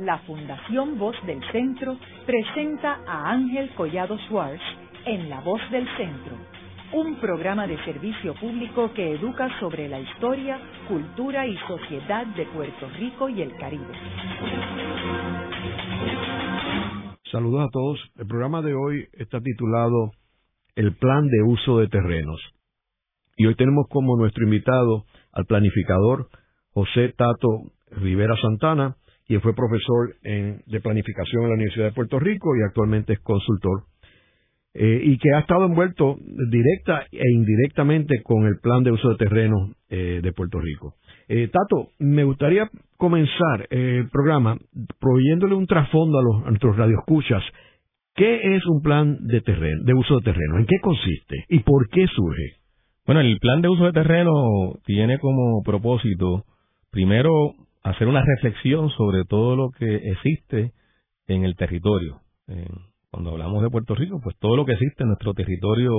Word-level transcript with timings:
la 0.00 0.18
Fundación 0.20 0.98
Voz 0.98 1.14
del 1.26 1.40
Centro 1.52 1.98
presenta 2.24 3.00
a 3.06 3.30
Ángel 3.30 3.70
Collado 3.74 4.16
Schwartz 4.26 4.62
en 5.04 5.28
La 5.28 5.40
Voz 5.40 5.60
del 5.70 5.86
Centro, 5.96 6.36
un 6.94 7.16
programa 7.16 7.66
de 7.66 7.76
servicio 7.84 8.34
público 8.34 8.92
que 8.94 9.12
educa 9.12 9.48
sobre 9.60 9.88
la 9.88 10.00
historia, 10.00 10.58
cultura 10.88 11.46
y 11.46 11.54
sociedad 11.68 12.26
de 12.28 12.46
Puerto 12.46 12.88
Rico 12.98 13.28
y 13.28 13.42
el 13.42 13.54
Caribe. 13.58 13.92
Saludos 17.30 17.68
a 17.68 17.70
todos. 17.70 18.00
El 18.16 18.26
programa 18.26 18.62
de 18.62 18.74
hoy 18.74 19.06
está 19.12 19.40
titulado 19.40 20.12
El 20.76 20.96
Plan 20.96 21.26
de 21.26 21.42
Uso 21.42 21.78
de 21.78 21.88
Terrenos. 21.88 22.40
Y 23.36 23.46
hoy 23.46 23.54
tenemos 23.54 23.86
como 23.90 24.16
nuestro 24.16 24.44
invitado 24.44 25.04
al 25.32 25.44
planificador 25.44 26.28
José 26.72 27.12
Tato 27.16 27.70
Rivera 27.90 28.34
Santana, 28.40 28.96
quien 29.30 29.40
fue 29.42 29.54
profesor 29.54 30.16
de 30.24 30.80
planificación 30.80 31.44
en 31.44 31.48
la 31.50 31.54
Universidad 31.54 31.84
de 31.84 31.92
Puerto 31.92 32.18
Rico 32.18 32.50
y 32.56 32.66
actualmente 32.66 33.12
es 33.12 33.20
consultor, 33.20 33.84
eh, 34.74 35.00
y 35.04 35.18
que 35.18 35.32
ha 35.36 35.38
estado 35.38 35.66
envuelto 35.66 36.16
directa 36.50 37.06
e 37.12 37.30
indirectamente 37.32 38.24
con 38.24 38.44
el 38.46 38.58
plan 38.60 38.82
de 38.82 38.90
uso 38.90 39.10
de 39.10 39.16
terreno 39.18 39.72
eh, 39.88 40.18
de 40.20 40.32
Puerto 40.32 40.58
Rico. 40.58 40.96
Eh, 41.28 41.46
Tato, 41.46 41.90
me 42.00 42.24
gustaría 42.24 42.68
comenzar 42.96 43.68
el 43.70 44.08
programa 44.10 44.58
proveyéndole 44.98 45.54
un 45.54 45.68
trasfondo 45.68 46.18
a, 46.18 46.22
los, 46.24 46.46
a 46.46 46.48
nuestros 46.48 46.76
radioescuchas. 46.76 47.44
¿Qué 48.16 48.56
es 48.56 48.66
un 48.66 48.82
plan 48.82 49.16
de, 49.28 49.42
terreno, 49.42 49.84
de 49.84 49.94
uso 49.94 50.16
de 50.16 50.22
terreno? 50.22 50.58
¿En 50.58 50.66
qué 50.66 50.80
consiste? 50.80 51.44
¿Y 51.50 51.60
por 51.60 51.88
qué 51.88 52.08
surge? 52.08 52.56
Bueno, 53.06 53.20
el 53.20 53.38
plan 53.38 53.62
de 53.62 53.68
uso 53.68 53.84
de 53.84 53.92
terreno 53.92 54.32
tiene 54.86 55.20
como 55.20 55.62
propósito, 55.62 56.46
primero, 56.90 57.30
hacer 57.82 58.08
una 58.08 58.22
reflexión 58.24 58.90
sobre 58.90 59.24
todo 59.24 59.56
lo 59.56 59.70
que 59.70 59.96
existe 60.10 60.72
en 61.26 61.44
el 61.44 61.56
territorio. 61.56 62.20
cuando 63.10 63.30
hablamos 63.30 63.62
de 63.62 63.70
Puerto 63.70 63.94
Rico, 63.94 64.20
pues 64.22 64.36
todo 64.38 64.56
lo 64.56 64.64
que 64.64 64.72
existe 64.72 65.02
en 65.02 65.08
nuestro 65.08 65.34
territorio, 65.34 65.92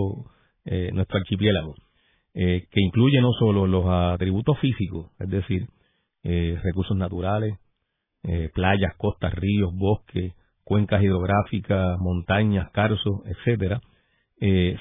eh, 0.66 0.92
nuestro 0.94 1.18
archipiélago, 1.18 1.76
eh, 2.34 2.68
que 2.72 2.82
incluye 2.82 3.20
no 3.20 3.32
solo 3.34 3.68
los 3.68 3.86
atributos 3.86 4.58
físicos, 4.59 5.12
es 5.20 5.30
decir, 5.30 5.68
eh, 6.24 6.58
recursos 6.64 6.96
naturales, 6.96 7.58
playas, 8.54 8.96
costas, 8.98 9.34
ríos, 9.34 9.72
bosques, 9.74 10.36
cuencas 10.64 11.02
hidrográficas, 11.02 11.98
montañas, 12.00 12.70
carzos, 12.72 13.22
etcétera, 13.26 13.82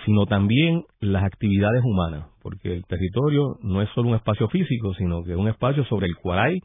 sino 0.04 0.26
también 0.26 0.84
las 1.00 1.24
actividades 1.24 1.82
humanas, 1.82 2.26
porque 2.42 2.74
el 2.74 2.84
territorio 2.84 3.56
no 3.62 3.80
es 3.80 3.88
solo 3.94 4.10
un 4.10 4.16
espacio 4.16 4.46
físico, 4.48 4.92
sino 4.92 5.24
que 5.24 5.32
es 5.32 5.38
un 5.38 5.48
espacio 5.48 5.86
sobre 5.86 6.06
el 6.06 6.16
cual 6.16 6.38
hay 6.38 6.60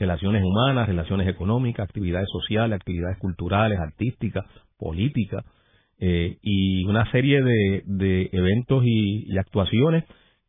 relaciones 0.00 0.42
humanas, 0.42 0.88
relaciones 0.88 1.28
económicas, 1.28 1.84
actividades 1.84 2.28
sociales, 2.32 2.74
actividades 2.74 3.18
culturales, 3.18 3.78
artísticas, 3.78 4.46
políticas, 4.78 5.44
eh, 5.98 6.38
y 6.40 6.84
una 6.86 7.08
serie 7.12 7.42
de, 7.42 8.30
eventos 8.32 8.82
y, 8.86 9.36
actuaciones, 9.38 10.04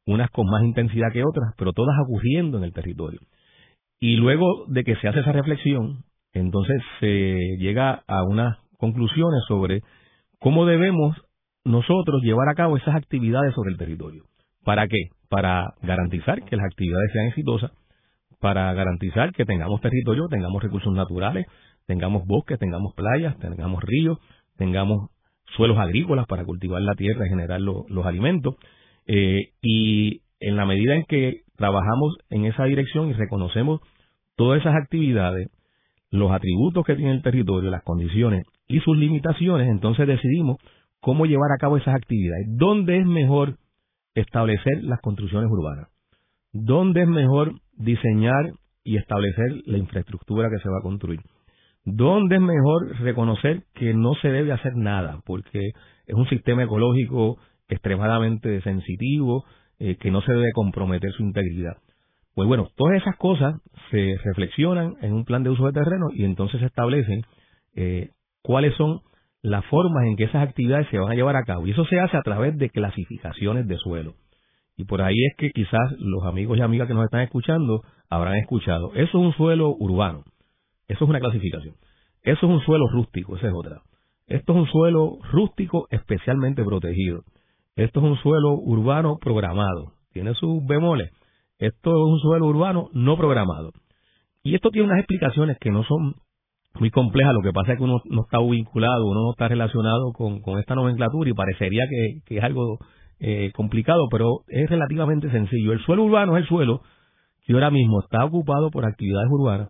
unas 0.05 0.31
con 0.31 0.47
más 0.49 0.63
intensidad 0.63 1.11
que 1.11 1.25
otras, 1.25 1.53
pero 1.57 1.73
todas 1.73 1.95
ocurriendo 2.05 2.57
en 2.57 2.63
el 2.63 2.71
territorio. 2.71 3.19
Y 3.99 4.15
luego 4.15 4.65
de 4.67 4.85
que 4.85 4.95
se 4.95 5.09
hace 5.09 5.19
esa 5.19 5.33
reflexión, 5.33 6.05
entonces 6.33 6.81
se 7.01 7.57
llega 7.59 8.03
a 8.07 8.23
unas 8.23 8.57
conclusiones 8.77 9.43
sobre 9.49 9.81
cómo 10.39 10.65
debemos 10.65 11.17
nosotros 11.65 12.21
llevar 12.23 12.47
a 12.49 12.55
cabo 12.55 12.77
esas 12.77 12.95
actividades 12.95 13.53
sobre 13.53 13.71
el 13.71 13.77
territorio. 13.77 14.23
¿Para 14.63 14.87
qué? 14.87 15.09
Para 15.29 15.73
garantizar 15.81 16.41
que 16.43 16.55
las 16.55 16.65
actividades 16.65 17.11
sean 17.11 17.27
exitosas, 17.27 17.71
para 18.41 18.73
garantizar 18.73 19.31
que 19.31 19.45
tengamos 19.45 19.79
territorio, 19.81 20.27
tengamos 20.27 20.61
recursos 20.61 20.91
naturales, 20.93 21.45
tengamos 21.85 22.25
bosques, 22.25 22.59
tengamos 22.59 22.93
playas, 22.95 23.37
tengamos 23.37 23.83
ríos, 23.83 24.17
tengamos 24.57 25.11
suelos 25.55 25.77
agrícolas 25.77 26.25
para 26.25 26.43
cultivar 26.43 26.81
la 26.81 26.95
tierra 26.95 27.25
y 27.25 27.29
generar 27.29 27.61
los 27.61 28.05
alimentos. 28.05 28.55
Eh, 29.05 29.51
y 29.61 30.21
en 30.39 30.55
la 30.55 30.65
medida 30.65 30.95
en 30.95 31.05
que 31.05 31.41
trabajamos 31.55 32.17
en 32.29 32.45
esa 32.45 32.65
dirección 32.65 33.09
y 33.09 33.13
reconocemos 33.13 33.79
todas 34.35 34.59
esas 34.59 34.75
actividades, 34.75 35.49
los 36.09 36.31
atributos 36.31 36.83
que 36.83 36.95
tiene 36.95 37.11
el 37.11 37.21
territorio, 37.21 37.69
las 37.69 37.83
condiciones 37.83 38.45
y 38.67 38.79
sus 38.79 38.97
limitaciones, 38.97 39.69
entonces 39.69 40.07
decidimos 40.07 40.57
cómo 40.99 41.25
llevar 41.25 41.51
a 41.51 41.59
cabo 41.59 41.77
esas 41.77 41.95
actividades. 41.95 42.47
¿Dónde 42.49 42.97
es 42.97 43.05
mejor 43.05 43.57
establecer 44.15 44.83
las 44.83 44.99
construcciones 45.01 45.49
urbanas? 45.51 45.89
¿Dónde 46.53 47.03
es 47.03 47.07
mejor 47.07 47.60
diseñar 47.77 48.51
y 48.83 48.97
establecer 48.97 49.61
la 49.65 49.77
infraestructura 49.77 50.49
que 50.49 50.61
se 50.61 50.69
va 50.69 50.79
a 50.79 50.83
construir. 50.83 51.19
¿Dónde 51.83 52.35
es 52.35 52.41
mejor 52.41 52.99
reconocer 52.99 53.63
que 53.73 53.93
no 53.93 54.13
se 54.15 54.29
debe 54.29 54.51
hacer 54.51 54.75
nada? 54.75 55.21
Porque 55.25 55.59
es 56.05 56.15
un 56.15 56.27
sistema 56.29 56.63
ecológico 56.63 57.37
extremadamente 57.67 58.61
sensitivo, 58.61 59.45
eh, 59.79 59.95
que 59.95 60.11
no 60.11 60.21
se 60.21 60.33
debe 60.33 60.51
comprometer 60.51 61.11
su 61.11 61.23
integridad. 61.23 61.77
Pues 62.35 62.47
bueno, 62.47 62.69
todas 62.75 63.01
esas 63.01 63.15
cosas 63.17 63.55
se 63.89 64.15
reflexionan 64.23 64.95
en 65.01 65.13
un 65.13 65.25
plan 65.25 65.43
de 65.43 65.49
uso 65.49 65.65
de 65.65 65.73
terreno 65.73 66.07
y 66.13 66.23
entonces 66.23 66.59
se 66.59 66.67
establecen 66.67 67.23
eh, 67.75 68.09
cuáles 68.43 68.75
son 68.75 69.01
las 69.41 69.65
formas 69.65 70.05
en 70.05 70.17
que 70.17 70.25
esas 70.25 70.47
actividades 70.47 70.87
se 70.89 70.99
van 70.99 71.11
a 71.11 71.15
llevar 71.15 71.35
a 71.35 71.43
cabo. 71.43 71.65
Y 71.65 71.71
eso 71.71 71.85
se 71.85 71.99
hace 71.99 72.15
a 72.15 72.21
través 72.21 72.57
de 72.57 72.69
clasificaciones 72.69 73.67
de 73.67 73.77
suelo. 73.77 74.13
Y 74.81 74.85
por 74.85 75.03
ahí 75.03 75.25
es 75.29 75.35
que 75.37 75.51
quizás 75.51 75.91
los 75.99 76.23
amigos 76.23 76.57
y 76.57 76.61
amigas 76.61 76.87
que 76.87 76.95
nos 76.95 77.05
están 77.05 77.21
escuchando 77.21 77.83
habrán 78.09 78.37
escuchado. 78.37 78.89
Eso 78.95 79.03
es 79.03 79.13
un 79.13 79.31
suelo 79.33 79.75
urbano. 79.77 80.23
Eso 80.87 81.03
es 81.03 81.09
una 81.09 81.19
clasificación. 81.19 81.75
Eso 82.23 82.47
es 82.47 82.51
un 82.51 82.61
suelo 82.61 82.87
rústico, 82.91 83.37
esa 83.37 83.49
es 83.49 83.53
otra. 83.55 83.83
Esto 84.25 84.53
es 84.53 84.57
un 84.57 84.65
suelo 84.65 85.19
rústico 85.31 85.85
especialmente 85.91 86.63
protegido. 86.63 87.21
Esto 87.75 87.99
es 87.99 88.05
un 88.07 88.17
suelo 88.23 88.53
urbano 88.53 89.19
programado. 89.21 89.93
Tiene 90.13 90.33
sus 90.33 90.65
bemoles. 90.65 91.11
Esto 91.59 91.91
es 91.91 92.13
un 92.13 92.19
suelo 92.19 92.47
urbano 92.47 92.89
no 92.91 93.17
programado. 93.17 93.73
Y 94.41 94.55
esto 94.55 94.71
tiene 94.71 94.87
unas 94.87 94.97
explicaciones 94.97 95.59
que 95.59 95.69
no 95.69 95.83
son 95.83 96.15
muy 96.79 96.89
complejas. 96.89 97.35
Lo 97.35 97.43
que 97.43 97.53
pasa 97.53 97.73
es 97.73 97.77
que 97.77 97.83
uno 97.83 98.01
no 98.05 98.23
está 98.23 98.39
vinculado, 98.39 99.05
uno 99.05 99.25
no 99.25 99.31
está 99.33 99.47
relacionado 99.47 100.11
con, 100.11 100.41
esta 100.57 100.73
nomenclatura 100.73 101.29
y 101.29 101.33
parecería 101.33 101.83
que, 101.87 102.21
que 102.25 102.37
es 102.39 102.43
algo 102.43 102.79
eh, 103.23 103.51
complicado, 103.53 104.07
pero 104.09 104.41
es 104.47 104.67
relativamente 104.67 105.29
sencillo. 105.29 105.73
El 105.73 105.83
suelo 105.85 106.03
urbano 106.03 106.35
es 106.35 106.41
el 106.41 106.49
suelo 106.49 106.81
que 107.45 107.53
ahora 107.53 107.69
mismo 107.69 108.01
está 108.01 108.25
ocupado 108.25 108.71
por 108.71 108.83
actividades 108.83 109.29
urbanas. 109.29 109.69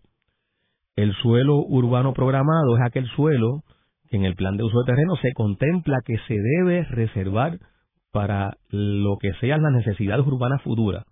El 0.96 1.12
suelo 1.16 1.56
urbano 1.56 2.14
programado 2.14 2.76
es 2.76 2.82
aquel 2.82 3.06
suelo 3.08 3.62
que 4.08 4.16
en 4.16 4.24
el 4.24 4.36
plan 4.36 4.56
de 4.56 4.64
uso 4.64 4.78
de 4.80 4.92
terreno 4.92 5.16
se 5.16 5.32
contempla 5.34 6.00
que 6.02 6.16
se 6.26 6.34
debe 6.34 6.84
reservar 6.84 7.58
para 8.10 8.56
lo 8.70 9.18
que 9.18 9.34
sean 9.34 9.62
las 9.62 9.72
necesidades 9.72 10.26
urbanas 10.26 10.62
futuras. 10.62 11.04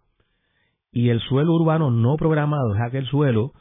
Y 0.92 1.10
el 1.10 1.20
suelo 1.20 1.52
urbano 1.52 1.90
no 1.90 2.16
programado 2.16 2.74
es 2.74 2.80
aquel 2.80 3.06
suelo 3.06 3.52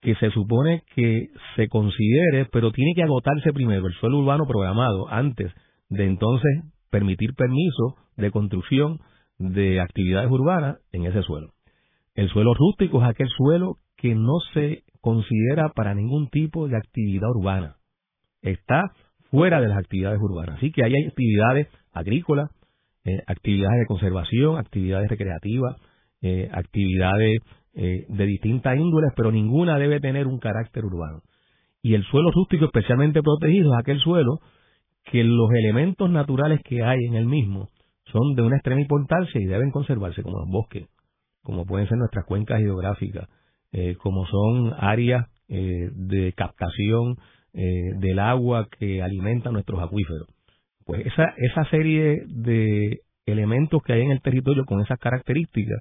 que 0.00 0.14
se 0.14 0.30
supone 0.30 0.84
que 0.94 1.28
se 1.56 1.68
considere, 1.68 2.46
pero 2.50 2.72
tiene 2.72 2.92
que 2.94 3.02
agotarse 3.02 3.52
primero 3.52 3.86
el 3.86 3.94
suelo 3.94 4.18
urbano 4.18 4.46
programado 4.46 5.06
antes 5.10 5.52
de 5.90 6.06
entonces 6.06 6.71
permitir 6.92 7.34
permiso 7.34 7.96
de 8.16 8.30
construcción 8.30 9.00
de 9.38 9.80
actividades 9.80 10.30
urbanas 10.30 10.76
en 10.92 11.06
ese 11.06 11.22
suelo. 11.22 11.54
El 12.14 12.28
suelo 12.28 12.52
rústico 12.54 13.02
es 13.02 13.08
aquel 13.08 13.28
suelo 13.30 13.78
que 13.96 14.14
no 14.14 14.38
se 14.52 14.84
considera 15.00 15.70
para 15.70 15.94
ningún 15.94 16.28
tipo 16.28 16.68
de 16.68 16.76
actividad 16.76 17.30
urbana. 17.30 17.76
Está 18.42 18.92
fuera 19.30 19.60
de 19.60 19.68
las 19.68 19.78
actividades 19.78 20.20
urbanas. 20.20 20.58
Así 20.58 20.70
que 20.70 20.84
hay 20.84 20.92
actividades 21.08 21.68
agrícolas, 21.92 22.50
eh, 23.04 23.22
actividades 23.26 23.80
de 23.80 23.86
conservación, 23.86 24.58
actividades 24.58 25.08
recreativas, 25.08 25.76
eh, 26.20 26.50
actividades 26.52 27.40
eh, 27.74 28.04
de 28.06 28.26
distintas 28.26 28.76
índoles, 28.76 29.12
pero 29.16 29.32
ninguna 29.32 29.78
debe 29.78 29.98
tener 29.98 30.26
un 30.26 30.38
carácter 30.38 30.84
urbano. 30.84 31.22
Y 31.80 31.94
el 31.94 32.04
suelo 32.04 32.30
rústico 32.30 32.66
especialmente 32.66 33.22
protegido 33.22 33.72
es 33.72 33.80
aquel 33.80 33.98
suelo 33.98 34.40
que 35.04 35.24
los 35.24 35.50
elementos 35.52 36.10
naturales 36.10 36.60
que 36.64 36.82
hay 36.82 36.98
en 37.08 37.14
el 37.14 37.26
mismo 37.26 37.70
son 38.04 38.34
de 38.34 38.42
una 38.42 38.56
extrema 38.56 38.80
importancia 38.80 39.40
y 39.40 39.46
deben 39.46 39.70
conservarse 39.70 40.22
como 40.22 40.38
los 40.40 40.48
bosques, 40.48 40.88
como 41.42 41.64
pueden 41.64 41.88
ser 41.88 41.98
nuestras 41.98 42.24
cuencas 42.26 42.60
hidrográficas, 42.60 43.28
eh, 43.72 43.96
como 43.96 44.26
son 44.26 44.74
áreas 44.78 45.26
eh, 45.48 45.90
de 45.92 46.32
captación 46.34 47.16
eh, 47.54 47.94
del 47.98 48.18
agua 48.18 48.68
que 48.78 49.02
alimenta 49.02 49.50
nuestros 49.50 49.82
acuíferos. 49.82 50.28
Pues 50.84 51.06
esa, 51.06 51.34
esa 51.36 51.64
serie 51.70 52.22
de 52.26 53.00
elementos 53.26 53.82
que 53.82 53.92
hay 53.92 54.02
en 54.02 54.10
el 54.10 54.20
territorio 54.20 54.64
con 54.64 54.80
esas 54.80 54.98
características, 54.98 55.78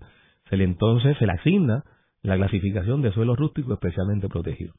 se 0.50 0.58
le 0.58 0.64
entonces 0.64 1.18
se 1.18 1.26
le 1.26 1.34
asigna 1.34 1.84
la 2.22 2.36
clasificación 2.36 3.02
de 3.02 3.12
suelos 3.12 3.38
rústicos 3.38 3.74
especialmente 3.74 4.30
protegidos. 4.30 4.76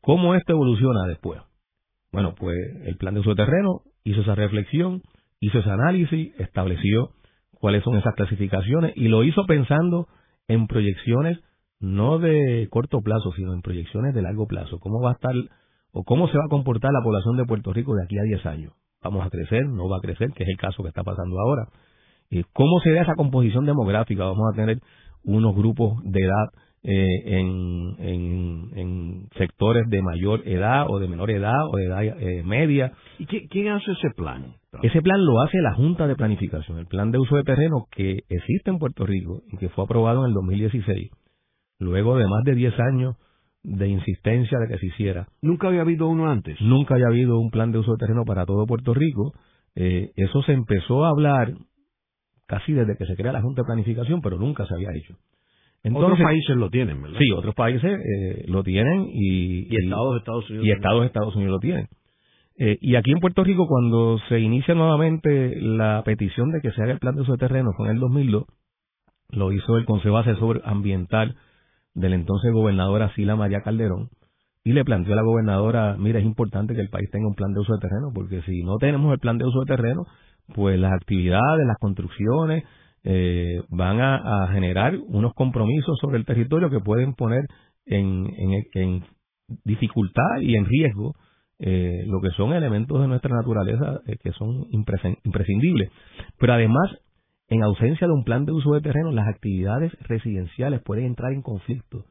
¿Cómo 0.00 0.34
esto 0.34 0.52
evoluciona 0.52 1.06
después? 1.06 1.40
Bueno, 2.14 2.36
pues 2.36 2.56
el 2.84 2.96
plan 2.96 3.14
de 3.14 3.20
uso 3.20 3.30
de 3.30 3.44
terreno 3.44 3.80
hizo 4.04 4.20
esa 4.20 4.36
reflexión, 4.36 5.02
hizo 5.40 5.58
ese 5.58 5.68
análisis, 5.68 6.32
estableció 6.38 7.10
cuáles 7.58 7.82
son 7.82 7.96
esas 7.96 8.14
clasificaciones 8.14 8.92
y 8.94 9.08
lo 9.08 9.24
hizo 9.24 9.44
pensando 9.46 10.06
en 10.46 10.68
proyecciones 10.68 11.40
no 11.80 12.20
de 12.20 12.68
corto 12.70 13.00
plazo, 13.00 13.32
sino 13.34 13.52
en 13.52 13.62
proyecciones 13.62 14.14
de 14.14 14.22
largo 14.22 14.46
plazo. 14.46 14.78
¿Cómo 14.78 15.00
va 15.02 15.10
a 15.10 15.14
estar 15.14 15.34
o 15.90 16.04
cómo 16.04 16.28
se 16.28 16.38
va 16.38 16.44
a 16.44 16.50
comportar 16.50 16.92
la 16.92 17.02
población 17.02 17.36
de 17.36 17.46
Puerto 17.46 17.72
Rico 17.72 17.96
de 17.96 18.04
aquí 18.04 18.16
a 18.16 18.22
10 18.22 18.46
años? 18.46 18.72
¿Vamos 19.02 19.26
a 19.26 19.30
crecer? 19.30 19.66
¿No 19.66 19.88
va 19.88 19.96
a 19.96 20.00
crecer? 20.00 20.28
Que 20.36 20.44
es 20.44 20.50
el 20.50 20.56
caso 20.56 20.84
que 20.84 20.90
está 20.90 21.02
pasando 21.02 21.40
ahora. 21.40 21.66
Eh, 22.30 22.44
¿Cómo 22.52 22.78
se 22.78 22.92
da 22.92 23.02
esa 23.02 23.16
composición 23.16 23.66
demográfica? 23.66 24.22
¿Vamos 24.22 24.52
a 24.52 24.56
tener 24.56 24.78
unos 25.24 25.52
grupos 25.56 26.00
de 26.04 26.20
edad 26.20 26.46
eh, 26.86 27.38
en, 27.38 27.96
en, 27.98 29.28
sectores 29.38 29.88
de 29.88 30.02
mayor 30.02 30.46
edad 30.46 30.84
o 30.88 30.98
de 30.98 31.08
menor 31.08 31.30
edad 31.30 31.66
o 31.72 31.76
de 31.78 31.86
edad 31.86 32.02
eh, 32.02 32.42
media. 32.44 32.92
¿Y 33.18 33.24
quién 33.24 33.68
hace 33.68 33.90
ese 33.92 34.10
plan? 34.14 34.54
Ese 34.82 35.00
plan 35.00 35.24
lo 35.24 35.40
hace 35.40 35.62
la 35.62 35.72
Junta 35.74 36.06
de 36.06 36.14
Planificación, 36.14 36.78
el 36.78 36.86
plan 36.86 37.10
de 37.10 37.18
uso 37.18 37.36
de 37.36 37.44
terreno 37.44 37.86
que 37.90 38.18
existe 38.28 38.70
en 38.70 38.78
Puerto 38.78 39.06
Rico 39.06 39.42
y 39.50 39.56
que 39.56 39.70
fue 39.70 39.84
aprobado 39.84 40.20
en 40.20 40.28
el 40.28 40.34
2016, 40.34 41.10
luego 41.78 42.18
de 42.18 42.26
más 42.26 42.44
de 42.44 42.54
10 42.54 42.74
años 42.80 43.16
de 43.62 43.88
insistencia 43.88 44.58
de 44.58 44.68
que 44.68 44.78
se 44.78 44.86
hiciera. 44.86 45.26
¿Nunca 45.40 45.68
había 45.68 45.80
habido 45.80 46.06
uno 46.08 46.30
antes? 46.30 46.60
Nunca 46.60 46.94
había 46.94 47.06
habido 47.06 47.38
un 47.38 47.50
plan 47.50 47.72
de 47.72 47.78
uso 47.78 47.92
de 47.92 47.98
terreno 47.98 48.24
para 48.26 48.44
todo 48.44 48.66
Puerto 48.66 48.92
Rico. 48.92 49.32
Eh, 49.74 50.10
eso 50.16 50.42
se 50.42 50.52
empezó 50.52 51.06
a 51.06 51.08
hablar 51.08 51.54
casi 52.46 52.74
desde 52.74 52.96
que 52.98 53.06
se 53.06 53.16
crea 53.16 53.32
la 53.32 53.40
Junta 53.40 53.62
de 53.62 53.66
Planificación, 53.66 54.20
pero 54.20 54.36
nunca 54.36 54.66
se 54.66 54.74
había 54.74 54.90
hecho 54.94 55.16
otros 55.92 56.18
países 56.18 56.56
lo 56.56 56.70
tienen, 56.70 57.02
¿verdad? 57.02 57.18
Sí, 57.18 57.30
otros 57.32 57.54
países 57.54 57.92
eh, 57.92 58.44
lo 58.48 58.62
tienen 58.62 59.06
y, 59.12 59.68
y 59.70 59.84
estados 59.84 60.12
de 60.14 60.18
Estados 60.18 60.50
Unidos 60.50 60.66
y 60.66 60.70
estados 60.70 61.00
de 61.00 61.06
Estados 61.06 61.36
Unidos 61.36 61.52
lo 61.52 61.60
tienen. 61.60 61.88
Eh, 62.56 62.78
y 62.80 62.94
aquí 62.94 63.10
en 63.10 63.18
Puerto 63.18 63.42
Rico, 63.42 63.66
cuando 63.66 64.18
se 64.28 64.38
inicia 64.38 64.74
nuevamente 64.74 65.60
la 65.60 66.02
petición 66.04 66.52
de 66.52 66.60
que 66.60 66.70
se 66.70 66.82
haga 66.82 66.92
el 66.92 67.00
plan 67.00 67.14
de 67.16 67.22
uso 67.22 67.32
de 67.32 67.38
terreno, 67.38 67.70
fue 67.76 67.88
en 67.88 67.94
el 67.94 68.00
2002, 68.00 68.44
lo 69.30 69.52
hizo 69.52 69.76
el 69.76 69.84
Consejo 69.84 70.18
Asesor 70.18 70.62
Ambiental 70.64 71.36
del 71.94 72.12
entonces 72.12 72.52
gobernador 72.52 73.02
Asila 73.02 73.36
María 73.36 73.62
Calderón, 73.62 74.08
y 74.62 74.72
le 74.72 74.84
planteó 74.84 75.12
a 75.12 75.16
la 75.16 75.22
gobernadora, 75.22 75.96
mira, 75.98 76.20
es 76.20 76.24
importante 76.24 76.74
que 76.74 76.80
el 76.80 76.88
país 76.88 77.10
tenga 77.10 77.26
un 77.26 77.34
plan 77.34 77.52
de 77.52 77.60
uso 77.60 77.74
de 77.74 77.80
terreno, 77.80 78.12
porque 78.14 78.40
si 78.42 78.62
no 78.62 78.78
tenemos 78.78 79.12
el 79.12 79.18
plan 79.18 79.36
de 79.36 79.44
uso 79.44 79.60
de 79.60 79.66
terreno, 79.66 80.06
pues 80.54 80.78
las 80.78 80.92
actividades, 80.92 81.66
las 81.66 81.78
construcciones, 81.78 82.64
eh, 83.04 83.62
van 83.68 84.00
a, 84.00 84.48
generar 84.52 84.96
unos 84.96 85.34
compromisos 85.34 85.98
sobre 86.00 86.16
el 86.16 86.24
territorio 86.24 86.70
que 86.70 86.80
pueden 86.80 87.14
poner 87.14 87.46
en, 87.84 88.26
en, 88.74 89.04
dificultad 89.62 90.40
y 90.40 90.56
en 90.56 90.64
riesgo 90.64 91.14
eh, 91.58 92.04
lo 92.06 92.20
que 92.22 92.30
son 92.30 92.54
elementos 92.54 92.98
de 93.00 93.06
nuestra 93.06 93.36
naturaleza 93.36 94.00
eh, 94.06 94.16
que 94.22 94.32
son 94.32 94.66
imprescindibles. 94.70 95.90
Pero 96.38 96.54
además, 96.54 96.98
en 97.48 97.62
ausencia 97.62 98.06
de 98.06 98.12
un 98.12 98.24
plan 98.24 98.46
de 98.46 98.52
uso 98.52 98.72
de 98.72 98.80
terreno, 98.80 99.12
las 99.12 99.28
actividades 99.28 99.92
residenciales 100.00 100.80
pueden 100.82 101.04
entrar 101.04 101.32
en 101.32 101.42
conflicto 101.42 102.06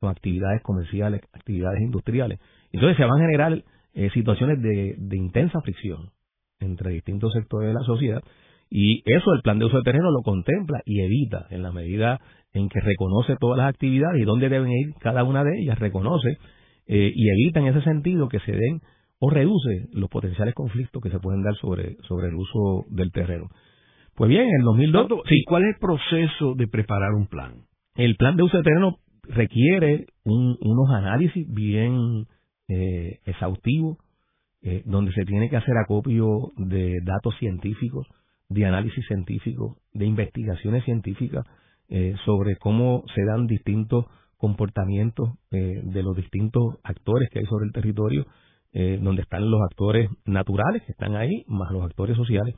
con 0.00 0.08
actividades 0.08 0.62
comerciales, 0.62 1.20
actividades 1.34 1.82
industriales. 1.82 2.40
Entonces 2.72 2.96
se 2.96 3.04
van 3.04 3.20
a 3.20 3.26
generar 3.26 3.64
eh, 3.92 4.10
situaciones 4.14 4.62
de 4.62 5.16
intensa 5.16 5.60
fricción 5.60 6.10
entre 6.58 6.92
distintos 6.92 7.32
sectores 7.34 7.68
de 7.68 7.74
la 7.74 7.84
sociedad 7.84 8.22
y 8.70 9.02
eso 9.04 9.32
el 9.34 9.42
plan 9.42 9.58
de 9.58 9.66
uso 9.66 9.78
de 9.78 9.82
terreno 9.82 10.10
lo 10.10 10.22
contempla 10.22 10.80
y 10.84 11.00
evita 11.00 11.46
en 11.50 11.62
la 11.62 11.72
medida 11.72 12.20
en 12.52 12.68
que 12.68 12.80
reconoce 12.80 13.36
todas 13.38 13.58
las 13.58 13.68
actividades 13.68 14.20
y 14.20 14.24
dónde 14.24 14.48
deben 14.48 14.70
ir 14.70 14.94
cada 15.00 15.24
una 15.24 15.44
de 15.44 15.58
ellas, 15.60 15.78
reconoce 15.78 16.38
eh, 16.86 17.12
y 17.14 17.28
evita 17.28 17.60
en 17.60 17.66
ese 17.66 17.82
sentido 17.82 18.28
que 18.28 18.40
se 18.40 18.52
den 18.52 18.80
o 19.20 19.30
reduce 19.30 19.88
los 19.92 20.08
potenciales 20.08 20.54
conflictos 20.54 21.02
que 21.02 21.10
se 21.10 21.18
pueden 21.18 21.42
dar 21.42 21.54
sobre, 21.56 21.96
sobre 22.06 22.28
el 22.28 22.34
uso 22.34 22.86
del 22.88 23.10
terreno. 23.10 23.48
Pues 24.14 24.30
bien, 24.30 24.42
en 24.44 24.60
el 24.60 24.64
2002... 24.64 25.08
Sí. 25.28 25.44
¿Cuál 25.46 25.64
es 25.64 25.74
el 25.74 25.80
proceso 25.80 26.54
de 26.54 26.66
preparar 26.66 27.12
un 27.12 27.26
plan? 27.26 27.64
El 27.94 28.16
plan 28.16 28.36
de 28.36 28.42
uso 28.42 28.56
de 28.56 28.62
terreno 28.62 28.96
requiere 29.24 30.06
unos 30.24 30.90
análisis 30.90 31.46
bien 31.52 32.26
eh, 32.68 33.18
exhaustivos, 33.24 33.98
eh, 34.62 34.82
donde 34.86 35.12
se 35.12 35.24
tiene 35.24 35.48
que 35.48 35.56
hacer 35.56 35.74
acopio 35.76 36.52
de 36.56 36.98
datos 37.04 37.34
científicos, 37.38 38.06
de 38.48 38.64
análisis 38.64 39.06
científico, 39.06 39.76
de 39.92 40.06
investigaciones 40.06 40.84
científicas 40.84 41.44
eh, 41.90 42.14
sobre 42.24 42.56
cómo 42.56 43.04
se 43.14 43.24
dan 43.24 43.46
distintos 43.46 44.06
comportamientos 44.36 45.30
eh, 45.50 45.80
de 45.82 46.02
los 46.02 46.16
distintos 46.16 46.76
actores 46.82 47.28
que 47.30 47.40
hay 47.40 47.46
sobre 47.46 47.66
el 47.66 47.72
territorio, 47.72 48.26
eh, 48.72 48.98
donde 49.02 49.22
están 49.22 49.50
los 49.50 49.60
actores 49.62 50.08
naturales 50.24 50.82
que 50.82 50.92
están 50.92 51.16
ahí, 51.16 51.44
más 51.46 51.70
los 51.72 51.84
actores 51.84 52.16
sociales. 52.16 52.54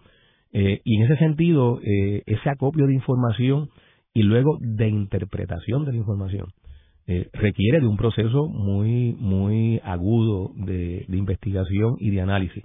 y 0.52 0.96
en 0.96 1.02
ese 1.04 1.16
sentido, 1.16 1.78
ese 1.80 2.50
acopio 2.50 2.86
de 2.88 2.94
información 2.94 3.68
y 4.12 4.24
luego 4.24 4.58
de 4.60 4.88
interpretación 4.88 5.84
de 5.84 5.92
la 5.92 5.98
información 5.98 6.48
requiere 7.32 7.78
de 7.78 7.86
un 7.86 7.96
proceso 7.96 8.48
muy, 8.48 9.12
muy 9.12 9.80
agudo 9.84 10.50
de 10.56 11.06
investigación 11.08 11.94
y 12.00 12.10
de 12.10 12.20
análisis. 12.20 12.64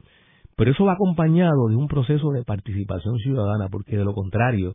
Pero 0.55 0.71
eso 0.71 0.85
va 0.85 0.93
acompañado 0.93 1.67
de 1.67 1.75
un 1.75 1.87
proceso 1.87 2.31
de 2.31 2.43
participación 2.43 3.17
ciudadana, 3.17 3.67
porque 3.69 3.97
de 3.97 4.05
lo 4.05 4.13
contrario, 4.13 4.73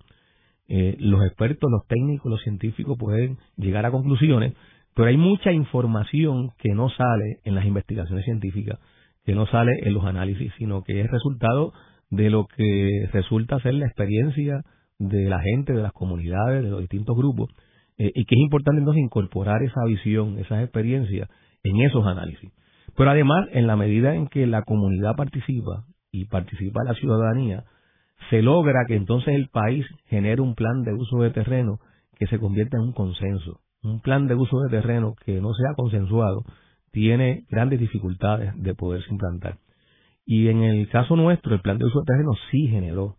eh, 0.69 0.97
los 0.99 1.25
expertos, 1.25 1.71
los 1.71 1.87
técnicos, 1.87 2.31
los 2.31 2.43
científicos 2.43 2.97
pueden 2.99 3.39
llegar 3.57 3.87
a 3.87 3.91
conclusiones, 3.91 4.55
pero 4.95 5.09
hay 5.09 5.17
mucha 5.17 5.53
información 5.53 6.51
que 6.59 6.75
no 6.75 6.89
sale 6.91 7.41
en 7.45 7.55
las 7.55 7.65
investigaciones 7.65 8.25
científicas, 8.25 8.79
que 9.25 9.35
no 9.35 9.47
sale 9.47 9.73
en 9.83 9.95
los 9.95 10.05
análisis, 10.05 10.53
sino 10.59 10.83
que 10.83 11.01
es 11.01 11.11
resultado 11.11 11.73
de 12.11 12.29
lo 12.29 12.47
que 12.47 13.09
resulta 13.13 13.61
ser 13.61 13.75
la 13.75 13.87
experiencia 13.87 14.63
de 14.99 15.29
la 15.29 15.41
gente, 15.41 15.73
de 15.73 15.83
las 15.83 15.93
comunidades, 15.93 16.63
de 16.63 16.71
los 16.71 16.81
distintos 16.81 17.17
grupos, 17.17 17.51
eh, 17.97 18.11
y 18.15 18.25
que 18.25 18.35
es 18.35 18.41
importante 18.41 18.81
entonces 18.81 19.03
incorporar 19.03 19.63
esa 19.63 19.85
visión, 19.87 20.39
esas 20.39 20.63
experiencias 20.63 21.29
en 21.63 21.81
esos 21.81 22.07
análisis. 22.07 22.51
Pero 22.97 23.11
además, 23.11 23.47
en 23.53 23.67
la 23.67 23.77
medida 23.77 24.15
en 24.15 24.29
que 24.29 24.47
la 24.47 24.63
comunidad 24.63 25.17
participa 25.17 25.85
y 26.13 26.27
participa 26.27 26.85
la 26.85 26.95
ciudadanía, 26.95 27.65
se 28.29 28.43
logra 28.43 28.85
que 28.87 28.97
entonces 28.97 29.35
el 29.35 29.49
país 29.49 29.87
genere 30.07 30.43
un 30.43 30.55
plan 30.55 30.83
de 30.83 30.93
uso 30.93 31.19
de 31.19 31.31
terreno 31.31 31.79
que 32.19 32.27
se 32.27 32.39
convierta 32.39 32.77
en 32.77 32.85
un 32.85 32.93
consenso. 32.93 33.61
Un 33.83 34.01
plan 34.01 34.27
de 34.27 34.35
uso 34.35 34.61
de 34.61 34.69
terreno 34.69 35.15
que 35.25 35.41
no 35.41 35.55
sea 35.55 35.75
consensuado 35.75 36.45
tiene 36.93 37.45
grandes 37.49 37.81
dificultades 37.81 38.53
de 38.57 38.75
poderse 38.75 39.11
implantar. 39.11 39.59
Y 40.27 40.49
en 40.49 40.63
el 40.63 40.89
caso 40.89 41.17
nuestro, 41.17 41.55
el 41.55 41.61
plan 41.61 41.79
de 41.79 41.87
uso 41.87 42.01
de 42.01 42.07
terreno 42.07 42.33
sí 42.51 42.67
generó 42.69 43.17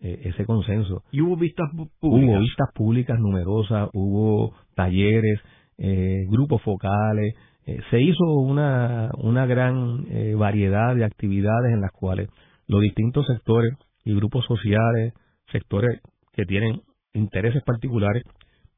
eh, 0.00 0.22
ese 0.24 0.46
consenso. 0.46 1.02
¿Y 1.12 1.20
hubo 1.20 1.36
vistas 1.36 1.68
públicas? 2.00 2.36
Hubo 2.36 2.40
vistas 2.40 2.68
públicas 2.74 3.18
numerosas, 3.18 3.90
hubo 3.92 4.54
talleres, 4.74 5.40
eh, 5.76 6.24
grupos 6.28 6.62
focales, 6.62 7.34
eh, 7.68 7.82
se 7.90 8.00
hizo 8.00 8.24
una, 8.24 9.10
una 9.18 9.44
gran 9.44 10.06
eh, 10.08 10.34
variedad 10.34 10.96
de 10.96 11.04
actividades 11.04 11.74
en 11.74 11.82
las 11.82 11.92
cuales 11.92 12.30
los 12.66 12.80
distintos 12.80 13.26
sectores 13.26 13.74
y 14.06 14.14
grupos 14.14 14.46
sociales, 14.46 15.12
sectores 15.52 16.00
que 16.32 16.46
tienen 16.46 16.80
intereses 17.12 17.62
particulares, 17.64 18.22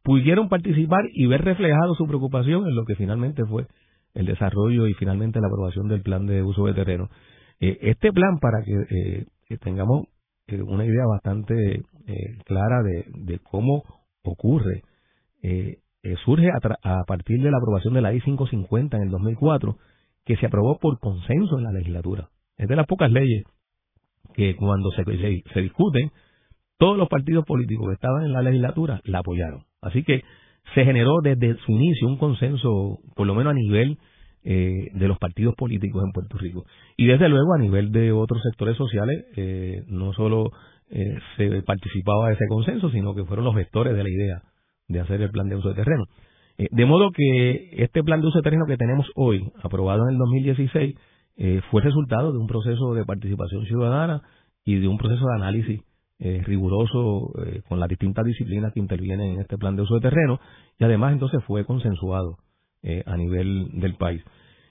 pudieron 0.03 0.49
participar 0.49 1.05
y 1.13 1.27
ver 1.27 1.45
reflejado 1.45 1.95
su 1.95 2.05
preocupación 2.09 2.67
en 2.67 2.75
lo 2.75 2.85
que 2.85 2.97
finalmente 2.97 3.45
fue 3.45 3.69
el 4.15 4.27
desarrollo 4.27 4.89
y 4.89 4.95
finalmente 4.95 5.41
la 5.41 5.47
aprobación 5.47 5.87
del 5.87 6.03
plan 6.03 6.27
de 6.27 6.43
uso 6.43 6.67
de 6.67 6.75
terreno. 6.75 7.11
Eh, 7.61 7.79
este 7.83 8.13
plan, 8.13 8.41
para 8.41 8.65
que, 8.65 9.27
tengamos 9.59 10.09
una 10.67 10.85
idea 10.85 11.05
bastante 11.07 11.83
clara 12.45 12.83
de, 12.83 13.05
de, 13.15 13.39
cómo 13.39 13.85
ocurre, 14.25 14.83
eh, 15.45 15.79
surge 16.25 16.49
a, 16.51 17.05
partir 17.05 17.43
de 17.43 17.51
la 17.51 17.59
aprobación 17.59 17.95
de 17.95 18.01
la 18.01 18.15
I 18.15 18.21
550 18.21 18.97
en 18.97 19.03
el 19.05 19.11
2004, 19.11 19.77
que 20.25 20.37
se 20.37 20.47
aprobó 20.47 20.79
por 20.79 20.99
consenso 20.99 21.59
en 21.59 21.65
la 21.65 21.73
legislatura. 21.73 22.29
Es 22.57 22.69
de 22.69 22.77
las 22.77 22.87
pocas 22.87 23.11
leyes 23.11 23.45
que 24.35 24.57
cuando 24.57 24.91
se, 24.93 25.05
se, 25.05 25.61
discuten, 25.61 26.11
todos 26.79 26.97
los 26.97 27.09
partidos 27.09 27.45
políticos 27.45 27.89
que 27.89 27.95
estaban 27.95 28.25
en 28.25 28.33
la 28.33 28.43
legislatura 28.43 29.01
la 29.05 29.19
apoyaron. 29.19 29.65
Así 29.83 30.03
que 30.03 30.23
se 30.75 30.85
generó 30.85 31.21
desde 31.23 31.57
su 31.65 31.73
inicio 31.73 32.07
un 32.07 32.17
consenso, 32.17 32.99
por 33.17 33.27
lo 33.27 33.35
menos 33.35 33.53
a 33.53 33.55
nivel 33.55 33.99
eh, 34.45 34.89
de 34.95 35.09
los 35.09 35.19
partidos 35.19 35.55
políticos 35.55 36.03
en 36.05 36.13
Puerto 36.13 36.39
Rico. 36.39 36.65
Y 36.97 37.07
desde 37.07 37.29
luego 37.29 37.55
a 37.55 37.59
nivel 37.59 37.93
de 37.93 38.13
otros 38.13 38.41
sectores 38.43 38.77
sociales, 38.77 39.27
eh, 39.37 39.83
no 39.89 40.13
solo 40.13 40.51
eh, 40.91 41.19
se 41.37 41.63
participaba 41.63 42.29
de 42.29 42.35
ese 42.35 42.47
consenso, 42.49 42.91
sino 42.91 43.15
que 43.15 43.25
fueron 43.25 43.45
los 43.45 43.55
vectores 43.55 43.95
de 43.95 44.03
la 44.03 44.11
idea 44.11 44.43
de 44.91 45.01
hacer 45.01 45.23
el 45.23 45.31
plan 45.31 45.49
de 45.49 45.57
uso 45.57 45.69
de 45.71 45.77
terreno. 45.77 46.05
Eh, 46.59 46.69
de 46.71 46.85
modo 46.85 47.11
que 47.13 47.71
este 47.83 48.03
plan 48.03 48.21
de 48.21 48.27
uso 48.27 48.39
de 48.39 48.43
terreno 48.43 48.67
que 48.67 48.77
tenemos 48.77 49.07
hoy, 49.15 49.51
aprobado 49.63 50.03
en 50.05 50.11
el 50.11 50.19
2016, 50.19 50.97
eh, 51.37 51.61
fue 51.71 51.81
resultado 51.81 52.33
de 52.33 52.39
un 52.39 52.47
proceso 52.47 52.93
de 52.95 53.05
participación 53.05 53.65
ciudadana 53.67 54.23
y 54.65 54.79
de 54.79 54.89
un 54.89 54.99
proceso 54.99 55.25
de 55.27 55.35
análisis 55.37 55.81
eh, 56.19 56.43
riguroso 56.45 57.33
con 57.67 57.81
las 57.81 57.89
distintas 57.89 58.27
disciplinas 58.27 58.75
que 58.75 58.81
intervienen 58.81 59.35
en 59.35 59.41
este 59.41 59.57
plan 59.57 59.75
de 59.75 59.83
uso 59.83 59.95
de 59.95 60.03
terreno 60.03 60.39
y 60.79 60.85
además 60.85 61.15
entonces 61.15 61.43
fue 61.45 61.65
consensuado 61.65 62.37
a 63.07 63.17
nivel 63.17 63.69
del 63.81 63.95
país. 63.95 64.23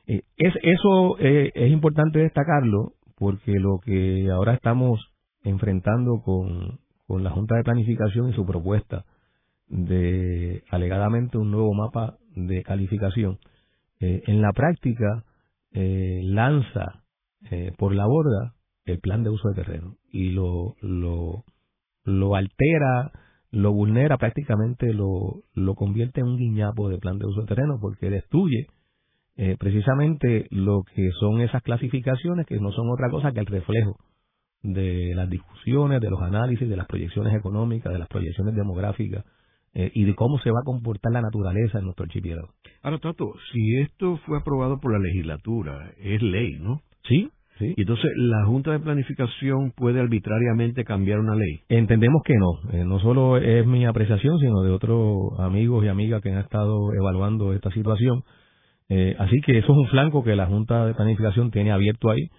es, 0.06 0.54
eso 0.62 1.18
es 1.20 1.72
importante 1.72 2.20
destacarlo 2.20 2.94
porque 3.18 3.54
lo 3.54 3.80
que 3.84 4.30
ahora 4.32 4.54
estamos 4.54 5.00
enfrentando 5.44 6.22
con, 6.24 6.80
con 7.08 7.24
la 7.24 7.32
Junta 7.32 7.56
de 7.56 7.64
Planificación 7.64 8.30
y 8.30 8.34
su 8.34 8.46
propuesta 8.46 9.06
de 9.70 10.64
alegadamente 10.70 11.38
un 11.38 11.52
nuevo 11.52 11.74
mapa 11.74 12.18
de 12.36 12.64
calificación, 12.64 13.40
eh, 14.00 14.24
en 14.28 14.42
la 14.42 14.52
práctica 14.52 15.24
eh, 15.72 16.22
lanza 16.24 17.04
eh, 17.52 17.72
por 17.78 17.94
la 17.94 18.06
borda 18.06 18.56
el 18.86 19.00
plan 19.00 19.24
de 19.24 19.30
uso 19.30 19.50
de 19.50 19.56
terreno 19.56 19.96
y 20.12 20.32
lo, 20.32 20.76
lo, 20.82 21.44
lo 22.04 22.36
altera, 22.36 23.12
lo 23.52 23.72
vulnera 23.72 24.18
prácticamente, 24.18 24.94
lo, 24.94 25.44
lo 25.54 25.76
convierte 25.76 26.22
en 26.22 26.28
un 26.28 26.38
guiñapo 26.38 26.90
de 26.90 26.98
plan 26.98 27.20
de 27.20 27.28
uso 27.28 27.42
de 27.42 27.48
terreno 27.48 27.78
porque 27.80 28.10
destruye 28.10 28.68
eh, 29.38 29.56
precisamente 29.60 30.48
lo 30.50 30.84
que 30.96 31.12
son 31.20 31.42
esas 31.42 31.62
clasificaciones 31.62 32.46
que 32.46 32.60
no 32.60 32.72
son 32.72 32.90
otra 32.90 33.10
cosa 33.10 33.32
que 33.32 33.40
el 33.40 33.46
reflejo 33.46 33.98
de 34.62 35.14
las 35.16 35.30
discusiones, 35.30 36.02
de 36.02 36.10
los 36.10 36.22
análisis, 36.22 36.68
de 36.68 36.76
las 36.76 36.88
proyecciones 36.88 37.34
económicas, 37.34 37.94
de 37.94 38.00
las 38.00 38.10
proyecciones 38.10 38.56
demográficas 38.56 39.24
eh, 39.74 39.92
y 39.94 40.06
de 40.06 40.16
cómo 40.16 40.40
se 40.40 40.52
va 40.52 40.60
a 40.62 40.66
comportar 40.66 41.12
la 41.12 41.22
naturaleza 41.22 41.80
en 41.80 41.86
nuestro 41.86 42.06
archipiélago. 42.06 42.50
Ahora, 42.82 42.98
Tato, 43.00 43.34
si 43.52 43.78
esto 43.78 44.18
fue 44.26 44.40
aprobado 44.40 44.80
por 44.80 44.94
la 44.94 45.00
legislatura, 45.00 45.92
es 46.00 46.22
ley, 46.22 46.58
¿no? 46.60 46.82
Sí, 47.08 47.30
sí. 47.58 47.74
Y 47.76 47.82
entonces 47.82 48.12
la 48.16 48.46
Junta 48.46 48.72
de 48.72 48.80
Planificación 48.80 49.72
puede 49.76 50.00
arbitrariamente 50.00 50.84
cambiar 50.86 51.20
una 51.20 51.36
ley. 51.36 51.62
Entendemos 51.70 52.22
que 52.24 52.36
no. 52.36 52.72
Eh, 52.72 52.86
no 52.86 53.00
solo 53.00 53.38
es 53.38 53.66
mi 53.66 53.86
apreciación, 53.86 54.40
sino 54.40 54.62
de 54.62 54.72
otros 54.72 55.40
amigos 55.40 55.86
y 55.86 55.88
amigas 55.88 56.22
que 56.22 56.32
han 56.32 56.40
estado 56.40 56.94
evaluando 56.94 57.54
esta 57.54 57.70
situación. 57.72 58.24
Eh, 58.88 59.16
así 59.20 59.40
que 59.46 59.60
eso 59.60 59.72
es 59.72 59.78
un 59.78 59.88
flanco 59.88 60.24
que 60.24 60.36
la 60.36 60.48
Junta 60.48 60.86
de 60.86 60.96
Planificación 60.96 61.52
tiene 61.52 61.72
abierto 61.72 62.10
ahí 62.10 62.30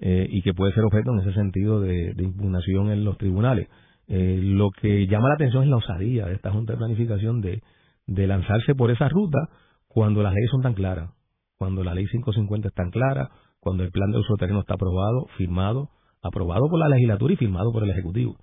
eh, 0.00 0.26
y 0.28 0.42
que 0.42 0.54
puede 0.54 0.72
ser 0.72 0.82
objeto 0.84 1.12
en 1.12 1.20
ese 1.20 1.34
sentido 1.34 1.80
de, 1.80 2.14
de 2.14 2.24
impugnación 2.24 2.90
en 2.90 3.04
los 3.04 3.16
tribunales. 3.16 3.68
Eh, 4.12 4.40
lo 4.42 4.72
que 4.72 5.06
llama 5.06 5.28
la 5.28 5.34
atención 5.34 5.62
es 5.62 5.68
la 5.68 5.76
osadía 5.76 6.26
de 6.26 6.34
esta 6.34 6.50
Junta 6.50 6.72
de 6.72 6.78
Planificación 6.78 7.40
de, 7.40 7.62
de 8.08 8.26
lanzarse 8.26 8.74
por 8.74 8.90
esa 8.90 9.08
ruta 9.08 9.38
cuando 9.86 10.20
las 10.24 10.34
leyes 10.34 10.50
son 10.50 10.62
tan 10.62 10.74
claras, 10.74 11.10
cuando 11.56 11.84
la 11.84 11.94
ley 11.94 12.06
550 12.06 12.68
es 12.68 12.74
tan 12.74 12.90
clara, 12.90 13.30
cuando 13.60 13.84
el 13.84 13.92
plan 13.92 14.10
de 14.10 14.18
uso 14.18 14.34
de 14.34 14.38
terreno 14.38 14.60
está 14.60 14.74
aprobado, 14.74 15.26
firmado, 15.36 15.90
aprobado 16.22 16.68
por 16.68 16.80
la 16.80 16.88
legislatura 16.88 17.34
y 17.34 17.36
firmado 17.36 17.70
por 17.70 17.84
el 17.84 17.90
Ejecutivo. 17.90 18.34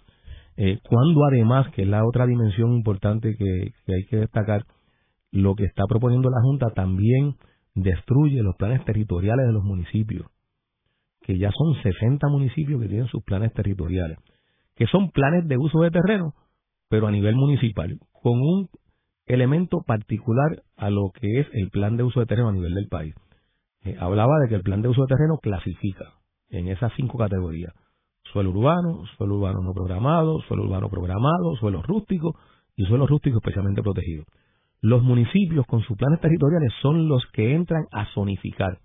Eh, 0.55 0.79
cuando 0.88 1.25
además, 1.25 1.69
que 1.75 1.81
es 1.81 1.88
la 1.89 2.05
otra 2.05 2.25
dimensión 2.25 2.71
importante 2.71 3.36
que, 3.36 3.71
que 3.86 3.93
hay 3.93 4.05
que 4.05 4.17
destacar, 4.17 4.63
lo 5.31 5.53
que 5.55 5.65
está 5.65 5.83
proponiendo 5.86 6.29
la 6.29 6.41
Junta 6.43 6.67
también 6.69 7.36
destruye 7.75 8.41
los 8.41 8.55
planes 8.55 8.86
territoriales 8.86 9.45
de 9.47 9.53
los 9.53 9.65
municipios, 9.65 10.27
que 11.24 11.38
ya 11.38 11.51
son 11.51 11.75
60 11.83 12.25
municipios 12.29 12.81
que 12.81 12.88
tienen 12.88 13.07
sus 13.07 13.21
planes 13.24 13.51
territoriales 13.51 14.17
que 14.77 14.88
son 14.88 15.12
planes 15.12 15.48
de 15.48 15.57
uso 15.57 15.81
de 15.81 15.91
terreno, 15.91 16.34
pero 16.89 17.07
a 17.07 17.12
nivel 17.12 17.36
municipal, 17.36 18.00
con 18.12 18.39
un 18.39 18.69
elemento 19.25 19.81
particular 19.86 20.63
a 20.77 20.89
lo 20.89 21.12
que 21.12 21.41
es 21.41 21.48
el 21.53 21.69
plan 21.69 21.98
de 21.98 22.03
uso 22.03 22.19
de 22.19 22.27
terreno 22.27 22.50
a 22.50 22.53
nivel 22.53 22.74
del 22.74 22.88
país. 22.88 23.13
Eh, 23.84 23.96
hablaba 24.00 24.39
de 24.41 24.50
que 24.50 24.55
el 24.55 24.63
plan 24.63 24.81
de 24.81 24.88
uso 24.88 25.01
de 25.01 25.07
terreno 25.07 25.38
clasifica 25.41 26.13
en 26.50 26.67
esas 26.69 26.91
cinco 26.96 27.17
categorías. 27.17 27.74
Suelo 28.31 28.51
urbano, 28.51 29.05
suelo 29.17 29.36
urbano 29.36 29.62
no 29.62 29.74
programado, 29.74 30.39
suelo 30.48 30.63
urbano 30.63 30.89
programado, 30.89 31.55
suelo 31.60 31.81
rústico 31.81 32.36
y 32.75 32.86
suelo 32.86 33.07
rústico 33.07 33.38
especialmente 33.38 33.81
protegido. 33.81 34.25
Los 34.81 35.01
municipios 35.01 35.65
con 35.65 35.81
sus 35.81 35.98
planes 35.98 36.22
territoriales 36.22 36.72
son 36.81 37.07
los 37.07 37.25
que 37.34 37.55
entran 37.55 37.86
a 37.91 38.05
zonificar. 38.13 38.77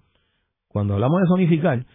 Cuando 0.69 0.95
hablamos 0.95 1.21
de 1.21 1.27
zonificar, 1.29 1.87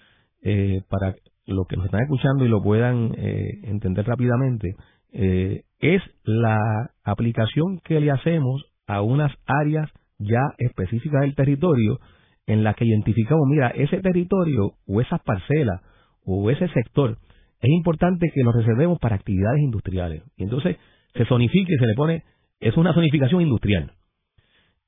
eh, 0.44 0.82
para 0.90 1.16
los 1.48 1.68
que 1.68 1.78
nos 1.78 1.86
están 1.86 2.02
escuchando 2.02 2.46
y 2.46 2.50
lo 2.50 2.62
puedan 2.62 3.14
eh, 3.18 3.62
entender 3.64 4.06
rápidamente, 4.06 4.76
eh, 5.14 5.64
es 5.80 6.02
la 6.24 6.60
aplicación 7.04 7.80
que 7.84 8.00
le 8.00 8.12
hacemos 8.12 8.66
a 8.86 9.02
unas 9.02 9.32
áreas 9.46 9.90
ya 10.20 10.42
específicas 10.58 11.22
del 11.22 11.36
territorio 11.36 12.00
en 12.46 12.64
las 12.64 12.76
que 12.76 12.86
identificamos, 12.86 13.48
mira, 13.50 13.70
ese 13.70 14.00
territorio 14.00 14.74
o 14.88 15.02
esas 15.02 15.22
parcelas 15.22 15.82
o 16.26 16.50
ese 16.50 16.68
sector 16.70 17.18
es 17.60 17.70
importante 17.70 18.30
que 18.34 18.44
lo 18.44 18.52
reservemos 18.52 19.00
para 19.00 19.16
actividades 19.16 19.62
industriales. 19.62 20.24
Y 20.38 20.44
entonces 20.44 20.78
se 21.14 21.26
zonifique, 21.26 21.78
se 21.78 21.88
le 21.88 21.94
pone, 21.96 22.24
es 22.60 22.78
una 22.78 22.94
zonificación 22.94 23.42
industrial. 23.42 23.92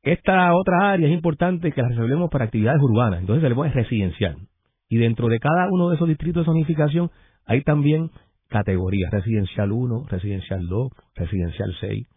Esta 0.03 0.53
otra 0.55 0.91
área 0.91 1.07
es 1.07 1.13
importante 1.13 1.71
que 1.71 1.81
la 1.81 1.89
reservemos 1.89 2.29
para 2.29 2.45
actividades 2.45 2.81
urbanas, 2.81 3.19
entonces 3.19 3.43
se 3.43 3.49
le 3.49 3.55
pone 3.55 3.71
residencial. 3.71 4.37
Y 4.89 4.97
dentro 4.97 5.27
de 5.27 5.39
cada 5.39 5.67
uno 5.69 5.89
de 5.89 5.95
esos 5.95 6.07
distritos 6.07 6.41
de 6.41 6.45
zonificación 6.45 7.11
hay 7.45 7.61
también 7.61 8.09
categorías, 8.49 9.11
residencial 9.11 9.71
1, 9.71 10.05
residencial 10.09 10.67
2, 10.67 10.91
residencial 11.15 11.75
6. 11.79 12.07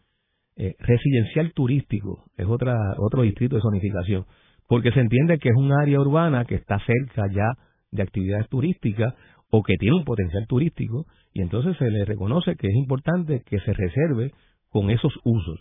Eh, 0.57 0.75
residencial 0.79 1.53
turístico 1.53 2.25
es 2.37 2.47
otra, 2.47 2.75
otro 2.99 3.23
distrito 3.23 3.57
de 3.57 3.63
zonificación, 3.63 4.27
porque 4.69 4.93
se 4.93 5.01
entiende 5.01 5.39
que 5.39 5.49
es 5.49 5.55
un 5.57 5.73
área 5.73 6.01
urbana 6.01 6.45
que 6.45 6.57
está 6.57 6.79
cerca 6.81 7.27
ya 7.33 7.53
de 7.91 8.03
actividades 8.03 8.49
turísticas 8.49 9.15
o 9.51 9.63
que 9.63 9.75
tiene 9.79 9.97
un 9.97 10.05
potencial 10.05 10.47
turístico 10.47 11.07
y 11.35 11.43
entonces 11.43 11.77
se 11.77 11.91
le 11.91 12.05
reconoce 12.05 12.57
que 12.57 12.67
es 12.67 12.75
importante 12.75 13.43
que 13.45 13.61
se 13.61 13.73
reserve 13.73 14.33
con 14.71 14.91
esos 14.91 15.13
usos. 15.25 15.61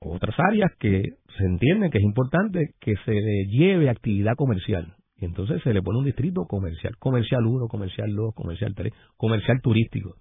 Otras 0.00 0.34
áreas 0.38 0.72
que 0.78 1.02
se 1.36 1.44
entiende 1.44 1.90
que 1.90 1.98
es 1.98 2.04
importante 2.04 2.74
que 2.80 2.94
se 3.04 3.12
le 3.12 3.46
lleve 3.46 3.90
actividad 3.90 4.34
comercial. 4.34 4.94
Y 5.20 5.26
entonces 5.26 5.62
se 5.62 5.74
le 5.74 5.82
pone 5.82 5.98
un 5.98 6.06
distrito 6.06 6.46
comercial, 6.46 6.96
comercial 6.98 7.46
1, 7.46 7.68
comercial 7.68 8.14
2, 8.14 8.34
comercial 8.34 8.74
3, 8.74 8.92
comercial 9.18 9.60
turístico. 9.60 10.16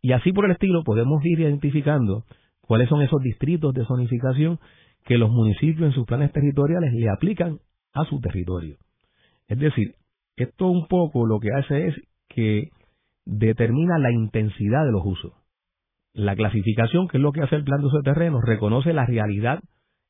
Y 0.00 0.12
así 0.12 0.32
por 0.32 0.46
el 0.46 0.52
estilo 0.52 0.82
podemos 0.84 1.22
ir 1.24 1.40
identificando 1.40 2.24
cuáles 2.62 2.88
son 2.88 3.02
esos 3.02 3.20
distritos 3.22 3.74
de 3.74 3.84
zonificación 3.84 4.58
que 5.04 5.18
los 5.18 5.30
municipios 5.30 5.88
en 5.88 5.92
sus 5.92 6.06
planes 6.06 6.32
territoriales 6.32 6.92
le 6.94 7.10
aplican 7.10 7.58
a 7.92 8.04
su 8.06 8.20
territorio. 8.20 8.76
Es 9.48 9.58
decir, 9.58 9.96
esto 10.36 10.66
un 10.66 10.86
poco 10.86 11.26
lo 11.26 11.40
que 11.40 11.50
hace 11.52 11.88
es 11.88 11.94
que 12.28 12.70
determina 13.26 13.98
la 13.98 14.12
intensidad 14.12 14.84
de 14.86 14.92
los 14.92 15.02
usos. 15.04 15.32
La 16.14 16.34
clasificación, 16.36 17.06
que 17.08 17.18
es 17.18 17.22
lo 17.22 17.32
que 17.32 17.42
hace 17.42 17.56
el 17.56 17.64
plan 17.64 17.80
de 17.80 17.86
uso 17.86 17.98
de 17.98 18.12
terreno, 18.12 18.40
reconoce 18.40 18.94
la 18.94 19.04
realidad 19.04 19.60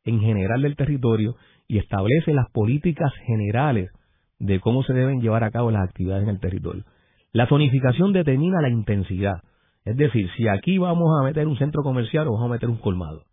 en 0.05 0.21
general 0.21 0.63
del 0.63 0.77
territorio 0.77 1.35
y 1.67 1.79
establece 1.79 2.33
las 2.35 2.51
políticas 2.53 3.13
generales 3.27 3.91
de 4.39 4.61
cómo 4.61 4.83
se 4.83 4.93
deben 4.93 5.21
llevar 5.21 5.45
a 5.45 5.51
cabo 5.51 5.71
las 5.71 5.89
actividades 5.89 6.25
en 6.25 6.31
el 6.31 6.41
territorio. 6.41 6.85
La 7.33 7.47
zonificación 7.47 8.13
determina 8.13 8.61
la 8.61 8.71
intensidad. 8.71 9.43
Es 9.85 9.97
decir, 9.97 10.29
si 10.37 10.49
aquí 10.49 10.79
vamos 10.79 11.09
a 11.21 11.25
meter 11.25 11.47
un 11.47 11.57
centro 11.59 11.83
comercial 11.83 12.27
o 12.29 12.33
vamos 12.33 12.51
a 12.51 12.53
meter 12.53 12.69
un 12.69 12.79
colmado. 12.79 13.25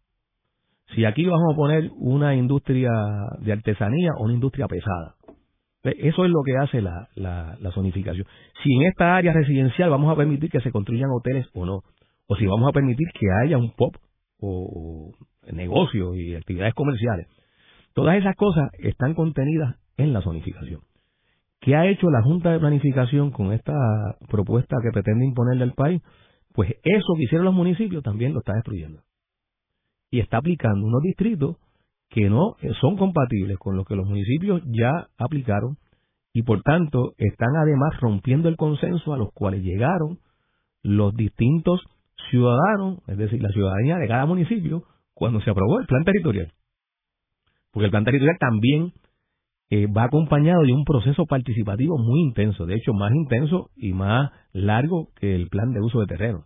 Si 0.95 1.03
aquí 1.05 1.25
vamos 1.25 1.53
a 1.53 1.55
poner 1.55 1.89
una 1.97 2.35
industria 2.35 2.91
de 3.39 3.51
artesanía 3.51 4.11
o 4.17 4.25
una 4.25 4.33
industria 4.33 4.67
pesada. 4.67 5.15
Eso 5.83 6.25
es 6.25 6.31
lo 6.31 6.41
que 6.43 6.57
hace 6.57 6.81
la, 6.81 7.09
la, 7.15 7.71
zonificación. 7.73 8.25
Si 8.63 8.73
en 8.73 8.83
esta 8.83 9.15
área 9.15 9.33
residencial 9.33 9.89
vamos 9.89 10.11
a 10.11 10.15
permitir 10.15 10.49
que 10.49 10.59
se 10.61 10.71
construyan 10.71 11.11
hoteles 11.11 11.45
o 11.53 11.65
no. 11.65 11.81
O 12.27 12.35
si 12.35 12.45
vamos 12.47 12.67
a 12.69 12.71
permitir 12.71 13.07
que 13.13 13.27
haya 13.43 13.57
un 13.57 13.71
pop 13.71 13.95
o 14.39 15.11
negocios 15.51 16.15
y 16.15 16.35
actividades 16.35 16.73
comerciales. 16.73 17.27
Todas 17.93 18.17
esas 18.17 18.35
cosas 18.35 18.69
están 18.79 19.13
contenidas 19.13 19.75
en 19.97 20.11
la 20.11 20.21
zonificación. 20.21 20.81
¿Qué 21.65 21.75
ha 21.75 21.87
hecho 21.87 22.11
la 22.11 22.21
Junta 22.21 22.51
de 22.51 22.59
Planificación 22.59 23.31
con 23.31 23.51
esta 23.51 23.73
propuesta 24.29 24.77
que 24.83 24.91
pretende 24.91 25.25
imponerle 25.25 25.63
al 25.63 25.73
país? 25.73 25.99
Pues 26.53 26.69
eso 26.83 27.13
que 27.17 27.23
hicieron 27.23 27.43
los 27.43 27.55
municipios 27.55 28.03
también 28.03 28.33
lo 28.33 28.39
está 28.41 28.53
destruyendo. 28.53 29.01
Y 30.11 30.19
está 30.19 30.37
aplicando 30.37 30.85
unos 30.85 31.01
distritos 31.01 31.57
que 32.09 32.29
no 32.29 32.55
son 32.79 32.97
compatibles 32.97 33.57
con 33.57 33.75
lo 33.75 33.83
que 33.83 33.95
los 33.95 34.07
municipios 34.07 34.61
ya 34.67 35.07
aplicaron 35.17 35.77
y 36.33 36.43
por 36.43 36.61
tanto 36.61 37.13
están 37.17 37.55
además 37.55 37.99
rompiendo 37.99 38.47
el 38.47 38.57
consenso 38.57 39.13
a 39.15 39.17
los 39.17 39.33
cuales 39.33 39.63
llegaron 39.63 40.19
los 40.83 41.15
distintos 41.15 41.81
ciudadanos, 42.29 42.99
es 43.07 43.17
decir, 43.17 43.41
la 43.41 43.49
ciudadanía 43.49 43.97
de 43.97 44.07
cada 44.07 44.27
municipio, 44.27 44.83
cuando 45.15 45.41
se 45.41 45.49
aprobó 45.49 45.79
el 45.79 45.87
plan 45.87 46.03
territorial. 46.03 46.53
Porque 47.71 47.85
el 47.85 47.91
plan 47.91 48.05
territorial 48.05 48.37
también 48.39 48.93
eh, 49.69 49.87
va 49.87 50.03
acompañado 50.03 50.61
de 50.61 50.73
un 50.73 50.83
proceso 50.83 51.25
participativo 51.25 51.97
muy 51.97 52.21
intenso, 52.21 52.65
de 52.65 52.75
hecho 52.75 52.93
más 52.93 53.11
intenso 53.13 53.71
y 53.75 53.93
más 53.93 54.31
largo 54.53 55.09
que 55.19 55.35
el 55.35 55.47
plan 55.49 55.73
de 55.73 55.81
uso 55.81 55.99
de 56.01 56.07
terreno. 56.07 56.45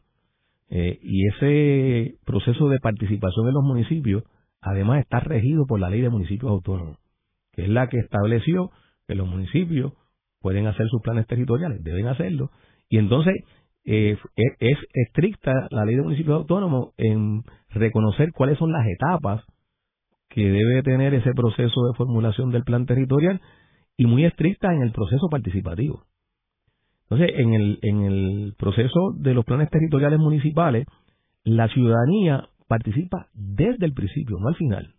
Eh, 0.69 0.99
y 1.01 1.27
ese 1.27 2.15
proceso 2.25 2.69
de 2.69 2.79
participación 2.79 3.47
en 3.47 3.53
los 3.53 3.63
municipios 3.63 4.23
además 4.61 4.99
está 4.99 5.19
regido 5.19 5.65
por 5.65 5.79
la 5.79 5.89
ley 5.89 6.01
de 6.01 6.09
municipios 6.09 6.51
autónomos, 6.51 6.97
que 7.53 7.63
es 7.63 7.69
la 7.69 7.87
que 7.87 7.97
estableció 7.97 8.71
que 9.07 9.15
los 9.15 9.27
municipios 9.27 9.93
pueden 10.41 10.67
hacer 10.67 10.87
sus 10.87 11.01
planes 11.01 11.27
territoriales, 11.27 11.83
deben 11.83 12.07
hacerlo, 12.07 12.51
y 12.87 12.97
entonces 12.97 13.33
eh, 13.85 14.17
es 14.59 14.77
estricta 14.93 15.67
la 15.71 15.85
ley 15.85 15.95
de 15.95 16.03
municipios 16.03 16.37
autónomos 16.37 16.93
en 16.97 17.43
reconocer 17.69 18.31
cuáles 18.33 18.57
son 18.57 18.71
las 18.71 18.85
etapas 18.87 19.43
que 20.29 20.49
debe 20.49 20.83
tener 20.83 21.13
ese 21.13 21.33
proceso 21.33 21.87
de 21.87 21.97
formulación 21.97 22.51
del 22.51 22.63
plan 22.63 22.85
territorial 22.85 23.41
y 23.97 24.05
muy 24.05 24.25
estricta 24.25 24.73
en 24.73 24.81
el 24.81 24.91
proceso 24.91 25.27
participativo. 25.29 26.05
Entonces, 27.09 27.31
en 27.37 27.53
el, 27.53 27.79
en 27.81 28.03
el 28.03 28.53
proceso 28.57 29.13
de 29.17 29.33
los 29.33 29.43
planes 29.43 29.69
territoriales 29.69 30.19
municipales, 30.19 30.85
la 31.43 31.67
ciudadanía 31.69 32.47
participa 32.67 33.27
desde 33.33 33.85
el 33.85 33.93
principio, 33.93 34.37
no 34.39 34.47
al 34.47 34.55
final. 34.55 34.93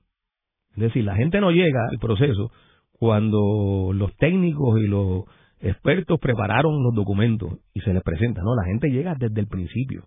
Es 0.73 0.83
decir, 0.83 1.05
la 1.05 1.15
gente 1.15 1.41
no 1.41 1.51
llega 1.51 1.81
al 1.89 1.99
proceso 1.99 2.51
cuando 2.93 3.93
los 3.95 4.15
técnicos 4.17 4.81
y 4.81 4.87
los 4.87 5.25
expertos 5.61 6.19
prepararon 6.21 6.83
los 6.83 6.95
documentos 6.95 7.59
y 7.75 7.81
se 7.81 7.95
les 7.95 8.03
presenta, 8.03 8.43
no, 8.43 8.55
la 8.55 8.65
gente 8.65 8.91
llega 8.91 9.15
desde 9.15 9.41
el 9.41 9.47
principio. 9.47 10.05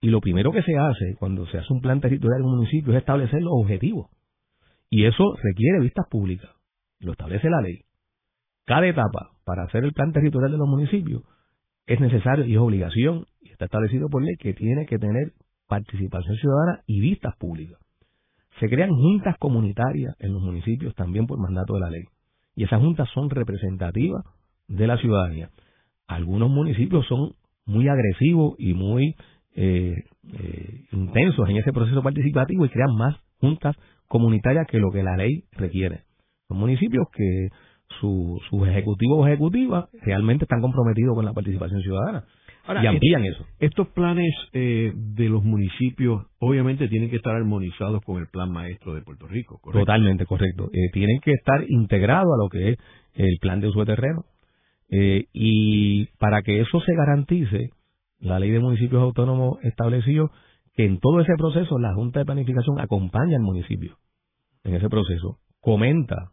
Y 0.00 0.08
lo 0.08 0.20
primero 0.20 0.52
que 0.52 0.62
se 0.62 0.76
hace 0.76 1.16
cuando 1.18 1.46
se 1.46 1.58
hace 1.58 1.72
un 1.72 1.80
plan 1.80 2.00
territorial 2.00 2.40
en 2.40 2.46
un 2.46 2.56
municipio 2.56 2.92
es 2.92 2.98
establecer 2.98 3.42
los 3.42 3.52
objetivos. 3.52 4.10
Y 4.90 5.04
eso 5.04 5.24
requiere 5.42 5.80
vistas 5.80 6.06
públicas. 6.10 6.50
Lo 7.00 7.12
establece 7.12 7.50
la 7.50 7.60
ley. 7.60 7.82
Cada 8.64 8.86
etapa 8.86 9.30
para 9.44 9.64
hacer 9.64 9.84
el 9.84 9.92
plan 9.92 10.12
territorial 10.12 10.52
de 10.52 10.58
los 10.58 10.68
municipios 10.68 11.22
es 11.86 12.00
necesario 12.00 12.44
y 12.44 12.52
es 12.54 12.58
obligación, 12.58 13.24
y 13.40 13.50
está 13.50 13.64
establecido 13.64 14.08
por 14.10 14.22
ley, 14.22 14.36
que 14.38 14.52
tiene 14.52 14.84
que 14.86 14.98
tener 14.98 15.32
participación 15.66 16.36
ciudadana 16.36 16.82
y 16.86 17.00
vistas 17.00 17.34
públicas. 17.38 17.78
Se 18.60 18.68
crean 18.68 18.90
juntas 18.90 19.36
comunitarias 19.38 20.14
en 20.18 20.32
los 20.32 20.42
municipios 20.42 20.94
también 20.94 21.26
por 21.26 21.38
mandato 21.38 21.74
de 21.74 21.80
la 21.80 21.90
ley. 21.90 22.04
Y 22.56 22.64
esas 22.64 22.80
juntas 22.80 23.08
son 23.14 23.30
representativas 23.30 24.22
de 24.66 24.86
la 24.86 24.98
ciudadanía. 24.98 25.50
Algunos 26.06 26.50
municipios 26.50 27.06
son 27.06 27.32
muy 27.64 27.88
agresivos 27.88 28.54
y 28.58 28.74
muy 28.74 29.14
eh, 29.54 29.94
eh, 30.32 30.84
intensos 30.92 31.48
en 31.48 31.56
ese 31.56 31.72
proceso 31.72 32.02
participativo 32.02 32.64
y 32.66 32.68
crean 32.68 32.94
más 32.96 33.16
juntas 33.40 33.76
comunitarias 34.08 34.66
que 34.66 34.78
lo 34.78 34.90
que 34.90 35.02
la 35.02 35.16
ley 35.16 35.44
requiere. 35.52 36.02
Son 36.48 36.58
municipios 36.58 37.06
que 37.12 37.48
sus 38.00 38.68
ejecutivos 38.68 39.18
o 39.18 39.26
ejecutivas 39.26 39.88
realmente 40.02 40.44
están 40.44 40.60
comprometidos 40.60 41.14
con 41.14 41.24
la 41.24 41.32
participación 41.32 41.80
ciudadana. 41.82 42.24
y 42.82 42.86
amplían 42.86 43.24
eso. 43.24 43.46
Estos 43.58 43.88
planes 43.88 44.30
eh, 44.52 44.92
de 44.94 45.28
los 45.28 45.42
municipios 45.42 46.26
obviamente 46.38 46.88
tienen 46.88 47.08
que 47.08 47.16
estar 47.16 47.34
armonizados 47.34 48.02
con 48.04 48.18
el 48.18 48.28
plan 48.28 48.50
maestro 48.52 48.94
de 48.94 49.00
Puerto 49.02 49.26
Rico, 49.26 49.60
Totalmente, 49.72 50.26
correcto. 50.26 50.70
Eh, 50.72 50.90
tienen 50.92 51.20
que 51.20 51.32
estar 51.32 51.64
integrados 51.68 52.32
a 52.34 52.42
lo 52.42 52.48
que 52.50 52.70
es 52.70 52.78
el 53.14 53.38
plan 53.40 53.60
de 53.60 53.68
uso 53.68 53.80
de 53.80 53.86
terreno. 53.86 54.24
Eh, 54.90 55.24
y 55.32 56.06
para 56.18 56.42
que 56.42 56.60
eso 56.60 56.80
se 56.80 56.94
garantice, 56.94 57.70
la 58.20 58.38
ley 58.38 58.50
de 58.50 58.60
municipios 58.60 59.02
autónomos 59.02 59.58
estableció 59.62 60.30
que 60.78 60.84
en 60.84 61.00
todo 61.00 61.20
ese 61.20 61.34
proceso 61.36 61.76
la 61.80 61.92
Junta 61.92 62.20
de 62.20 62.24
Planificación 62.24 62.78
acompaña 62.78 63.36
al 63.36 63.42
municipio 63.42 63.96
en 64.62 64.76
ese 64.76 64.88
proceso, 64.88 65.38
comenta 65.60 66.30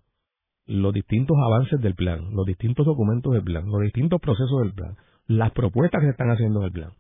los 0.67 0.93
distintos 0.93 1.35
avances 1.43 1.81
del 1.81 1.95
plan, 1.95 2.29
los 2.31 2.45
distintos 2.45 2.85
documentos 2.85 3.33
del 3.33 3.43
plan, 3.43 3.65
los 3.65 3.81
distintos 3.81 4.21
procesos 4.21 4.61
del 4.61 4.73
plan, 4.73 4.97
las 5.25 5.51
propuestas 5.51 5.99
que 5.99 6.05
se 6.05 6.11
están 6.11 6.29
haciendo 6.29 6.59
en 6.59 6.65
el 6.67 6.71
plan, 6.71 6.91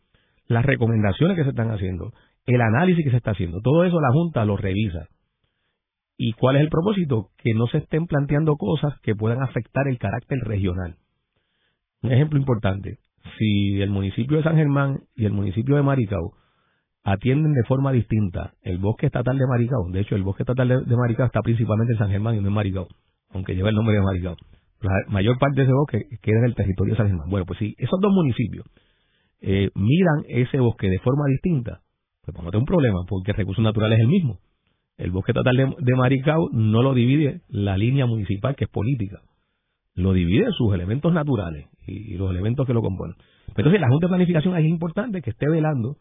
las 0.47 0.65
recomendaciones 0.65 1.37
que 1.37 1.43
se 1.43 1.51
están 1.51 1.69
haciendo, 1.69 2.13
el 2.47 2.61
análisis 2.61 3.05
que 3.05 3.11
se 3.11 3.17
está 3.17 3.31
haciendo, 3.31 3.59
todo 3.61 3.83
eso 3.83 4.01
la 4.01 4.11
Junta 4.11 4.43
lo 4.43 4.57
revisa. 4.57 5.07
¿Y 6.17 6.31
cuál 6.33 6.55
es 6.55 6.63
el 6.63 6.69
propósito? 6.69 7.29
Que 7.37 7.53
no 7.53 7.67
se 7.67 7.77
estén 7.77 8.07
planteando 8.07 8.55
cosas 8.55 8.99
que 9.01 9.13
puedan 9.13 9.43
afectar 9.43 9.87
el 9.87 9.99
carácter 9.99 10.39
regional. 10.39 10.95
Un 12.01 12.11
ejemplo 12.11 12.39
importante, 12.39 12.97
si 13.37 13.83
el 13.83 13.91
municipio 13.91 14.37
de 14.37 14.43
San 14.43 14.55
Germán 14.55 15.01
y 15.15 15.25
el 15.25 15.33
municipio 15.33 15.75
de 15.75 15.83
Maricao 15.83 16.33
atienden 17.05 17.53
de 17.53 17.63
forma 17.63 17.91
distinta 17.91 18.55
el 18.63 18.79
bosque 18.79 19.05
estatal 19.05 19.37
de 19.37 19.45
Maricao, 19.45 19.87
de 19.91 20.01
hecho 20.01 20.15
el 20.15 20.23
bosque 20.23 20.41
estatal 20.41 20.67
de, 20.67 20.95
Maricao 20.97 21.27
está 21.27 21.41
principalmente 21.41 21.93
en 21.93 21.99
San 21.99 22.09
Germán 22.09 22.35
y 22.35 22.41
no 22.41 22.47
en 22.47 22.53
Maricao, 22.53 22.87
aunque 23.29 23.55
lleva 23.55 23.69
el 23.69 23.75
nombre 23.75 23.95
de 23.95 24.01
Maricao. 24.01 24.35
La 24.81 24.91
mayor 25.07 25.37
parte 25.37 25.57
de 25.57 25.63
ese 25.63 25.73
bosque 25.73 26.05
queda 26.21 26.39
en 26.39 26.45
el 26.45 26.55
territorio 26.55 26.93
de 26.93 26.97
San 26.97 27.07
Germán. 27.07 27.29
Bueno, 27.29 27.45
pues 27.45 27.59
si 27.59 27.75
esos 27.77 27.99
dos 28.01 28.11
municipios 28.11 28.65
eh, 29.39 29.69
miran 29.75 30.23
ese 30.27 30.59
bosque 30.59 30.89
de 30.89 30.97
forma 30.99 31.25
distinta, 31.27 31.81
pues 32.23 32.35
vamos 32.35 32.53
a 32.53 32.57
un 32.57 32.65
problema, 32.65 32.99
porque 33.07 33.31
el 33.31 33.37
recurso 33.37 33.61
natural 33.61 33.93
es 33.93 33.99
el 33.99 34.07
mismo. 34.07 34.39
El 34.97 35.11
bosque 35.11 35.31
estatal 35.31 35.75
de, 35.77 35.95
Maricao 35.95 36.49
no 36.53 36.81
lo 36.81 36.95
divide 36.95 37.41
la 37.49 37.77
línea 37.77 38.07
municipal, 38.07 38.55
que 38.55 38.63
es 38.63 38.69
política. 38.69 39.21
Lo 39.93 40.11
divide 40.11 40.47
sus 40.57 40.73
elementos 40.73 41.13
naturales 41.13 41.67
y, 41.85 42.15
los 42.15 42.31
elementos 42.31 42.65
que 42.65 42.73
lo 42.73 42.81
componen. 42.81 43.15
Entonces, 43.55 43.79
la 43.79 43.89
Junta 43.89 44.07
de 44.07 44.09
Planificación 44.09 44.57
es 44.57 44.65
importante 44.65 45.21
que 45.21 45.29
esté 45.29 45.47
velando 45.47 45.97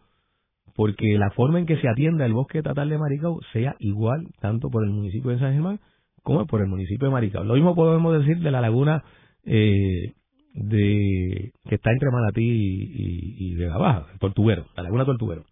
porque 0.74 1.16
la 1.18 1.30
forma 1.30 1.58
en 1.58 1.66
que 1.66 1.76
se 1.76 1.88
atienda 1.88 2.26
el 2.26 2.32
bosque 2.32 2.58
estatal 2.58 2.88
de 2.88 2.98
Maricao 2.98 3.40
sea 3.52 3.76
igual 3.78 4.26
tanto 4.40 4.68
por 4.70 4.84
el 4.84 4.90
municipio 4.90 5.30
de 5.30 5.38
San 5.38 5.52
Germán 5.52 5.80
como 6.22 6.46
por 6.46 6.60
el 6.62 6.68
municipio 6.68 7.06
de 7.06 7.12
Maricao. 7.12 7.44
Lo 7.44 7.54
mismo 7.54 7.74
podemos 7.74 8.18
decir 8.18 8.38
de 8.38 8.50
la 8.50 8.60
laguna 8.60 9.04
eh, 9.44 10.14
de 10.54 11.52
que 11.68 11.74
está 11.74 11.90
entre 11.90 12.10
Manatí 12.10 12.42
y, 12.42 13.50
y, 13.50 13.54
Vega 13.54 13.76
Baja, 13.76 14.06
Tortuguero, 14.18 14.66
la 14.76 14.84
laguna 14.84 15.04
Tortuguero. 15.04 15.44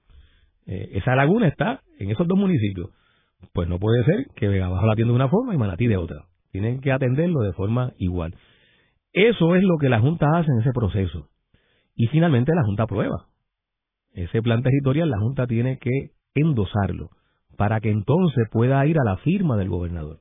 Eh, 0.66 0.90
esa 0.94 1.14
laguna 1.14 1.48
está 1.48 1.82
en 1.98 2.10
esos 2.10 2.26
dos 2.26 2.38
municipios. 2.38 2.90
Pues 3.52 3.68
no 3.68 3.78
puede 3.78 4.04
ser 4.04 4.26
que 4.34 4.48
Vega 4.48 4.68
Baja 4.68 4.86
la 4.86 4.92
atienda 4.92 5.12
de 5.12 5.16
una 5.16 5.28
forma 5.28 5.54
y 5.54 5.58
Manatí 5.58 5.86
de 5.86 5.96
otra. 5.96 6.24
Tienen 6.52 6.80
que 6.80 6.92
atenderlo 6.92 7.40
de 7.40 7.52
forma 7.52 7.92
igual. 7.98 8.34
Eso 9.12 9.54
es 9.56 9.62
lo 9.62 9.76
que 9.78 9.88
la 9.88 10.00
Junta 10.00 10.26
hace 10.36 10.50
en 10.50 10.60
ese 10.60 10.72
proceso. 10.72 11.28
Y 11.94 12.06
finalmente 12.06 12.52
la 12.54 12.62
Junta 12.64 12.84
aprueba. 12.84 13.26
Ese 14.14 14.42
plan 14.42 14.62
territorial 14.62 15.10
la 15.10 15.18
Junta 15.18 15.46
tiene 15.46 15.78
que 15.78 16.10
endosarlo 16.34 17.10
para 17.56 17.80
que 17.80 17.90
entonces 17.90 18.48
pueda 18.50 18.84
ir 18.86 18.98
a 18.98 19.04
la 19.04 19.16
firma 19.18 19.56
del 19.56 19.68
gobernador. 19.68 20.20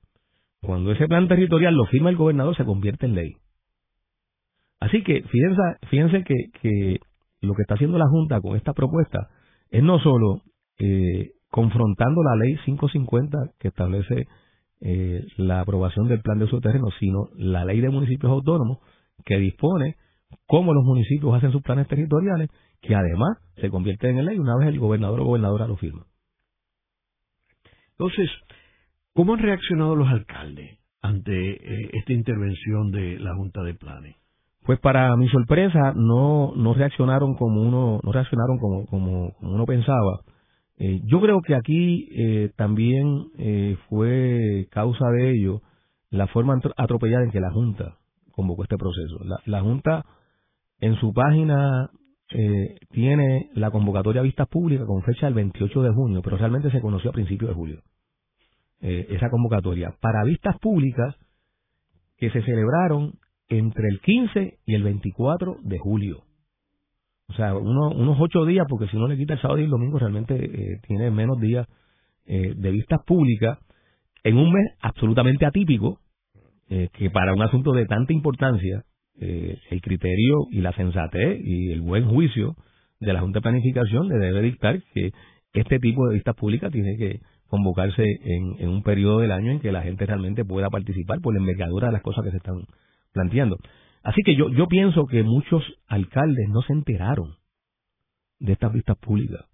Cuando 0.62 0.92
ese 0.92 1.08
plan 1.08 1.28
territorial 1.28 1.74
lo 1.76 1.86
firma 1.86 2.10
el 2.10 2.18
gobernador, 2.18 2.56
se 2.56 2.66
convierte 2.66 3.06
en 3.06 3.16
ley. 3.16 3.34
Así 4.80 5.04
que 5.04 5.24
fíjense, 5.24 5.62
fíjense 5.90 6.24
que, 6.24 6.36
que 6.62 7.00
lo 7.42 7.54
que 7.54 7.64
está 7.64 7.76
haciendo 7.76 7.98
la 7.98 8.08
Junta 8.08 8.40
con 8.42 8.56
esta 8.56 8.74
propuesta 8.74 9.30
es 9.70 9.84
no 9.84 10.00
solo 10.00 10.42
eh, 10.80 11.32
confrontando 11.50 12.22
la 12.24 12.36
ley 12.36 12.56
550 12.66 13.38
que 13.60 13.68
establece 13.70 14.28
eh, 14.82 15.26
la 15.38 15.62
aprobación 15.62 16.08
del 16.08 16.22
plan 16.22 16.40
de 16.40 16.46
uso 16.46 16.58
de 16.58 16.62
terreno, 16.64 16.88
sino 17.00 17.30
la 17.36 17.66
ley 17.66 17.82
de 17.82 17.90
municipios 17.90 18.32
autónomos 18.32 18.80
que 19.26 19.38
dispone 19.38 19.96
cómo 20.48 20.74
los 20.74 20.84
municipios 20.84 21.34
hacen 21.36 21.52
sus 21.52 21.62
planes 21.62 21.88
territoriales, 21.88 22.50
que 22.82 22.96
además 22.96 23.38
se 23.56 23.70
convierte 23.70 24.10
en 24.10 24.26
ley 24.26 24.40
una 24.40 24.58
vez 24.58 24.70
el 24.70 24.80
gobernador 24.80 25.22
o 25.22 25.26
gobernadora 25.26 25.68
lo 25.68 25.78
firma. 25.78 26.06
Entonces, 27.92 28.30
¿Cómo 29.14 29.34
han 29.34 29.40
reaccionado 29.40 29.96
los 29.96 30.08
alcaldes 30.08 30.80
ante 31.02 31.34
eh, 31.34 31.90
esta 31.94 32.14
intervención 32.14 32.92
de 32.92 33.20
la 33.20 33.36
Junta 33.36 33.62
de 33.62 33.74
Planes? 33.74 34.16
Pues 34.64 34.80
para 34.80 35.16
mi 35.18 35.28
sorpresa 35.28 35.94
no 35.96 36.54
no 36.56 36.74
reaccionaron 36.74 37.36
como 37.36 37.62
uno 37.62 38.00
no 38.02 38.12
reaccionaron 38.12 38.58
como 38.58 38.86
como, 38.86 39.36
uno 39.42 39.66
pensaba. 39.66 40.22
Eh, 40.78 41.02
yo 41.04 41.20
creo 41.20 41.42
que 41.42 41.56
aquí 41.56 42.08
eh, 42.12 42.52
también 42.56 43.26
fue 43.90 44.68
causa 44.72 45.06
de 45.10 45.32
ello 45.32 45.62
la 46.10 46.28
forma 46.28 46.58
atropellada 46.78 47.26
en 47.26 47.32
que 47.32 47.42
la 47.42 47.52
Junta 47.52 47.98
convocó 48.32 48.64
este 48.64 48.78
proceso. 48.78 49.24
La, 49.26 49.40
la 49.46 49.62
Junta 49.62 50.06
en 50.80 50.96
su 51.02 51.12
página 51.14 51.90
tiene 52.90 53.50
la 53.54 53.72
convocatoria 53.72 54.22
vistas 54.22 54.48
públicas 54.48 54.86
con 54.88 55.04
fecha 55.04 55.26
del 55.26 55.36
28 55.36 55.82
de 55.82 55.94
junio, 55.94 56.22
pero 56.24 56.38
realmente 56.38 56.72
se 56.72 56.82
conoció 56.82 57.10
a 57.10 57.14
principios 57.14 57.50
de 57.50 57.56
julio. 57.56 57.82
Eh, 58.84 59.06
esa 59.12 59.30
convocatoria 59.30 59.94
para 60.02 60.24
vistas 60.24 60.58
públicas 60.58 61.16
que 62.18 62.32
se 62.32 62.42
celebraron 62.42 63.14
entre 63.48 63.88
el 63.90 64.00
15 64.02 64.58
y 64.66 64.74
el 64.74 64.82
24 64.82 65.58
de 65.62 65.78
julio. 65.78 66.24
O 67.28 67.34
sea, 67.34 67.54
unos 67.54 68.18
ocho 68.20 68.44
días, 68.44 68.66
porque 68.68 68.88
si 68.88 68.98
no 68.98 69.08
le 69.08 69.18
quita 69.18 69.36
el 69.36 69.42
sábado 69.42 69.60
y 69.60 69.66
el 69.66 69.70
domingo, 69.70 70.00
realmente 70.00 70.34
eh, 70.36 70.80
tiene 70.88 71.12
menos 71.12 71.40
días 71.40 71.68
eh, 72.26 72.56
de 72.56 72.72
vistas 72.72 73.02
públicas 73.06 73.60
en 74.24 74.38
un 74.38 74.52
mes 74.52 74.74
absolutamente 74.82 75.46
atípico, 75.46 76.00
que 76.94 77.10
para 77.10 77.34
un 77.34 77.42
asunto 77.42 77.74
de 77.74 77.86
tanta 77.86 78.14
importancia, 78.14 78.86
el 79.22 79.82
criterio 79.82 80.48
y 80.50 80.62
la 80.62 80.74
sensatez 80.74 81.40
y 81.44 81.72
el 81.72 81.82
buen 81.82 82.06
juicio 82.06 82.56
de 83.00 83.14
la 83.14 83.22
Junta 83.22 83.40
de 83.40 83.44
Planificación 83.44 84.08
le 84.08 84.18
debe 84.18 84.42
dictar 84.42 84.82
que 84.94 85.12
este 85.54 85.80
tipo 85.80 86.08
de 86.08 86.16
vistas 86.16 86.36
públicas 86.36 86.72
tiene 86.72 86.98
que 86.98 87.20
convocarse 87.48 88.04
en, 88.24 88.70
un 88.70 88.82
periodo 88.82 89.20
del 89.20 89.32
año 89.32 89.52
en 89.52 89.60
que 89.60 89.74
la 89.74 89.82
gente 89.82 90.06
realmente 90.06 90.46
pueda 90.46 90.70
participar 90.70 91.20
por 91.20 91.34
la 91.34 91.42
envergadura 91.42 91.88
de 91.88 91.94
las 91.94 92.02
cosas 92.02 92.24
que 92.24 92.32
se 92.32 92.38
están 92.38 92.64
planteando. 93.12 93.58
Así 94.04 94.22
que 94.24 94.36
yo, 94.36 94.50
yo 94.50 94.68
pienso 94.68 95.06
que 95.06 95.24
muchos 95.24 95.62
alcaldes 95.88 96.48
no 96.50 96.62
se 96.62 96.74
enteraron 96.74 97.36
de 98.40 98.54
estas 98.54 98.72
vistas 98.72 98.98
públicas 98.98 99.46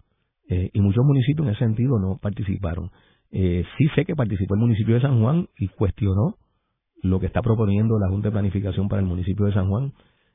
eh, 0.48 0.70
y 0.72 0.80
muchos 0.80 1.04
municipios 1.04 1.46
en 1.46 1.54
ese 1.54 1.64
sentido 1.64 1.98
no 1.98 2.18
participaron. 2.22 2.90
Eh, 3.32 3.64
sí 3.76 3.88
sé 3.94 4.04
que 4.04 4.14
participó 4.14 4.54
el 4.54 4.60
municipio 4.60 4.94
de 4.94 5.00
San 5.00 5.20
Juan 5.20 5.48
y 5.58 5.68
cuestionó 5.68 6.36
lo 7.02 7.20
que 7.20 7.26
está 7.26 7.42
proponiendo 7.42 7.98
la 7.98 8.08
Junta 8.08 8.28
de 8.28 8.32
Planificación 8.32 8.88
para 8.88 9.00
el 9.00 9.06
municipio 9.06 9.46
de 9.46 9.52
San 9.52 9.68
Juan. 9.68 9.92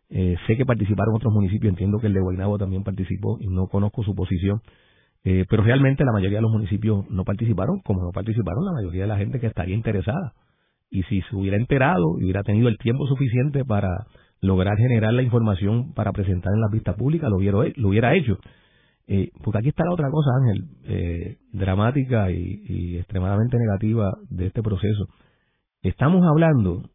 Eh, 0.09 0.35
sé 0.47 0.57
que 0.57 0.65
participaron 0.65 1.15
otros 1.15 1.33
municipios, 1.33 1.69
entiendo 1.71 1.99
que 1.99 2.07
el 2.07 2.13
de 2.13 2.21
Guaynabo 2.21 2.57
también 2.57 2.83
participó 2.83 3.37
y 3.39 3.47
no 3.47 3.67
conozco 3.67 4.03
su 4.03 4.15
posición. 4.15 4.61
Eh, 5.25 5.45
pero 5.49 5.63
realmente 5.63 6.03
la 6.03 6.11
mayoría 6.11 6.39
de 6.39 6.41
los 6.41 6.51
municipios 6.51 7.09
no 7.09 7.23
participaron, 7.23 7.79
como 7.79 8.03
no 8.03 8.11
participaron 8.11 8.65
la 8.65 8.73
mayoría 8.73 9.03
de 9.03 9.07
la 9.07 9.17
gente 9.17 9.39
que 9.39 9.47
estaría 9.47 9.75
interesada. 9.75 10.33
Y 10.89 11.03
si 11.03 11.21
se 11.21 11.35
hubiera 11.35 11.57
enterado 11.57 12.19
y 12.19 12.25
hubiera 12.25 12.43
tenido 12.43 12.67
el 12.67 12.77
tiempo 12.77 13.07
suficiente 13.07 13.65
para 13.65 14.05
lograr 14.41 14.77
generar 14.77 15.13
la 15.13 15.23
información 15.23 15.93
para 15.93 16.11
presentar 16.11 16.53
en 16.53 16.61
las 16.61 16.71
vistas 16.71 16.95
públicas, 16.95 17.29
lo 17.29 17.37
hubiera, 17.37 17.57
lo 17.75 17.87
hubiera 17.87 18.13
hecho. 18.15 18.37
Eh, 19.07 19.31
porque 19.43 19.59
aquí 19.59 19.69
está 19.69 19.83
la 19.85 19.93
otra 19.93 20.09
cosa, 20.09 20.29
Ángel, 20.41 20.65
eh, 20.85 21.37
dramática 21.51 22.31
y, 22.31 22.97
extremadamente 22.97 23.57
negativa 23.57 24.13
de 24.29 24.47
este 24.47 24.61
proceso. 24.61 25.07
Estamos 25.83 26.25
hablando 26.25 26.89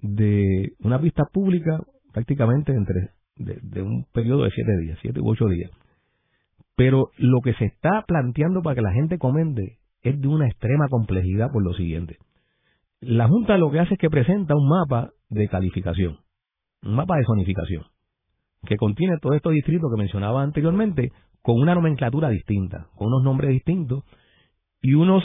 de 0.00 0.72
una 0.78 0.98
pista 0.98 1.24
pública 1.30 1.78
prácticamente 2.10 2.72
entre 2.72 3.10
de, 3.36 3.82
un 3.82 4.06
periodo 4.14 4.44
de 4.44 4.50
siete 4.50 4.78
días, 4.78 4.98
siete 5.02 5.20
u 5.20 5.28
ocho 5.28 5.46
días. 5.46 5.70
Pero 6.74 7.10
lo 7.18 7.42
que 7.42 7.52
se 7.52 7.66
está 7.66 8.02
planteando 8.06 8.62
para 8.62 8.76
que 8.76 8.80
la 8.80 8.94
gente 8.94 9.18
comente 9.18 9.78
es 10.00 10.18
de 10.18 10.26
una 10.26 10.46
extrema 10.46 10.86
complejidad 10.88 11.52
por 11.52 11.62
lo 11.62 11.74
siguiente. 11.74 12.16
La 13.00 13.28
Junta 13.28 13.58
lo 13.58 13.70
que 13.70 13.80
hace 13.80 13.92
es 13.92 14.00
que 14.00 14.08
presenta 14.08 14.54
un 14.56 14.70
mapa 14.70 15.10
de 15.28 15.46
calificación, 15.48 16.20
un 16.82 16.94
mapa 16.94 17.18
de 17.18 17.24
zonificación, 17.26 17.84
que 18.66 18.76
contiene 18.76 19.18
todos 19.20 19.36
estos 19.36 19.52
distritos 19.52 19.90
que 19.94 20.00
mencionaba 20.00 20.42
anteriormente, 20.42 21.12
con 21.42 21.60
una 21.60 21.74
nomenclatura 21.74 22.30
distinta, 22.30 22.86
con 22.94 23.08
unos 23.08 23.22
nombres 23.22 23.50
distintos 23.50 24.02
y 24.80 24.94
unos 24.94 25.22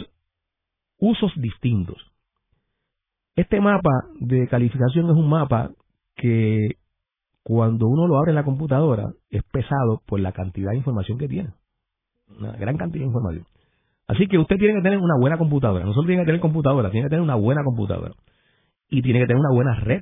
usos 0.98 1.32
distintos. 1.38 2.10
Este 3.40 3.62
mapa 3.62 4.04
de 4.20 4.50
calificación 4.50 5.06
es 5.06 5.16
un 5.16 5.30
mapa 5.30 5.72
que 6.18 6.76
cuando 7.42 7.88
uno 7.88 8.06
lo 8.06 8.18
abre 8.18 8.32
en 8.32 8.36
la 8.36 8.44
computadora 8.44 9.14
es 9.30 9.44
pesado 9.44 10.02
por 10.06 10.20
la 10.20 10.34
cantidad 10.34 10.72
de 10.72 10.78
información 10.78 11.18
que 11.18 11.30
tiene. 11.30 11.52
Una 12.38 12.52
gran 12.58 12.76
cantidad 12.76 13.04
de 13.04 13.08
información. 13.08 13.46
Así 14.10 14.28
que 14.28 14.38
usted 14.38 14.58
tiene 14.58 14.74
que 14.74 14.82
tener 14.82 15.00
una 15.00 15.18
buena 15.18 15.38
computadora. 15.38 15.86
No 15.86 15.94
solo 15.94 16.08
tiene 16.08 16.24
que 16.24 16.26
tener 16.26 16.42
computadora, 16.42 16.92
tiene 16.92 17.06
que 17.06 17.12
tener 17.12 17.24
una 17.24 17.36
buena 17.36 17.64
computadora. 17.64 18.14
Y 18.90 19.02
tiene 19.02 19.20
que 19.22 19.28
tener 19.28 19.40
una 19.40 19.54
buena 19.54 19.80
red 19.80 20.02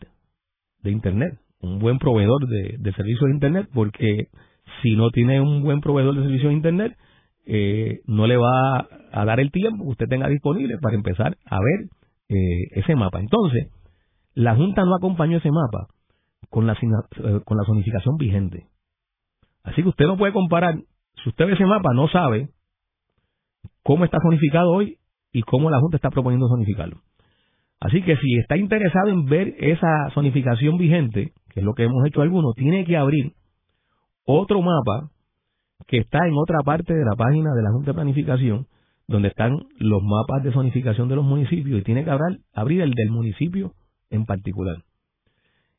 de 0.81 0.89
Internet. 0.89 1.37
Un 1.61 1.77
buen 1.77 1.99
proveedor 1.99 2.47
de, 2.47 2.91
servicios 2.93 3.27
de 3.27 3.35
Internet 3.35 3.69
porque 3.71 4.29
si 4.81 4.95
no 4.95 5.11
tiene 5.11 5.41
un 5.41 5.61
buen 5.61 5.81
proveedor 5.81 6.15
de 6.15 6.23
servicios 6.23 6.49
de 6.49 6.55
Internet, 6.55 6.97
eh, 7.45 7.99
no 8.07 8.25
le 8.25 8.37
va 8.37 8.87
a 9.11 9.25
dar 9.25 9.39
el 9.39 9.51
tiempo 9.51 9.83
que 9.83 9.91
usted 9.91 10.07
tenga 10.07 10.27
disponible 10.27 10.79
para 10.81 10.95
empezar 10.95 11.37
a 11.45 11.59
ver 11.59 11.96
eh, 12.29 12.67
ese 12.71 12.95
mapa. 12.95 13.19
Entonces, 13.19 13.71
la 14.33 14.55
Junta 14.55 14.83
no 14.85 14.95
acompañó 14.95 15.37
ese 15.37 15.51
mapa 15.51 15.87
con 16.49 16.67
la, 16.67 16.73
eh, 16.73 17.41
con 17.45 17.57
la 17.57 17.63
zonificación 17.65 18.17
vigente. 18.17 18.67
Así 19.63 19.81
que 19.81 19.89
usted 19.89 20.05
no 20.05 20.17
puede 20.17 20.33
comparar, 20.33 20.75
si 21.23 21.29
usted 21.29 21.45
ve 21.45 21.53
ese 21.53 21.65
mapa, 21.65 21.93
no 21.93 22.07
sabe 22.07 22.49
cómo 23.83 24.05
está 24.05 24.19
zonificado 24.21 24.71
hoy 24.71 24.97
y 25.31 25.41
cómo 25.43 25.69
la 25.69 25.79
Junta 25.79 25.97
está 25.97 26.09
proponiendo 26.09 26.47
zonificarlo. 26.47 27.01
Así 27.79 28.01
que 28.01 28.17
si 28.17 28.37
está 28.37 28.57
interesado 28.57 29.09
en 29.09 29.25
ver 29.25 29.55
esa 29.59 30.09
zonificación 30.13 30.77
vigente, 30.77 31.33
que 31.49 31.59
es 31.59 31.65
lo 31.65 31.73
que 31.73 31.83
hemos 31.83 32.05
hecho 32.07 32.21
algunos, 32.21 32.55
tiene 32.55 32.85
que 32.85 32.97
abrir 32.97 33.33
otro 34.25 34.61
mapa 34.61 35.09
que 35.85 35.99
está 35.99 36.19
en 36.27 36.33
otra 36.35 36.59
parte 36.65 36.93
de 36.93 37.05
la 37.05 37.15
página 37.15 37.53
de 37.53 37.61
la 37.61 37.71
Junta 37.71 37.91
de 37.91 37.95
Planificación, 37.95 38.67
donde 39.07 39.29
están 39.29 39.57
los 39.79 40.03
mapas 40.03 40.43
de 40.43 40.51
zonificación 40.51 41.07
de 41.07 41.15
los 41.15 41.25
municipios 41.25 41.79
y 41.79 41.83
tiene 41.83 42.03
que 42.03 42.11
abrir, 42.11 42.81
el 42.81 42.91
del 42.91 43.09
municipio 43.09 43.73
en 44.09 44.25
particular. 44.25 44.83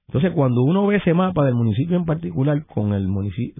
Entonces, 0.09 0.33
cuando 0.35 0.63
uno 0.63 0.87
ve 0.87 0.97
ese 0.97 1.13
mapa 1.13 1.45
del 1.45 1.55
municipio 1.55 1.97
en 1.97 2.07
particular 2.07 2.65
con 2.67 2.95
el, 2.95 3.09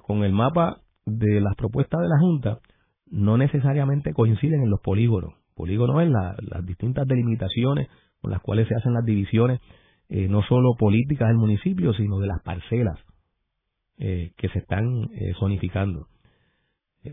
con 0.03 0.25
el 0.25 0.33
mapa 0.33 0.81
de 1.05 1.41
las 1.41 1.55
propuestas 1.57 2.01
de 2.01 2.09
la 2.09 2.19
Junta, 2.19 2.59
no 3.11 3.37
necesariamente 3.37 4.15
coinciden 4.15 4.63
en 4.63 4.71
los 4.71 4.81
polígonos. 4.81 5.35
Polígonos 5.55 6.03
es 6.03 6.09
las 6.09 6.65
distintas 6.65 7.07
delimitaciones 7.07 7.89
con 8.21 8.31
las 8.31 8.41
cuales 8.41 8.69
se 8.69 8.75
hacen 8.75 8.95
las 8.95 9.05
divisiones, 9.05 9.61
eh, 10.09 10.29
no 10.29 10.43
solo 10.43 10.75
políticas 10.79 11.29
del 11.29 11.37
municipio, 11.37 11.93
sino 11.93 12.19
de 12.19 12.27
las 12.27 12.43
parcelas 12.43 12.99
eh, 13.99 14.33
que 14.37 14.49
se 14.49 14.61
están 14.61 15.11
eh, 15.13 15.33
zonificando, 15.39 16.07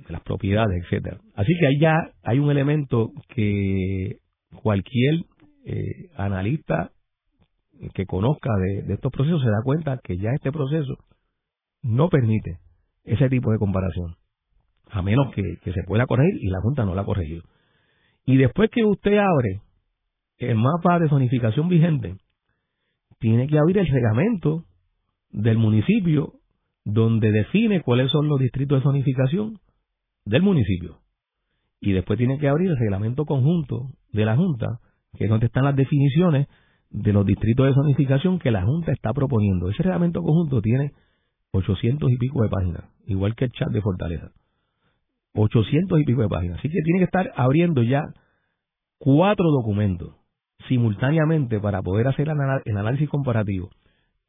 las 0.10 0.22
propiedades, 0.24 0.84
etcétera. 0.84 1.20
Así 1.36 1.54
que 1.60 1.68
ahí 1.68 1.80
ya 1.80 1.96
hay 2.24 2.40
un 2.40 2.52
elemento 2.52 3.12
que 3.30 4.18
cualquier 4.62 5.26
analista 6.16 6.92
que 7.94 8.06
conozca 8.06 8.50
de, 8.58 8.94
estos 8.94 9.12
procesos 9.12 9.42
se 9.42 9.50
da 9.50 9.62
cuenta 9.64 10.00
que 10.04 10.18
ya 10.18 10.32
este 10.32 10.52
proceso 10.52 10.98
no 11.82 12.10
permite 12.10 12.60
ese 13.04 13.30
tipo 13.30 13.52
de 13.52 13.60
comparación, 13.60 14.16
a 14.90 15.02
menos 15.02 15.34
que, 15.34 15.58
que 15.64 15.74
se 15.74 15.84
pueda 15.84 16.06
corregir 16.06 16.42
y 16.42 16.50
la 16.50 16.62
Junta 16.62 16.86
no 16.86 16.96
la 16.96 17.02
ha 17.02 17.06
corregido. 17.06 17.44
Y 18.26 18.38
después 18.38 18.70
que 18.72 18.84
usted 18.84 19.18
abre 19.18 19.62
el 20.38 20.56
mapa 20.56 21.00
de 21.00 21.10
zonificación 21.10 21.70
vigente, 21.70 22.16
tiene 23.20 23.48
que 23.48 23.58
abrir 23.58 23.78
el 23.78 23.88
reglamento 23.88 24.66
del 25.30 25.58
municipio 25.58 26.34
donde 26.84 27.32
define 27.32 27.82
cuáles 27.82 28.12
son 28.12 28.28
los 28.28 28.40
distritos 28.40 28.80
de 28.80 28.84
zonificación 28.84 29.60
del 30.26 30.42
municipio. 30.42 31.00
Y 31.80 31.94
después 31.94 32.18
tiene 32.18 32.40
que 32.40 32.50
abrir 32.50 32.70
el 32.70 32.78
reglamento 32.78 33.26
conjunto 33.26 33.92
de 34.12 34.26
la 34.26 34.36
Junta, 34.36 34.80
que 35.18 35.26
es 35.26 35.30
donde 35.30 35.46
están 35.46 35.66
las 35.66 35.76
definiciones 35.76 36.48
de 36.90 37.14
los 37.14 37.26
distritos 37.26 37.68
de 37.68 37.74
zonificación 37.74 38.40
que 38.40 38.52
la 38.52 38.64
Junta 38.64 38.92
está 38.92 39.14
proponiendo. 39.14 39.70
Ese 39.70 39.84
reglamento 39.84 40.22
conjunto 40.22 40.62
tiene 40.62 40.94
800 41.52 42.12
y 42.12 42.18
pico 42.18 42.42
de 42.42 42.50
páginas, 42.50 42.84
igual 43.06 43.36
que 43.36 43.46
el 43.46 43.52
chat 43.52 43.70
de 43.70 43.82
Fortaleza. 43.82 44.32
800 45.34 46.00
y 46.00 46.04
pico 46.06 46.22
de 46.22 46.30
páginas. 46.30 46.60
Así 46.60 46.70
que 46.70 46.82
tiene 46.84 47.00
que 47.00 47.06
estar 47.06 47.32
abriendo 47.36 47.84
ya 47.84 48.02
cuatro 48.98 49.46
documentos 49.52 50.16
simultáneamente 50.68 51.60
para 51.60 51.82
poder 51.82 52.08
hacer 52.08 52.28
el 52.30 52.78
análisis 52.78 53.10
comparativo 53.10 53.70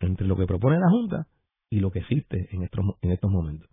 entre 0.01 0.27
lo 0.27 0.37
que 0.37 0.47
propone 0.47 0.79
la 0.79 0.91
Junta 0.91 1.27
y 1.71 1.81
lo 1.81 1.91
que 1.91 2.01
existe 2.01 2.49
en 2.51 2.63
estos, 2.65 2.85
en 3.01 3.13
estos 3.13 3.31
momentos. 3.31 3.69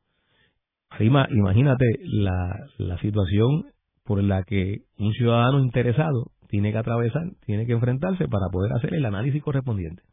Imagínate 0.99 1.85
la, 2.03 2.55
la 2.77 2.97
situación 2.99 3.65
por 4.05 4.21
la 4.23 4.43
que 4.43 4.81
un 4.97 5.13
ciudadano 5.13 5.59
interesado 5.59 6.31
tiene 6.49 6.71
que 6.71 6.77
atravesar, 6.77 7.23
tiene 7.45 7.65
que 7.65 7.73
enfrentarse 7.73 8.27
para 8.27 8.47
poder 8.51 8.73
hacer 8.73 8.93
el 8.93 9.05
análisis 9.05 9.41
correspondiente. 9.41 10.03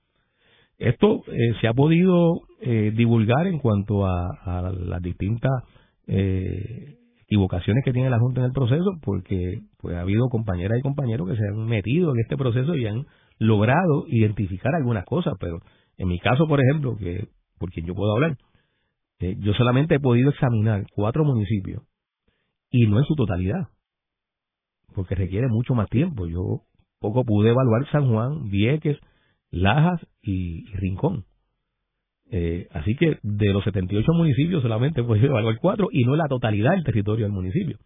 Esto 0.79 1.23
eh, 1.27 1.55
se 1.61 1.69
ha 1.69 1.75
podido 1.75 2.41
eh, 2.63 2.93
divulgar 2.97 3.47
en 3.47 3.59
cuanto 3.59 4.07
a, 4.07 4.73
las 4.73 5.03
distintas 5.03 5.53
eh, 6.07 6.97
equivocaciones 7.27 7.85
que 7.85 7.93
tiene 7.93 8.09
la 8.09 8.19
Junta 8.19 8.41
en 8.41 8.47
el 8.47 8.53
proceso, 8.53 8.93
porque 9.03 9.61
pues, 9.79 9.95
ha 9.97 10.01
habido 10.01 10.29
compañeras 10.31 10.79
y 10.79 10.83
compañeros 10.83 11.29
que 11.29 11.37
se 11.37 11.47
han 11.47 11.67
metido 11.67 12.13
en 12.13 12.21
este 12.21 12.39
proceso 12.39 12.75
y 12.75 12.87
han 12.87 13.05
logrado 13.39 14.07
identificar 14.07 14.75
algunas 14.75 15.05
cosas, 15.05 15.35
pero 15.39 15.59
en 15.99 16.09
mi 16.09 16.19
caso, 16.19 16.47
por 16.49 16.61
ejemplo, 16.63 16.97
que 16.97 17.29
por 17.59 17.71
quien 17.71 17.85
yo 17.85 17.95
puedo 17.95 18.13
hablar, 18.15 18.39
yo 19.21 19.53
solamente 19.55 19.97
he 19.97 20.01
podido 20.01 20.31
examinar 20.31 20.87
cuatro 20.95 21.25
municipios 21.25 21.83
y 22.71 22.87
no 22.87 22.99
en 22.99 23.05
su 23.05 23.15
totalidad 23.15 23.69
porque 24.95 25.15
requiere 25.15 25.49
mucho 25.49 25.75
más 25.75 25.89
tiempo. 25.89 26.27
Yo 26.27 26.63
poco 26.99 27.25
pude 27.25 27.51
evaluar 27.51 27.91
San 27.91 28.11
Juan, 28.11 28.51
Vieques, 28.51 28.99
Lajas 29.51 30.01
y, 30.23 30.67
Rincón. 30.75 31.25
Eh, 32.33 32.69
así 32.71 32.95
que 32.95 33.19
de 33.23 33.53
los 33.53 33.65
78 33.65 34.13
municipios 34.13 34.63
solamente 34.63 35.01
he 35.01 35.05
podido 35.05 35.27
evaluar 35.29 35.57
cuatro 35.61 35.89
y 35.91 36.05
no 36.05 36.15
la 36.15 36.29
totalidad 36.29 36.73
del 36.73 36.85
territorio 36.85 37.25
del 37.25 37.33
municipio. 37.33 37.79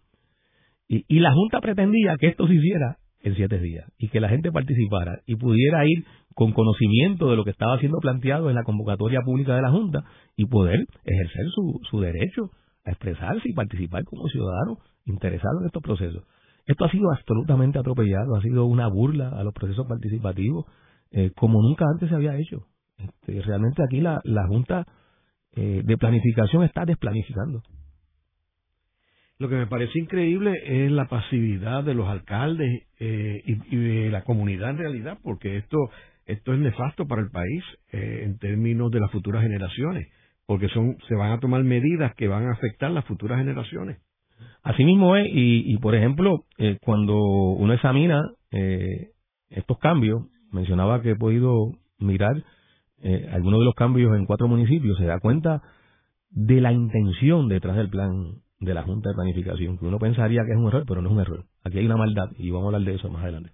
Y, 0.87 1.05
y 1.09 1.20
la 1.20 1.33
Junta 1.33 1.61
pretendía 1.61 2.16
que 2.18 2.29
esto 2.29 2.47
se 2.47 2.55
hiciera 2.55 2.99
en 3.24 3.34
siete 3.34 3.58
días 3.58 3.87
y 3.98 4.08
que 4.08 4.20
la 4.20 4.28
gente 4.28 4.52
participara 4.52 5.20
y 5.26 5.37
pudiera 5.37 5.84
ir 5.87 6.04
con 6.34 6.52
conocimiento 6.52 7.30
de 7.30 7.37
lo 7.37 7.44
que 7.44 7.50
estaba 7.50 7.78
siendo 7.78 7.98
planteado 7.98 8.50
en 8.50 8.54
la 8.54 8.62
convocatoria 8.64 9.20
pública 9.24 9.56
de 9.56 9.62
la 9.62 9.70
Junta 9.70 10.04
y 10.37 10.46
poder 10.46 10.87
ejercer 11.04 11.46
su, 11.54 11.80
su 11.90 12.00
derecho 12.00 12.50
a 12.84 12.90
expresarse 12.90 13.48
y 13.48 13.54
participar 13.54 14.04
como 14.04 14.28
ciudadano 14.28 14.78
interesado 15.06 15.60
en 15.60 15.66
estos 15.66 15.82
procesos. 15.82 16.24
Esto 16.66 16.84
ha 16.84 16.90
sido 16.90 17.10
absolutamente 17.12 17.78
atropellado, 17.78 18.37
ha 18.37 18.42
sido 18.42 18.66
una 18.66 18.88
burla 18.88 19.28
a 19.28 19.42
los 19.42 19.54
procesos 19.54 19.87
participativos, 19.87 20.66
eh, 21.10 21.30
como 21.37 21.62
nunca 21.62 21.84
antes 21.92 22.08
se 22.08 22.14
había 22.14 22.37
hecho. 22.37 22.66
Este, 22.96 23.40
realmente 23.42 23.82
aquí 23.82 24.00
la, 24.00 24.20
la 24.24 24.46
Junta 24.46 24.87
eh, 25.52 25.82
de 25.84 25.96
Planificación 25.98 26.64
está 26.64 26.84
desplanificando. 26.84 27.62
Lo 29.38 29.49
que 29.49 29.57
me 29.57 29.66
parece 29.66 29.99
increíble 29.99 30.53
es 30.64 30.90
la 30.92 31.07
pasividad 31.07 31.83
de 31.83 31.94
los 31.94 32.09
alcaldes 32.09 32.87
eh, 33.01 33.42
y, 33.44 33.77
de 33.77 34.11
la 34.11 34.23
comunidad 34.23 34.70
en 34.70 34.79
realidad, 34.79 35.18
porque 35.23 35.57
esto, 35.57 35.77
esto 36.27 36.53
es 36.55 36.61
nefasto 36.61 37.07
para 37.07 37.23
el 37.23 37.31
país 37.31 37.64
en 37.90 38.38
términos 38.38 38.90
de 38.90 39.01
las 39.01 39.11
futuras 39.11 39.42
generaciones, 39.42 40.09
porque 40.47 40.68
son, 40.68 40.97
se 41.09 41.14
van 41.16 41.33
a 41.33 41.40
tomar 41.40 41.64
medidas 41.64 42.14
que 42.14 42.29
van 42.29 42.47
a 42.47 42.53
afectar 42.53 42.90
las 42.90 43.05
futuras 43.07 43.38
generaciones. 43.38 43.99
Así 44.62 44.83
mismo 44.85 45.14
es, 45.16 45.29
y, 45.31 45.77
por 45.77 45.94
ejemplo, 45.94 46.47
eh, 46.57 46.79
cuando 46.81 47.16
uno 47.16 47.75
examina 47.75 48.23
eh, 48.51 49.11
estos 49.51 49.79
cambios, 49.79 50.23
mencionaba 50.53 51.03
que 51.03 51.11
he 51.11 51.16
podido 51.16 51.73
mirar 51.99 52.42
eh, 53.03 53.29
algunos 53.31 53.61
de 53.61 53.66
los 53.66 53.75
cambios 53.75 54.16
en 54.16 54.25
cuatro 54.25 54.49
municipios, 54.49 54.97
se 54.97 55.05
da 55.05 55.20
cuenta 55.20 55.62
de 56.31 56.62
la 56.62 56.73
intención 56.73 57.49
detrás 57.49 57.77
del 57.77 57.90
plan 57.90 58.37
de 58.61 58.75
la 58.75 58.83
Junta 58.83 59.11
de 59.11 59.14
Planificación, 59.14 59.79
que 59.79 59.87
uno 59.87 59.99
pensaría 59.99 60.43
que 60.45 60.53
es 60.53 60.59
un 60.59 60.69
error, 60.69 60.85
pero 60.87 61.03
no 61.03 61.09
es 61.09 61.14
un 61.14 61.21
error. 61.21 61.45
Aquí 61.64 61.79
hay 61.79 61.87
una 61.87 61.97
maldad 61.97 62.31
y 62.38 62.51
vamos 62.51 62.73
a 62.73 62.77
hablar 62.77 62.90
de 62.90 62.95
eso 62.97 63.11
más 63.11 63.23
adelante. 63.23 63.51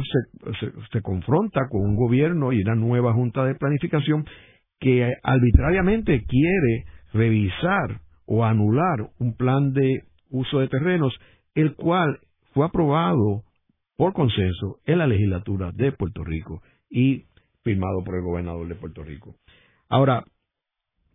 se, 0.61 0.71
se 0.93 1.03
confronta 1.03 1.63
con 1.71 1.83
un 1.83 1.97
gobierno 1.97 2.53
y 2.53 2.63
una 2.63 2.75
nueva 2.75 3.13
junta 3.13 3.45
de 3.45 3.57
planificación 3.57 4.25
que 4.79 5.13
arbitrariamente 5.23 6.25
quiere 6.25 6.85
revisar 7.13 8.01
o 8.27 8.45
anular 8.45 9.11
un 9.19 9.37
plan 9.37 9.73
de 9.73 10.05
uso 10.31 10.61
de 10.61 10.69
terrenos, 10.69 11.13
el 11.55 11.75
cual 11.75 12.21
fue 12.53 12.67
aprobado 12.67 13.43
por 13.97 14.13
consenso 14.13 14.79
en 14.87 14.99
la 14.99 15.07
legislatura 15.07 15.71
de 15.73 15.93
Puerto 15.93 16.25
Rico 16.25 16.63
y 16.89 17.25
firmado 17.63 18.05
por 18.05 18.17
el 18.17 18.23
gobernador 18.23 18.69
de 18.69 18.75
Puerto 18.75 19.03
Rico. 19.03 19.37
Ahora, 19.89 20.25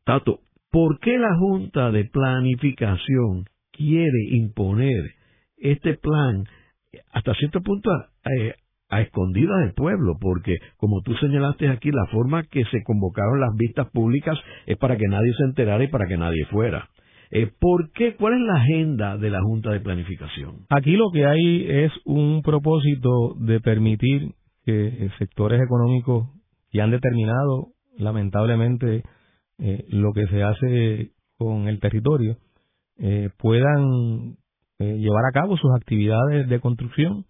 Tato, 0.04 0.40
¿por 0.72 1.00
qué 1.00 1.18
la 1.18 1.36
Junta 1.36 1.92
de 1.92 2.06
Planificación 2.06 3.46
quiere 3.72 4.28
imponer 4.32 5.12
este 5.58 5.96
plan 5.96 6.46
hasta 7.12 7.34
cierto 7.36 7.62
punto 7.62 7.92
a, 7.92 8.10
eh, 8.38 8.56
a 8.90 9.02
escondidas 9.02 9.60
del 9.62 9.74
pueblo? 9.74 10.18
Porque, 10.20 10.56
como 10.78 11.02
tú 11.02 11.14
señalaste 11.16 11.70
aquí, 11.70 11.92
la 11.92 12.06
forma 12.12 12.44
que 12.44 12.64
se 12.66 12.84
convocaron 12.84 13.40
las 13.40 13.56
vistas 13.56 13.90
públicas 13.92 14.38
es 14.66 14.78
para 14.78 14.98
que 14.98 15.08
nadie 15.08 15.34
se 15.38 15.44
enterara 15.44 15.84
y 15.84 15.88
para 15.88 16.08
que 16.08 16.18
nadie 16.18 16.46
fuera. 16.52 16.90
Eh, 17.32 17.52
¿Por 17.60 17.92
qué? 17.92 18.16
¿Cuál 18.16 18.34
es 18.34 18.40
la 18.42 18.56
agenda 18.56 19.18
de 19.18 19.30
la 19.30 19.40
Junta 19.42 19.72
de 19.72 19.82
Planificación? 19.82 20.66
Aquí 20.70 20.94
lo 20.94 21.12
que 21.12 21.28
hay 21.28 21.66
es 21.70 21.92
un 22.06 22.42
propósito 22.42 23.36
de 23.40 23.60
permitir 23.60 24.34
que 24.66 24.88
eh, 24.88 25.10
sectores 25.20 25.62
económicos 25.62 26.30
que 26.72 26.82
han 26.82 26.90
determinado, 26.90 27.68
lamentablemente, 27.98 29.04
eh, 29.60 29.86
lo 29.90 30.14
que 30.14 30.28
se 30.28 30.44
hace 30.44 31.12
con 31.38 31.68
el 31.68 31.80
territorio, 31.80 32.38
puedan 33.38 34.36
llevar 34.78 35.24
a 35.26 35.32
cabo 35.32 35.56
sus 35.56 35.72
actividades 35.74 36.50
de 36.50 36.60
construcción 36.60 37.26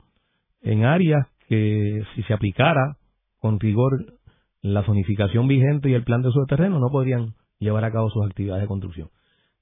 en 0.64 0.84
áreas 0.84 1.28
que 1.48 2.02
si 2.16 2.24
se 2.24 2.34
aplicara 2.34 2.98
con 3.40 3.60
rigor 3.60 4.20
la 4.62 4.84
zonificación 4.84 5.48
vigente 5.48 5.90
y 5.90 5.94
el 5.94 6.04
plan 6.04 6.22
de 6.22 6.30
uso 6.30 6.42
de 6.42 6.48
terreno 6.48 6.80
no 6.80 6.90
podrían 6.90 7.34
llevar 7.60 7.86
a 7.86 7.92
cabo 7.92 8.10
sus 8.10 8.26
actividades 8.26 8.64
de 8.64 8.68
construcción. 8.68 9.10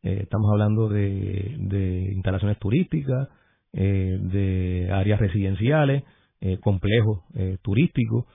Eh, 0.03 0.19
estamos 0.23 0.49
hablando 0.51 0.89
de, 0.89 2.11
instalaciones 2.13 2.57
turísticas, 2.59 3.29
eh, 3.73 4.17
de 4.21 4.89
áreas 4.91 5.19
residenciales, 5.19 6.03
eh, 6.39 6.57
complejos 6.59 7.23
turísticos, 7.61 8.25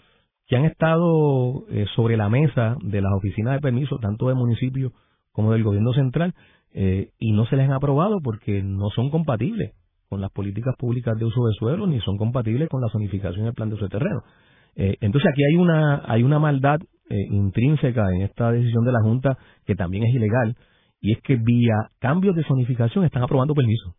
que 0.46 0.57
han 0.57 0.64
estado 0.64 1.64
sobre 1.94 2.16
la 2.16 2.28
mesa 2.28 2.76
de 2.83 3.00
las 3.00 3.12
oficinas 3.12 3.55
de 3.55 3.61
permiso, 3.61 3.98
tanto 3.98 4.28
del 4.28 4.37
municipio 4.37 4.92
como 5.33 5.52
del 5.52 5.62
gobierno 5.62 5.92
central, 5.92 6.35
y 6.74 7.33
no 7.33 7.46
se 7.46 7.57
les 7.57 7.66
han 7.66 7.74
aprobado 7.74 8.20
porque 8.22 8.62
no 8.62 8.90
son 8.90 9.11
compatibles 9.11 9.74
con 10.09 10.20
las 10.20 10.31
políticas 10.31 10.74
públicas 10.78 11.16
de 11.18 11.24
uso 11.24 11.46
de 11.46 11.55
suelo 11.55 11.87
ni 11.87 12.00
son 12.00 12.18
compatibles 12.18 12.68
con 12.68 12.83
la 12.83 12.88
zonificación 12.88 13.44
del 13.46 13.55
plan 13.55 13.68
de 13.68 13.76
uso 13.76 13.85
de 13.85 13.90
terreno. 13.90 14.22
entonces 14.74 15.31
aquí 15.31 15.42
hay 15.44 15.57
una 15.57 16.02
hay 16.07 16.22
una 16.22 16.38
maldad 16.38 16.81
intrínseca 17.09 18.11
en 18.14 18.22
esta 18.22 18.52
decisión 18.52 18.85
de 18.85 18.92
la 18.92 19.00
Junta 19.02 19.38
que 19.64 19.74
también 19.74 20.05
es 20.05 20.14
ilegal 20.14 20.57
y 21.00 21.12
es 21.12 21.20
que 21.22 21.37
vía 21.37 21.74
cambios 21.98 22.37
de 22.37 22.44
zonificación 22.44 23.05
están 23.05 23.22
aprobando 23.22 23.55
permisos 23.55 23.94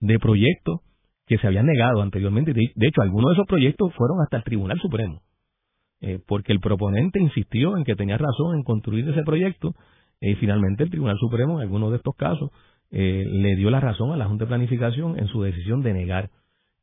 de 0.00 0.18
proyectos 0.18 0.80
que 1.26 1.38
se 1.38 1.46
habían 1.46 1.66
negado 1.66 2.02
anteriormente. 2.02 2.52
De 2.52 2.86
hecho, 2.86 3.02
algunos 3.02 3.30
de 3.30 3.34
esos 3.34 3.46
proyectos 3.46 3.94
fueron 3.94 4.20
hasta 4.22 4.38
el 4.38 4.44
Tribunal 4.44 4.78
Supremo, 4.80 5.22
eh, 6.02 6.18
porque 6.26 6.52
el 6.52 6.60
proponente 6.60 7.18
insistió 7.18 7.76
en 7.78 7.84
que 7.84 7.96
tenía 7.96 8.18
razón 8.18 8.56
en 8.56 8.62
construir 8.62 9.08
ese 9.08 9.22
proyecto 9.22 9.74
y 10.20 10.34
finalmente 10.34 10.84
el 10.84 10.90
Tribunal 10.90 11.16
Supremo, 11.18 11.54
en 11.54 11.62
algunos 11.62 11.90
de 11.90 11.96
estos 11.96 12.14
casos, 12.14 12.50
eh, 12.90 13.24
le 13.26 13.56
dio 13.56 13.70
la 13.70 13.80
razón 13.80 14.12
a 14.12 14.16
la 14.16 14.26
Junta 14.26 14.44
de 14.44 14.48
Planificación 14.48 15.18
en 15.18 15.26
su 15.28 15.42
decisión 15.42 15.82
de 15.82 15.94
negar 15.94 16.30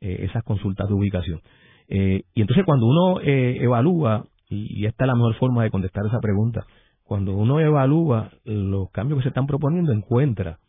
eh, 0.01 0.25
esas 0.27 0.43
consultas 0.43 0.87
de 0.87 0.93
ubicación. 0.95 1.41
y 1.87 2.41
entonces 2.41 2.65
cuando 2.65 2.87
uno 2.87 3.19
evalúa, 3.21 4.25
y 4.49 4.85
esta 4.85 5.05
es 5.05 5.07
la 5.07 5.15
mejor 5.15 5.35
forma 5.35 5.63
de 5.63 5.71
contestar 5.71 6.05
esa 6.05 6.19
pregunta, 6.19 6.65
cuando 7.03 7.35
uno 7.35 7.59
evalúa 7.59 8.31
los 8.45 8.91
cambios 8.91 9.19
que 9.19 9.23
se 9.23 9.29
están 9.29 9.47
proponiendo, 9.47 9.91
encuentra 9.91 10.59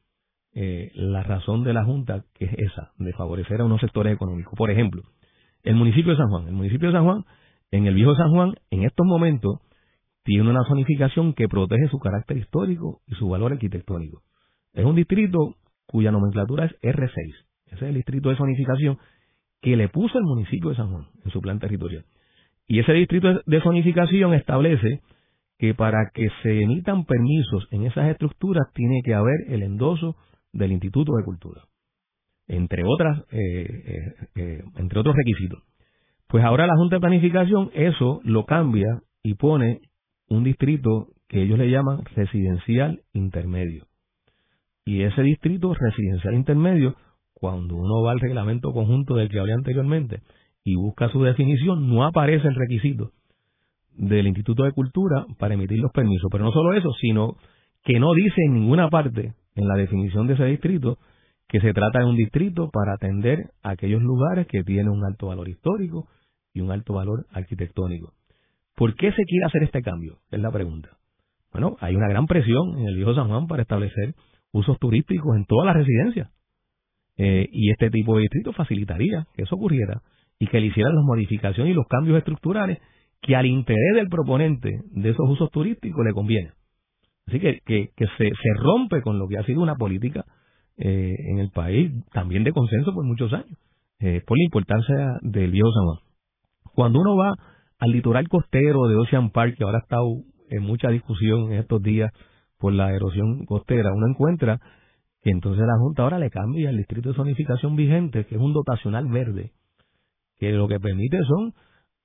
eh, 0.53 0.91
la 0.95 1.23
razón 1.23 1.63
de 1.63 1.73
la 1.73 1.85
Junta, 1.85 2.25
que 2.35 2.47
es 2.47 2.53
esa, 2.55 2.91
de 2.99 3.13
favorecer 3.13 3.61
a 3.61 3.65
unos 3.65 3.81
sectores 3.81 4.15
económicos. 4.15 4.55
Por 4.57 4.71
ejemplo, 4.71 5.03
el 5.63 5.77
municipio 5.77 6.13
de 6.13 6.19
San 6.19 6.29
Juan. 6.29 6.49
El 6.49 6.55
municipio 6.55 6.89
de 6.89 6.95
San 6.95 7.05
Juan, 7.05 7.25
en 7.71 7.87
el 7.87 7.95
viejo 7.95 8.15
San 8.15 8.31
Juan, 8.31 8.55
en 8.71 8.85
estos 8.85 9.07
momentos, 9.07 9.61
tiene 10.25 10.51
una 10.51 10.65
zonificación 10.69 11.35
que 11.35 11.49
protege 11.49 11.89
su 11.89 11.99
carácter 11.99 12.37
histórico 12.37 13.01
y 13.07 13.15
su 13.15 13.29
valor 13.29 13.53
arquitectónico. 13.53 14.23
Es 14.73 14.85
un 14.85 14.97
distrito 14.97 15.57
cuya 15.87 16.13
nomenclatura 16.13 16.67
es 16.67 16.73
R6. 16.83 17.35
Ese 17.67 17.75
es 17.75 17.83
el 17.83 17.95
distrito 17.95 18.29
de 18.29 18.37
zonificación 18.37 18.99
que 19.61 19.77
le 19.77 19.89
puso 19.89 20.19
el 20.19 20.25
municipio 20.25 20.71
de 20.71 20.77
San 20.77 20.91
Juan 20.91 21.07
en 21.25 21.31
su 21.31 21.41
plan 21.41 21.59
territorial. 21.59 22.05
Y 22.67 22.79
ese 22.79 22.93
distrito 22.93 23.41
de 23.45 23.61
zonificación 23.63 24.35
establece 24.35 25.01
que 25.59 25.75
para 25.75 26.11
que 26.15 26.29
se 26.43 26.63
emitan 26.63 27.05
permisos 27.05 27.67
en 27.71 27.85
esas 27.85 28.09
estructuras 28.11 28.73
tiene 28.73 29.03
que 29.05 29.15
haber 29.15 29.37
el 29.49 29.63
endoso 29.63 30.17
del 30.53 30.73
Instituto 30.73 31.13
de 31.17 31.25
Cultura, 31.25 31.63
entre 32.49 32.83
otras, 32.87 33.25
eh, 33.31 33.67
eh, 33.87 34.15
eh, 34.37 34.63
entre 34.77 35.01
otros 35.01 35.15
requisitos. 35.15 35.63
Pues 36.31 36.45
ahora 36.45 36.69
la 36.69 36.77
Junta 36.77 36.97
de 36.97 37.01
Planificación 37.01 37.71
eso 37.75 38.21
lo 38.23 38.45
cambia 38.45 39.01
y 39.25 39.35
pone 39.35 39.81
un 40.29 40.45
distrito 40.45 41.09
que 41.29 41.43
ellos 41.43 41.59
le 41.59 41.69
llaman 41.69 42.05
residencial 42.15 43.01
intermedio. 43.13 43.87
Y 44.85 45.03
ese 45.03 45.23
distrito 45.23 45.75
residencial 45.75 46.35
intermedio, 46.35 46.95
cuando 47.35 47.75
uno 47.75 48.03
va 48.03 48.13
al 48.13 48.21
reglamento 48.21 48.73
conjunto 48.73 49.17
del 49.17 49.29
que 49.29 49.41
hablé 49.41 49.55
anteriormente 49.55 50.23
y 50.63 50.77
busca 50.77 51.09
su 51.09 51.21
definición, 51.25 51.89
no 51.89 52.05
aparece 52.05 52.47
el 52.47 52.55
requisito 52.55 53.11
del 53.97 54.29
Instituto 54.29 54.63
de 54.63 54.73
Cultura 54.73 55.27
para 55.37 55.55
emitir 55.55 55.81
los 55.81 55.91
permisos. 55.91 56.29
Pero 56.31 56.45
no 56.45 56.53
solo 56.53 56.75
eso, 56.75 56.93
sino 57.01 57.39
que 57.83 57.99
no 57.99 58.15
dice 58.15 58.41
en 58.47 58.55
ninguna 58.55 58.89
parte 58.89 59.35
en 59.57 59.67
la 59.67 59.75
definición 59.75 60.29
de 60.29 60.35
ese 60.35 60.45
distrito 60.45 60.97
que 61.49 61.61
se 61.61 61.73
trata 61.73 61.99
de 61.99 62.05
un 62.05 62.15
distrito 62.15 62.71
para 62.71 62.95
atender 62.95 63.51
aquellos 63.65 64.01
lugares 64.01 64.47
que 64.47 64.63
tienen 64.63 64.91
un 64.91 65.05
alto 65.05 65.27
valor 65.27 65.49
histórico 65.49 66.07
y 66.53 66.61
un 66.61 66.71
alto 66.71 66.95
valor 66.95 67.27
arquitectónico. 67.33 68.13
¿Por 68.75 68.95
qué 68.95 69.13
se 69.13 69.25
quiere 69.25 69.45
hacer 69.47 69.63
este 69.63 69.83
cambio? 69.83 70.19
Es 70.31 70.41
la 70.41 70.51
pregunta. 70.51 70.97
Bueno, 71.53 71.77
hay 71.81 71.97
una 71.97 72.09
gran 72.09 72.27
presión 72.27 72.79
en 72.79 72.87
el 72.87 72.97
viejo 72.97 73.15
San 73.15 73.29
Juan 73.29 73.47
para 73.47 73.63
establecer 73.63 74.15
usos 74.53 74.79
turísticos 74.79 75.37
en 75.37 75.45
todas 75.45 75.67
las 75.67 75.77
residencias. 75.77 76.31
Eh, 77.17 77.49
y 77.53 77.71
este 77.71 77.91
tipo 77.91 78.17
de 78.17 78.23
distrito 78.23 78.53
facilitaría 78.53 79.27
que 79.35 79.43
eso 79.43 79.57
ocurriera 79.57 80.01
y 80.39 80.47
que 80.47 80.61
le 80.61 80.67
hicieran 80.67 80.95
las 80.95 81.05
modificaciones 81.05 81.73
y 81.73 81.75
los 81.75 81.87
cambios 81.87 82.17
estructurales 82.19 82.79
que 83.21 83.37
al 83.37 83.47
interés 83.47 83.95
del 83.95 84.09
proponente 84.09 84.81
de 84.91 85.11
esos 85.11 85.29
usos 85.29 85.51
turísticos 85.51 86.05
le 86.05 86.13
conviene. 86.13 86.53
Así 87.27 87.39
que, 87.39 87.61
que, 87.65 88.07
se, 88.17 88.31
rompe 88.57 89.03
con 89.03 89.19
lo 89.19 89.29
que 89.29 89.37
ha 89.39 89.45
sido 89.45 89.61
una 89.61 89.77
política 89.77 90.25
eh, 90.79 91.15
en 91.31 91.39
el 91.39 91.51
país, 91.51 91.93
también 92.13 92.43
de 92.43 92.53
consenso 92.53 92.93
por 92.95 93.05
muchos 93.05 93.33
años, 93.33 93.59
eh, 94.01 94.23
por 94.27 94.39
la 94.39 94.45
importancia 94.45 95.19
del 95.21 95.51
viejo 95.51 95.71
San 95.71 95.85
Juan. 95.85 96.10
Cuando 96.81 96.99
uno 96.99 97.15
va 97.15 97.35
al 97.79 97.91
litoral 97.91 98.27
costero 98.31 98.89
de 98.89 98.97
Ocean 98.97 99.29
Park, 99.33 99.55
que 99.59 99.65
ahora 99.65 99.81
ha 99.81 99.83
estado 99.83 100.07
en 100.49 100.63
mucha 100.63 100.89
discusión 100.89 101.53
en 101.53 101.59
estos 101.59 101.83
días 101.83 102.11
por 102.59 102.73
la 102.73 102.91
erosión 102.95 103.45
costera, 103.45 103.93
uno 103.93 104.07
encuentra 104.09 104.59
que 105.21 105.29
entonces 105.29 105.63
la 105.67 105.77
Junta 105.79 106.05
ahora 106.05 106.19
le 106.19 106.31
cambia 106.31 106.71
el 106.71 106.79
distrito 106.79 107.11
de 107.11 107.17
zonificación 107.17 107.77
vigente, 107.77 108.25
que 108.25 108.37
es 108.37 108.41
un 108.41 108.55
dotacional 108.55 109.09
verde, 109.09 109.53
que 110.39 110.53
lo 110.53 110.69
que 110.69 110.81
permite 110.81 111.19
son 111.25 111.53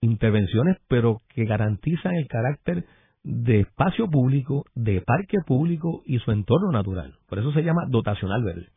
intervenciones, 0.01 0.75
pero 0.89 1.21
que 1.29 1.45
garantizan 1.45 2.13
el 2.15 2.27
carácter 2.27 2.83
de 3.23 3.61
espacio 3.61 4.09
público, 4.09 4.65
de 4.75 4.99
parque 4.99 5.37
público 5.47 6.03
y 6.05 6.19
su 6.19 6.31
entorno 6.33 6.73
natural. 6.73 7.13
Por 7.29 7.39
eso 7.39 7.53
se 7.53 7.61
llama 7.61 7.85
dotacional 7.87 8.43
verde. 8.43 8.67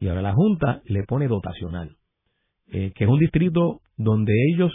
Y 0.00 0.08
ahora 0.08 0.22
la 0.22 0.32
Junta 0.32 0.82
le 0.84 1.04
pone 1.04 1.28
dotacional, 1.28 1.94
eh, 2.72 2.90
que 2.96 3.04
es 3.04 3.10
un 3.10 3.20
distrito 3.20 3.82
donde 3.96 4.32
ellos 4.52 4.72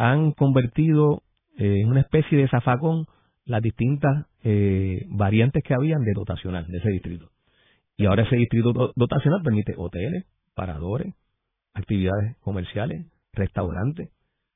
han 0.00 0.32
convertido 0.32 1.22
eh, 1.58 1.82
en 1.82 1.90
una 1.90 2.00
especie 2.00 2.38
de 2.38 2.48
zafacón 2.48 3.04
las 3.44 3.60
distintas 3.60 4.26
eh, 4.42 5.04
variantes 5.10 5.62
que 5.62 5.74
habían 5.74 6.02
de 6.04 6.12
dotacional 6.14 6.66
de 6.66 6.78
ese 6.78 6.88
distrito. 6.88 7.28
Y 7.98 8.06
ahora 8.06 8.22
ese 8.22 8.36
distrito 8.36 8.72
dotacional 8.96 9.42
permite 9.42 9.74
hoteles, 9.76 10.24
paradores, 10.54 11.14
actividades 11.74 12.38
comerciales, 12.40 13.08
restaurantes. 13.34 14.10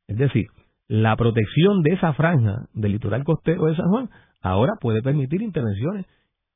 Es 0.09 0.17
decir, 0.17 0.47
la 0.89 1.15
protección 1.17 1.83
de 1.83 1.93
esa 1.93 2.15
franja 2.15 2.67
del 2.73 2.93
litoral 2.93 3.23
costero 3.25 3.67
de 3.67 3.77
San 3.77 3.89
Juan 3.91 4.09
ahora 4.41 4.73
puede 4.81 5.03
permitir 5.03 5.43
intervenciones 5.43 6.07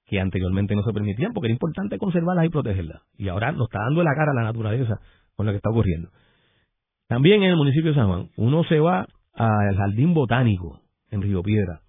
que 0.06 0.18
anteriormente 0.18 0.74
no 0.74 0.82
se 0.82 0.94
permitían 0.94 1.34
porque 1.34 1.48
era 1.48 1.52
importante 1.52 1.98
conservarlas 1.98 2.46
y 2.46 2.48
protegerlas. 2.48 3.02
Y 3.18 3.28
ahora 3.28 3.52
nos 3.52 3.68
está 3.68 3.80
dando 3.80 4.02
la 4.02 4.14
cara 4.14 4.32
a 4.32 4.34
la 4.34 4.44
naturaleza 4.44 4.98
con 5.36 5.44
lo 5.44 5.52
que 5.52 5.56
está 5.56 5.68
ocurriendo. 5.68 6.08
También 7.08 7.42
en 7.42 7.50
el 7.50 7.56
municipio 7.56 7.90
de 7.90 7.96
San 7.96 8.08
Juan, 8.08 8.28
uno 8.36 8.64
se 8.64 8.80
va 8.80 9.06
al 9.32 9.76
jardín 9.76 10.14
botánico 10.14 10.80
en 11.10 11.22
Río 11.22 11.42
Piedra, 11.42 11.80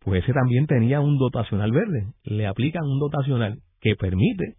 pues 0.00 0.22
ese 0.22 0.32
también 0.32 0.66
tenía 0.66 1.00
un 1.00 1.18
dotacional 1.18 1.72
verde. 1.72 2.06
Le 2.24 2.46
aplican 2.46 2.84
un 2.84 2.98
dotacional 2.98 3.58
que 3.80 3.96
permite 3.96 4.54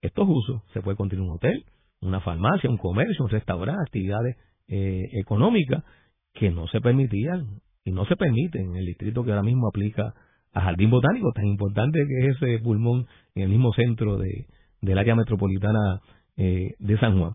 estos 0.00 0.26
usos. 0.28 0.62
Se 0.72 0.80
puede 0.80 0.96
construir 0.96 1.22
un 1.22 1.34
hotel, 1.34 1.64
una 2.00 2.20
farmacia, 2.20 2.70
un 2.70 2.78
comercio, 2.78 3.24
un 3.24 3.30
restaurante, 3.30 3.82
actividades 3.82 4.36
eh, 4.68 5.02
económicas 5.20 5.84
que 6.32 6.50
no 6.50 6.66
se 6.68 6.80
permitían 6.80 7.60
y 7.84 7.92
no 7.92 8.06
se 8.06 8.16
permiten 8.16 8.70
en 8.70 8.76
el 8.76 8.86
distrito 8.86 9.22
que 9.22 9.30
ahora 9.30 9.42
mismo 9.42 9.68
aplica 9.68 10.14
a 10.54 10.60
Jardín 10.62 10.90
Botánico, 10.90 11.32
tan 11.32 11.46
importante 11.46 11.98
que 12.08 12.26
es 12.26 12.36
ese 12.36 12.58
pulmón 12.60 13.06
en 13.34 13.42
el 13.42 13.48
mismo 13.50 13.72
centro 13.74 14.16
de, 14.16 14.46
del 14.80 14.98
área 14.98 15.14
metropolitana 15.14 16.00
eh, 16.36 16.70
de 16.78 16.98
San 16.98 17.18
Juan. 17.18 17.34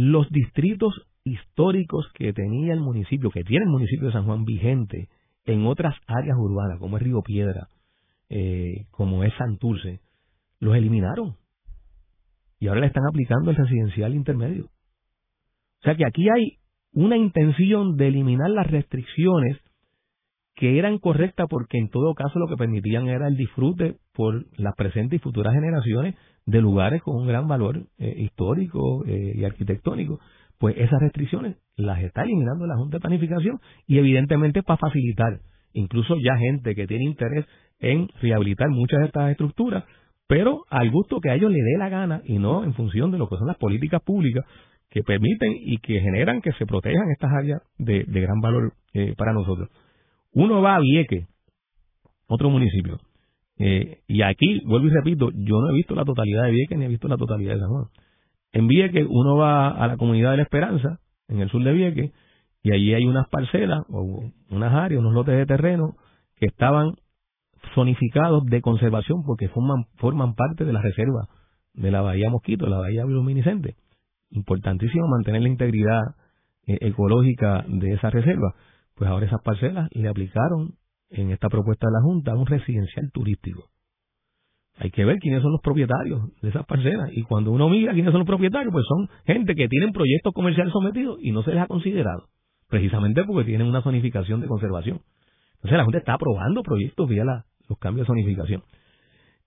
Los 0.00 0.30
distritos 0.30 0.94
históricos 1.24 2.06
que 2.14 2.32
tenía 2.32 2.72
el 2.72 2.78
municipio, 2.78 3.30
que 3.30 3.42
tiene 3.42 3.64
el 3.64 3.70
municipio 3.70 4.06
de 4.06 4.12
San 4.12 4.26
Juan 4.26 4.44
vigente 4.44 5.08
en 5.44 5.66
otras 5.66 5.92
áreas 6.06 6.36
urbanas, 6.38 6.78
como 6.78 6.98
es 6.98 7.02
Río 7.02 7.20
Piedra, 7.22 7.66
eh, 8.28 8.86
como 8.92 9.24
es 9.24 9.34
Santurce, 9.34 9.98
los 10.60 10.76
eliminaron. 10.76 11.34
Y 12.60 12.68
ahora 12.68 12.82
le 12.82 12.86
están 12.86 13.02
aplicando 13.10 13.50
el 13.50 13.56
residencial 13.56 14.14
intermedio. 14.14 14.66
O 14.66 15.82
sea 15.82 15.96
que 15.96 16.06
aquí 16.06 16.28
hay 16.28 16.58
una 16.92 17.16
intención 17.16 17.96
de 17.96 18.06
eliminar 18.06 18.50
las 18.50 18.68
restricciones 18.68 19.58
que 20.58 20.76
eran 20.76 20.98
correctas 20.98 21.46
porque 21.48 21.78
en 21.78 21.88
todo 21.88 22.14
caso 22.14 22.40
lo 22.40 22.48
que 22.48 22.56
permitían 22.56 23.06
era 23.06 23.28
el 23.28 23.36
disfrute 23.36 23.94
por 24.12 24.44
las 24.58 24.74
presentes 24.74 25.20
y 25.20 25.22
futuras 25.22 25.54
generaciones 25.54 26.16
de 26.46 26.60
lugares 26.60 27.00
con 27.00 27.14
un 27.14 27.28
gran 27.28 27.46
valor 27.46 27.84
eh, 27.96 28.14
histórico 28.18 29.04
eh, 29.06 29.34
y 29.36 29.44
arquitectónico. 29.44 30.18
Pues 30.58 30.74
esas 30.76 31.00
restricciones 31.00 31.58
las 31.76 32.02
está 32.02 32.22
eliminando 32.22 32.66
la 32.66 32.76
Junta 32.76 32.96
de 32.96 33.00
Planificación 33.02 33.60
y 33.86 33.98
evidentemente 33.98 34.64
para 34.64 34.78
facilitar 34.78 35.38
incluso 35.74 36.16
ya 36.16 36.36
gente 36.36 36.74
que 36.74 36.88
tiene 36.88 37.04
interés 37.04 37.46
en 37.78 38.08
rehabilitar 38.20 38.68
muchas 38.68 38.98
de 38.98 39.06
estas 39.06 39.30
estructuras, 39.30 39.84
pero 40.26 40.64
al 40.70 40.90
gusto 40.90 41.20
que 41.20 41.30
a 41.30 41.36
ellos 41.36 41.52
les 41.52 41.64
dé 41.64 41.78
la 41.78 41.88
gana 41.88 42.22
y 42.24 42.40
no 42.40 42.64
en 42.64 42.74
función 42.74 43.12
de 43.12 43.18
lo 43.18 43.28
que 43.28 43.36
son 43.36 43.46
las 43.46 43.58
políticas 43.58 44.02
públicas 44.02 44.44
que 44.90 45.04
permiten 45.04 45.52
y 45.54 45.78
que 45.78 46.00
generan 46.00 46.40
que 46.40 46.50
se 46.54 46.66
protejan 46.66 47.12
estas 47.12 47.30
áreas 47.30 47.62
de, 47.78 48.02
gran 48.02 48.40
valor 48.40 48.72
eh, 48.92 49.14
para 49.16 49.32
nosotros. 49.32 49.68
Uno 50.38 50.62
va 50.62 50.76
a 50.76 50.80
Vieque, 50.80 51.26
otro 52.28 52.48
municipio, 52.48 53.00
eh, 53.58 54.02
y 54.06 54.22
aquí, 54.22 54.60
vuelvo 54.64 54.86
y 54.86 54.90
repito, 54.90 55.30
yo 55.34 55.60
no 55.60 55.70
he 55.70 55.74
visto 55.74 55.96
la 55.96 56.04
totalidad 56.04 56.44
de 56.44 56.52
Vieque 56.52 56.76
ni 56.76 56.84
he 56.84 56.88
visto 56.88 57.08
la 57.08 57.16
totalidad 57.16 57.54
de 57.54 57.60
San 57.60 57.68
Juan. 57.68 57.84
En 58.52 58.68
Vieque 58.68 59.04
uno 59.04 59.36
va 59.36 59.70
a 59.70 59.88
la 59.88 59.96
comunidad 59.96 60.30
de 60.30 60.36
la 60.36 60.42
Esperanza, 60.44 61.00
en 61.26 61.40
el 61.40 61.50
sur 61.50 61.64
de 61.64 61.72
Vieque, 61.72 62.12
y 62.62 62.70
allí 62.70 62.94
hay 62.94 63.04
unas 63.04 63.28
parcelas 63.28 63.80
o 63.90 64.30
unas 64.50 64.72
áreas, 64.72 65.00
unos 65.00 65.12
lotes 65.12 65.36
de 65.36 65.44
terreno 65.44 65.96
que 66.36 66.46
estaban 66.46 66.92
zonificados 67.74 68.44
de 68.44 68.62
conservación 68.62 69.24
porque 69.26 69.48
forman, 69.48 70.34
parte 70.36 70.64
de 70.64 70.72
la 70.72 70.80
reserva 70.80 71.28
de 71.74 71.90
la 71.90 72.00
Bahía 72.00 72.30
Mosquito, 72.30 72.68
la 72.68 72.78
Bahía 72.78 73.04
Bioluminiscente 73.04 73.74
importantísimo 74.30 75.08
mantener 75.08 75.42
la 75.42 75.48
integridad 75.48 76.00
eh, 76.66 76.78
ecológica 76.82 77.64
de 77.66 77.94
esa 77.94 78.10
reserva. 78.10 78.54
Pues 78.98 79.08
ahora 79.08 79.26
esas 79.26 79.40
parcelas 79.42 79.88
le 79.92 80.08
aplicaron 80.08 80.74
en 81.10 81.30
esta 81.30 81.48
propuesta 81.48 81.86
de 81.86 81.92
la 81.92 82.02
Junta 82.02 82.34
un 82.34 82.46
residencial 82.46 83.10
turístico. 83.12 83.70
Hay 84.76 84.90
que 84.90 85.04
ver 85.04 85.18
quiénes 85.18 85.42
son 85.42 85.52
los 85.52 85.60
propietarios 85.60 86.22
de 86.40 86.48
esas 86.48 86.66
parcelas. 86.66 87.10
Y 87.12 87.22
cuando 87.22 87.52
uno 87.52 87.68
mira 87.68 87.92
quiénes 87.92 88.10
son 88.10 88.20
los 88.20 88.26
propietarios, 88.26 88.72
pues 88.72 88.84
son 88.86 89.08
gente 89.24 89.54
que 89.54 89.68
tienen 89.68 89.92
proyectos 89.92 90.32
comerciales 90.34 90.72
sometidos 90.72 91.18
y 91.20 91.30
no 91.30 91.42
se 91.42 91.52
les 91.52 91.62
ha 91.62 91.66
considerado. 91.66 92.28
Precisamente 92.68 93.24
porque 93.24 93.44
tienen 93.44 93.68
una 93.68 93.82
zonificación 93.82 94.40
de 94.40 94.48
conservación. 94.48 95.00
Entonces 95.54 95.78
la 95.78 95.84
Junta 95.84 95.98
está 95.98 96.14
aprobando 96.14 96.62
proyectos 96.62 97.08
vía 97.08 97.24
los 97.68 97.78
cambios 97.78 98.06
de 98.06 98.12
zonificación. 98.12 98.62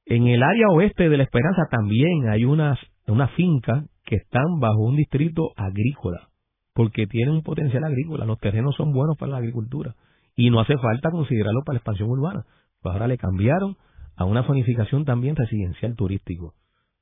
En 0.06 0.28
el 0.28 0.42
área 0.44 0.68
oeste 0.70 1.10
de 1.10 1.18
La 1.18 1.24
Esperanza 1.24 1.64
también 1.70 2.30
hay 2.30 2.46
unas, 2.46 2.80
una 3.08 3.28
finca 3.30 3.86
que 4.04 4.16
están 4.16 4.60
bajo 4.60 4.80
un 4.80 4.96
distrito 4.96 5.52
agrícola, 5.56 6.31
porque 6.74 7.08
tienen 7.08 7.36
un 7.36 7.44
potencial 7.44 7.84
agrícola, 7.84 8.26
los 8.26 8.40
terrenos 8.40 8.76
son 8.76 8.92
buenos 8.92 9.18
para 9.18 9.34
la 9.34 9.38
agricultura 9.38 9.96
y 10.36 10.50
no 10.50 10.60
hace 10.60 10.78
falta 10.78 11.10
considerarlo 11.12 11.62
para 11.66 11.76
la 11.76 11.78
expansión 11.80 12.10
urbana. 12.10 12.46
Pues 12.82 12.94
ahora 12.94 13.08
le 13.08 13.18
cambiaron 13.18 13.78
a 14.16 14.26
una 14.26 14.44
zonificación 14.44 15.06
también 15.06 15.36
residencial 15.36 15.96
turístico. 15.96 16.54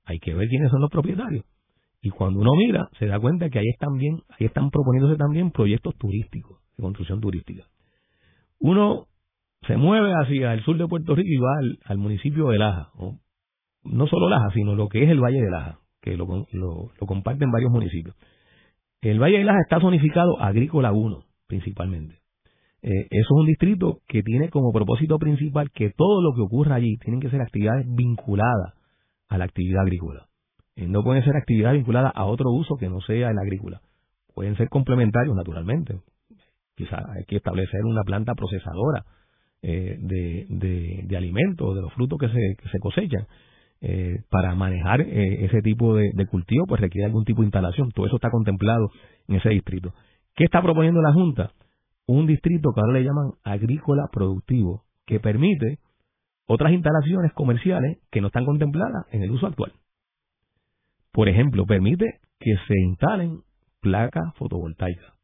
Hay 0.05 0.19
que 0.19 0.33
ver 0.33 0.47
quiénes 0.49 0.71
son 0.71 0.81
los 0.81 0.89
propietarios. 0.89 1.45
Y 2.01 2.09
cuando 2.09 2.39
uno 2.39 2.51
mira, 2.55 2.89
se 2.97 3.05
da 3.05 3.19
cuenta 3.19 3.49
que 3.49 3.59
ahí 3.59 3.67
están 3.67 3.97
bien, 3.97 4.21
ahí 4.29 4.45
están 4.47 4.69
proponiéndose 4.69 5.17
también 5.17 5.51
proyectos 5.51 5.95
turísticos, 5.97 6.59
de 6.77 6.83
construcción 6.83 7.19
turística. 7.19 7.65
Uno 8.59 9.07
se 9.67 9.75
mueve 9.77 10.13
hacia 10.13 10.53
el 10.53 10.63
sur 10.63 10.77
de 10.77 10.87
Puerto 10.87 11.13
Rico 11.13 11.29
y 11.29 11.37
va 11.37 11.51
al, 11.85 11.97
municipio 11.97 12.49
de 12.49 12.57
Laja, 12.57 12.91
no 13.83 14.07
solo 14.07 14.29
Laja, 14.29 14.49
sino 14.53 14.75
lo 14.75 14.87
que 14.87 15.03
es 15.03 15.09
el 15.09 15.19
Valle 15.19 15.41
de 15.41 15.51
Laja 15.51 15.79
que 16.01 16.15
lo, 16.15 16.47
lo, 16.51 16.91
comparten 17.05 17.51
varios 17.51 17.71
municipios. 17.71 18.15
El 19.01 19.19
Valle 19.19 19.37
de 19.37 19.43
Laja 19.45 19.61
está 19.61 19.79
zonificado 19.79 20.39
agrícola 20.41 20.91
1, 20.91 21.23
principalmente. 21.47 22.15
Eh, 22.81 23.07
eso 23.09 23.27
es 23.27 23.31
un 23.31 23.45
distrito 23.45 23.99
que 24.07 24.23
tiene 24.23 24.49
como 24.49 24.71
propósito 24.71 25.17
principal 25.19 25.71
que 25.71 25.91
todo 25.91 26.21
lo 26.21 26.33
que 26.33 26.41
ocurra 26.41 26.75
allí 26.75 26.97
tienen 26.97 27.21
que 27.21 27.29
ser 27.29 27.41
actividades 27.41 27.85
vinculadas 27.87 28.73
a 29.29 29.37
la 29.37 29.45
actividad 29.45 29.83
agrícola. 29.83 30.27
Eh, 30.75 30.87
no 30.87 31.03
pueden 31.03 31.23
ser 31.23 31.35
actividades 31.35 31.77
vinculadas 31.77 32.11
a 32.15 32.25
otro 32.25 32.51
uso 32.51 32.75
que 32.75 32.89
no 32.89 32.99
sea 33.01 33.31
el 33.31 33.37
agrícola. 33.37 33.81
Pueden 34.33 34.57
ser 34.57 34.69
complementarios, 34.69 35.35
naturalmente. 35.35 36.01
Quizás 36.75 37.03
hay 37.09 37.23
que 37.25 37.37
establecer 37.37 37.81
una 37.85 38.03
planta 38.03 38.33
procesadora 38.35 39.05
eh, 39.61 39.97
de, 39.99 40.45
de, 40.49 41.01
de 41.05 41.17
alimentos, 41.17 41.75
de 41.75 41.81
los 41.81 41.93
frutos 41.93 42.19
que 42.19 42.27
se, 42.27 42.55
que 42.61 42.69
se 42.69 42.79
cosechan. 42.79 43.27
Eh, 43.81 44.23
para 44.29 44.55
manejar 44.55 45.01
eh, 45.01 45.45
ese 45.45 45.61
tipo 45.61 45.95
de, 45.95 46.11
cultivo, 46.29 46.65
pues 46.67 46.81
requiere 46.81 47.05
algún 47.05 47.23
tipo 47.23 47.41
de 47.41 47.47
instalación. 47.47 47.91
Todo 47.91 48.07
eso 48.07 48.17
está 48.17 48.29
contemplado 48.29 48.89
en 49.27 49.35
ese 49.35 49.49
distrito. 49.49 49.93
¿Qué 50.35 50.43
está 50.43 50.61
proponiendo 50.61 51.01
la 51.01 51.13
Junta? 51.13 51.51
Un 52.05 52.27
distrito 52.27 52.71
que 52.73 52.81
ahora 52.81 52.93
le 52.93 53.03
llaman 53.05 53.31
agrícola 53.43 54.07
productivo, 54.11 54.83
que 55.05 55.19
permite 55.19 55.79
otras 56.45 56.73
instalaciones 56.73 57.31
comerciales 57.33 57.99
que 58.11 58.21
no 58.21 58.27
están 58.27 58.45
contempladas 58.45 59.05
en 59.11 59.23
el 59.23 59.31
uso 59.31 59.47
actual. 59.47 59.73
Por 61.11 61.29
ejemplo, 61.29 61.65
permite 61.65 62.19
que 62.39 62.55
se 62.67 62.79
instalen 62.79 63.41
placas 63.81 64.33
fotovoltaicas 64.35 65.19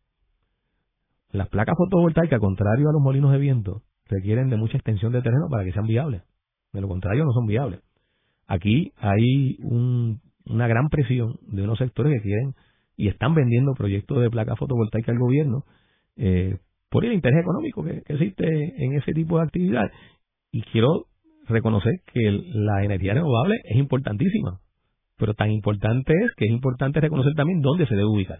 las 1.35 1.49
placas 1.49 1.75
fotovoltaicas, 1.77 2.39
contrario 2.39 2.89
a 2.89 2.93
los 2.93 3.01
molinos 3.01 3.31
de 3.31 3.37
viento, 3.37 3.81
requieren 4.07 4.49
de 4.49 4.57
mucha 4.57 4.77
extensión 4.77 5.11
de 5.11 5.21
terreno 5.21 5.47
para 5.49 5.63
que 5.63 5.73
sean 5.73 5.85
viables. 5.85 6.23
De 6.71 6.81
lo 6.81 6.87
contrario, 6.87 7.25
no 7.25 7.31
son 7.31 7.45
viables. 7.45 7.81
Aquí 8.47 8.91
hay 8.97 9.57
una 9.61 10.67
gran 10.67 10.89
presión 10.89 11.39
de 11.47 11.63
unos 11.63 11.79
sectores 11.79 12.13
que 12.13 12.29
quieren 12.29 12.53
y 12.97 13.07
están 13.07 13.33
vendiendo 13.33 13.73
proyectos 13.73 14.21
de 14.21 14.29
placas 14.29 14.57
fotovoltaicas 14.57 15.13
al 15.13 15.19
gobierno 15.19 15.63
eh, 16.17 16.57
por 16.89 17.05
el 17.05 17.13
interés 17.13 17.41
económico 17.41 17.83
que, 17.83 18.03
existe 18.07 18.45
en 18.45 18.93
ese 18.93 19.11
tipo 19.13 19.37
de 19.37 19.43
actividad. 19.43 19.91
Y 20.51 20.61
quiero 20.63 21.07
reconocer 21.47 21.93
que 22.13 22.31
la 22.53 22.83
energía 22.83 23.13
renovable 23.13 23.55
es 23.65 23.75
importantísima, 23.77 24.59
pero 25.17 25.33
tan 25.33 25.51
importante 25.51 26.13
es 26.23 26.31
que 26.35 26.45
es 26.45 26.51
importante 26.51 27.01
reconocer 27.01 27.33
también 27.33 27.61
dónde 27.61 27.85
se 27.87 27.95
debe 27.95 28.07
ubicar. 28.07 28.39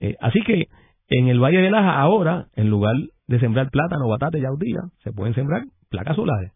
Eh, 0.00 0.16
así 0.20 0.40
que 0.42 0.66
en 1.08 1.28
el 1.28 1.40
Valle 1.40 1.58
de 1.58 1.70
Laja 1.70 2.00
ahora, 2.00 2.48
en 2.54 2.68
lugar 2.68 2.94
de 3.26 3.40
sembrar 3.40 3.70
plátano, 3.70 4.08
batata 4.08 4.36
y 4.36 4.42
yautía, 4.42 4.80
se 5.02 5.12
pueden 5.12 5.34
sembrar 5.34 5.62
placas 5.88 6.16
solares. 6.16 6.52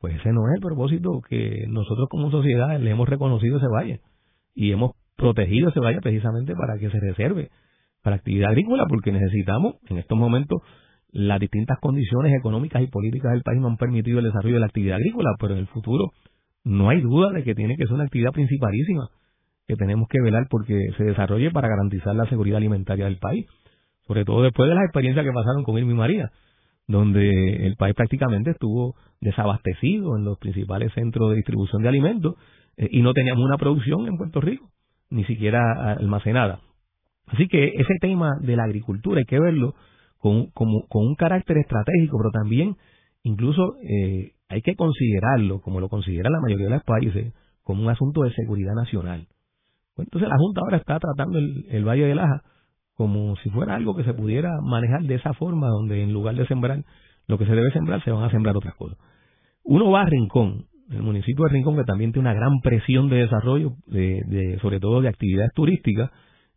Pues 0.00 0.14
ese 0.16 0.32
no 0.32 0.46
es 0.48 0.54
el 0.54 0.60
propósito 0.60 1.20
que 1.28 1.66
nosotros 1.68 2.08
como 2.08 2.30
sociedad 2.30 2.78
le 2.78 2.90
hemos 2.90 3.08
reconocido 3.08 3.58
ese 3.58 3.66
valle 3.66 4.00
y 4.54 4.70
hemos 4.70 4.92
protegido 5.16 5.70
ese 5.70 5.80
valle 5.80 6.00
precisamente 6.00 6.54
para 6.54 6.78
que 6.78 6.90
se 6.90 7.00
reserve 7.00 7.50
para 8.02 8.16
actividad 8.16 8.50
agrícola 8.50 8.84
porque 8.88 9.10
necesitamos 9.10 9.76
en 9.88 9.98
estos 9.98 10.16
momentos 10.16 10.62
las 11.10 11.40
distintas 11.40 11.78
condiciones 11.80 12.32
económicas 12.34 12.82
y 12.82 12.86
políticas 12.86 13.32
del 13.32 13.42
país 13.42 13.60
no 13.60 13.68
han 13.68 13.76
permitido 13.76 14.18
el 14.18 14.26
desarrollo 14.26 14.54
de 14.54 14.60
la 14.60 14.66
actividad 14.66 14.96
agrícola, 14.96 15.30
pero 15.40 15.54
en 15.54 15.60
el 15.60 15.66
futuro 15.66 16.12
no 16.64 16.90
hay 16.90 17.00
duda 17.00 17.30
de 17.32 17.42
que 17.42 17.54
tiene 17.54 17.76
que 17.76 17.84
ser 17.84 17.94
una 17.94 18.04
actividad 18.04 18.32
principalísima 18.32 19.08
que 19.66 19.76
tenemos 19.76 20.08
que 20.08 20.20
velar 20.20 20.46
porque 20.48 20.78
se 20.96 21.04
desarrolle 21.04 21.50
para 21.50 21.68
garantizar 21.68 22.14
la 22.14 22.28
seguridad 22.28 22.58
alimentaria 22.58 23.06
del 23.06 23.18
país, 23.18 23.46
sobre 24.06 24.24
todo 24.24 24.42
después 24.42 24.68
de 24.68 24.74
las 24.74 24.84
experiencias 24.84 25.24
que 25.24 25.32
pasaron 25.32 25.64
con 25.64 25.76
Irma 25.78 25.92
y 25.92 25.94
María, 25.94 26.30
donde 26.88 27.66
el 27.66 27.76
país 27.76 27.94
prácticamente 27.94 28.50
estuvo 28.50 28.96
desabastecido 29.20 30.16
en 30.16 30.24
los 30.24 30.38
principales 30.38 30.92
centros 30.94 31.30
de 31.30 31.36
distribución 31.36 31.82
de 31.82 31.88
alimentos 31.88 32.34
eh, 32.76 32.88
y 32.90 33.02
no 33.02 33.12
teníamos 33.12 33.44
una 33.44 33.58
producción 33.58 34.08
en 34.08 34.16
Puerto 34.16 34.40
Rico, 34.40 34.70
ni 35.10 35.24
siquiera 35.24 35.92
almacenada. 35.92 36.60
Así 37.26 37.46
que 37.46 37.66
ese 37.66 37.94
tema 38.00 38.30
de 38.40 38.56
la 38.56 38.64
agricultura 38.64 39.18
hay 39.18 39.26
que 39.26 39.38
verlo 39.38 39.74
con, 40.18 40.46
con 40.50 40.78
un 40.90 41.14
carácter 41.14 41.58
estratégico, 41.58 42.16
pero 42.18 42.30
también 42.32 42.76
incluso 43.22 43.76
eh, 43.82 44.32
hay 44.48 44.62
que 44.62 44.74
considerarlo, 44.74 45.60
como 45.60 45.80
lo 45.80 45.90
considera 45.90 46.30
la 46.30 46.40
mayoría 46.40 46.66
de 46.66 46.74
los 46.74 46.84
países, 46.84 47.34
como 47.62 47.82
un 47.82 47.90
asunto 47.90 48.22
de 48.22 48.32
seguridad 48.32 48.72
nacional. 48.74 49.28
Entonces 49.98 50.28
la 50.28 50.38
Junta 50.38 50.62
ahora 50.62 50.78
está 50.78 50.98
tratando 50.98 51.38
el, 51.38 51.66
el 51.68 51.84
Valle 51.84 52.06
de 52.06 52.14
Laja 52.14 52.42
como 52.98 53.36
si 53.36 53.50
fuera 53.50 53.76
algo 53.76 53.94
que 53.94 54.02
se 54.02 54.12
pudiera 54.12 54.50
manejar 54.60 55.02
de 55.02 55.14
esa 55.14 55.32
forma, 55.32 55.68
donde 55.68 56.02
en 56.02 56.12
lugar 56.12 56.34
de 56.34 56.46
sembrar 56.48 56.82
lo 57.28 57.38
que 57.38 57.46
se 57.46 57.54
debe 57.54 57.70
sembrar, 57.70 58.02
se 58.02 58.10
van 58.10 58.24
a 58.24 58.30
sembrar 58.30 58.56
otras 58.56 58.74
cosas. 58.74 58.98
Uno 59.62 59.88
va 59.88 60.02
a 60.02 60.06
Rincón, 60.06 60.66
el 60.90 61.02
municipio 61.02 61.44
de 61.44 61.52
Rincón, 61.52 61.76
que 61.76 61.84
también 61.84 62.10
tiene 62.10 62.28
una 62.28 62.34
gran 62.34 62.58
presión 62.60 63.08
de 63.08 63.18
desarrollo, 63.18 63.74
de, 63.86 64.58
sobre 64.60 64.80
todo 64.80 65.00
de 65.00 65.08
actividades 65.08 65.52
turísticas, 65.54 66.10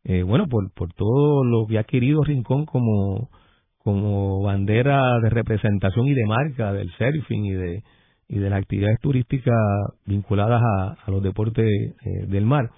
eh, 0.03 0.23
bueno, 0.23 0.47
por, 0.47 0.73
por 0.73 0.91
todo 0.93 1.43
lo 1.43 1.67
que 1.67 1.77
ha 1.77 1.81
adquirido 1.81 2.23
Rincón 2.23 2.65
como, 2.65 3.29
como 3.77 4.41
bandera 4.41 5.19
de 5.21 5.29
representación 5.29 6.07
y 6.07 6.15
de 6.15 6.25
marca 6.25 6.73
del 6.73 6.89
surfing 6.97 7.45
y 7.45 7.53
de, 7.53 7.83
y 8.29 8.39
de 8.39 8.49
las 8.49 8.61
actividades 8.61 8.99
turísticas 8.99 9.59
vinculadas 10.07 10.59
a, 11.05 11.11
los 11.11 11.21
deportes 11.21 11.67
eh, 11.67 12.25
del 12.29 12.47
mar. 12.47 12.71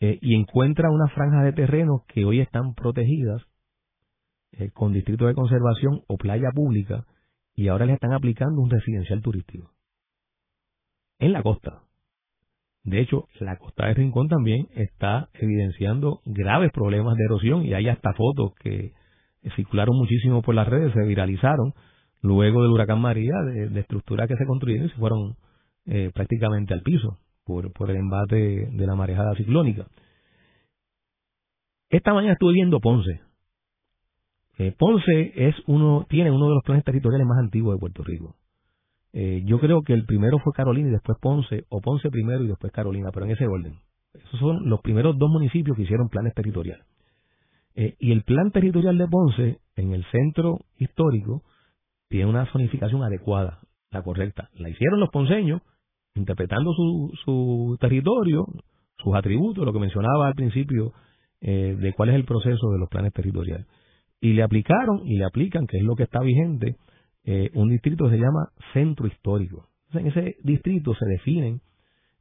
Eh, 0.00 0.18
y 0.20 0.34
encuentra 0.34 0.90
una 0.90 1.06
franja 1.08 1.42
de 1.42 1.52
terrenos 1.52 2.02
que 2.08 2.24
hoy 2.24 2.40
están 2.40 2.74
protegidas 2.74 3.42
eh, 4.52 4.70
con 4.72 4.92
distritos 4.92 5.28
de 5.28 5.34
conservación 5.34 6.02
o 6.08 6.16
playa 6.16 6.50
pública 6.52 7.06
y 7.54 7.68
ahora 7.68 7.86
le 7.86 7.94
están 7.94 8.12
aplicando 8.12 8.60
un 8.60 8.70
residencial 8.70 9.22
turístico 9.22 9.70
en 11.18 11.32
la 11.32 11.42
costa. 11.42 11.82
De 12.82 13.00
hecho, 13.00 13.28
la 13.40 13.56
costa 13.56 13.86
de 13.86 13.94
Rincón 13.94 14.28
también 14.28 14.68
está 14.74 15.30
evidenciando 15.34 16.20
graves 16.26 16.70
problemas 16.72 17.16
de 17.16 17.24
erosión 17.24 17.64
y 17.64 17.72
hay 17.72 17.88
hasta 17.88 18.12
fotos 18.12 18.52
que 18.56 18.92
circularon 19.56 19.96
muchísimo 19.96 20.42
por 20.42 20.54
las 20.54 20.68
redes, 20.68 20.92
se 20.92 21.02
viralizaron 21.04 21.72
luego 22.20 22.62
del 22.62 22.72
huracán 22.72 23.00
María 23.00 23.34
de, 23.42 23.80
estructuras 23.80 24.28
que 24.28 24.36
se 24.36 24.46
construyeron 24.46 24.86
y 24.86 24.90
se 24.90 24.96
fueron 24.96 25.36
eh, 25.86 26.10
prácticamente 26.12 26.74
al 26.74 26.82
piso 26.82 27.18
por, 27.44 27.72
por 27.72 27.90
el 27.90 27.96
embate 27.96 28.68
de 28.70 28.86
la 28.86 28.94
marejada 28.94 29.34
ciclónica. 29.36 29.86
Esta 31.90 32.12
mañana 32.12 32.32
estuve 32.32 32.54
viendo 32.54 32.80
Ponce. 32.80 33.20
Eh, 34.58 34.74
Ponce 34.78 35.32
es 35.34 35.54
uno, 35.66 36.06
tiene 36.08 36.30
uno 36.30 36.48
de 36.48 36.54
los 36.54 36.64
planes 36.64 36.84
territoriales 36.84 37.26
más 37.26 37.38
antiguos 37.38 37.74
de 37.74 37.80
Puerto 37.80 38.02
Rico. 38.02 38.36
Eh, 39.12 39.42
yo 39.44 39.60
creo 39.60 39.82
que 39.82 39.92
el 39.92 40.04
primero 40.06 40.38
fue 40.38 40.52
Carolina 40.52 40.88
y 40.88 40.92
después 40.92 41.18
Ponce, 41.20 41.64
o 41.68 41.80
Ponce 41.80 42.10
primero 42.10 42.42
y 42.42 42.48
después 42.48 42.72
Carolina, 42.72 43.10
pero 43.12 43.26
en 43.26 43.32
ese 43.32 43.46
orden. 43.46 43.78
Esos 44.12 44.40
son 44.40 44.68
los 44.68 44.80
primeros 44.80 45.18
dos 45.18 45.30
municipios 45.30 45.76
que 45.76 45.84
hicieron 45.84 46.08
planes 46.08 46.34
territoriales. 46.34 46.84
Eh, 47.76 47.96
y 47.98 48.12
el 48.12 48.22
plan 48.22 48.50
territorial 48.50 48.96
de 48.98 49.08
Ponce, 49.08 49.58
en 49.76 49.92
el 49.92 50.04
centro 50.10 50.58
histórico, 50.78 51.42
tiene 52.08 52.26
una 52.26 52.46
zonificación 52.46 53.02
adecuada, 53.02 53.60
la 53.90 54.02
correcta. 54.02 54.50
La 54.54 54.68
hicieron 54.68 55.00
los 55.00 55.10
ponceños 55.10 55.62
interpretando 56.14 56.72
su, 56.72 57.12
su 57.24 57.76
territorio, 57.80 58.46
sus 58.98 59.14
atributos, 59.14 59.64
lo 59.64 59.72
que 59.72 59.80
mencionaba 59.80 60.28
al 60.28 60.34
principio 60.34 60.92
eh, 61.40 61.76
de 61.78 61.92
cuál 61.92 62.10
es 62.10 62.14
el 62.14 62.24
proceso 62.24 62.70
de 62.70 62.78
los 62.78 62.88
planes 62.88 63.12
territoriales. 63.12 63.66
Y 64.20 64.32
le 64.32 64.42
aplicaron 64.42 65.06
y 65.06 65.18
le 65.18 65.24
aplican, 65.24 65.66
que 65.66 65.78
es 65.78 65.84
lo 65.84 65.94
que 65.94 66.04
está 66.04 66.20
vigente, 66.20 66.76
eh, 67.24 67.50
un 67.54 67.68
distrito 67.70 68.04
que 68.04 68.12
se 68.12 68.22
llama 68.22 68.48
centro 68.72 69.06
histórico. 69.06 69.68
en 69.92 70.06
ese 70.06 70.36
distrito 70.42 70.94
se 70.94 71.06
definen 71.06 71.60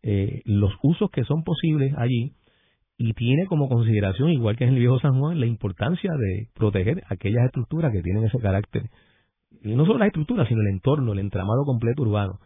eh, 0.02 0.42
los 0.46 0.74
usos 0.84 1.10
que 1.12 1.24
son 1.24 1.44
posibles 1.44 1.94
allí 1.98 2.34
y 2.98 3.14
tiene 3.14 3.46
como 3.46 3.70
consideración, 3.70 4.30
igual 4.30 4.58
que 4.58 4.66
en 4.66 4.74
el 4.74 4.80
viejo 4.80 5.00
San 5.00 5.20
Juan, 5.20 5.40
la 5.40 5.46
importancia 5.46 6.12
de 6.12 6.50
proteger 6.54 7.04
aquellas 7.10 7.46
estructuras 7.46 7.92
que 7.92 8.02
tienen 8.02 8.26
ese 8.26 8.40
carácter. 8.40 8.90
Y 9.64 9.76
no 9.76 9.86
solo 9.86 10.00
las 10.00 10.08
estructuras, 10.08 10.48
sino 10.48 10.62
el 10.62 10.68
entorno, 10.68 11.14
el 11.14 11.20
entramado 11.20 11.64
completo 11.64 12.04
urbano. 12.04 12.40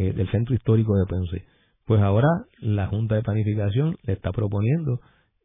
Eh, 0.00 0.12
del 0.12 0.30
centro 0.30 0.54
histórico 0.54 0.96
de 0.96 1.06
Ponce. 1.06 1.44
Pues 1.84 2.00
ahora 2.00 2.28
la 2.60 2.86
Junta 2.86 3.16
de 3.16 3.22
Planificación 3.22 3.96
le 4.04 4.12
está 4.12 4.30
proponiendo 4.30 5.00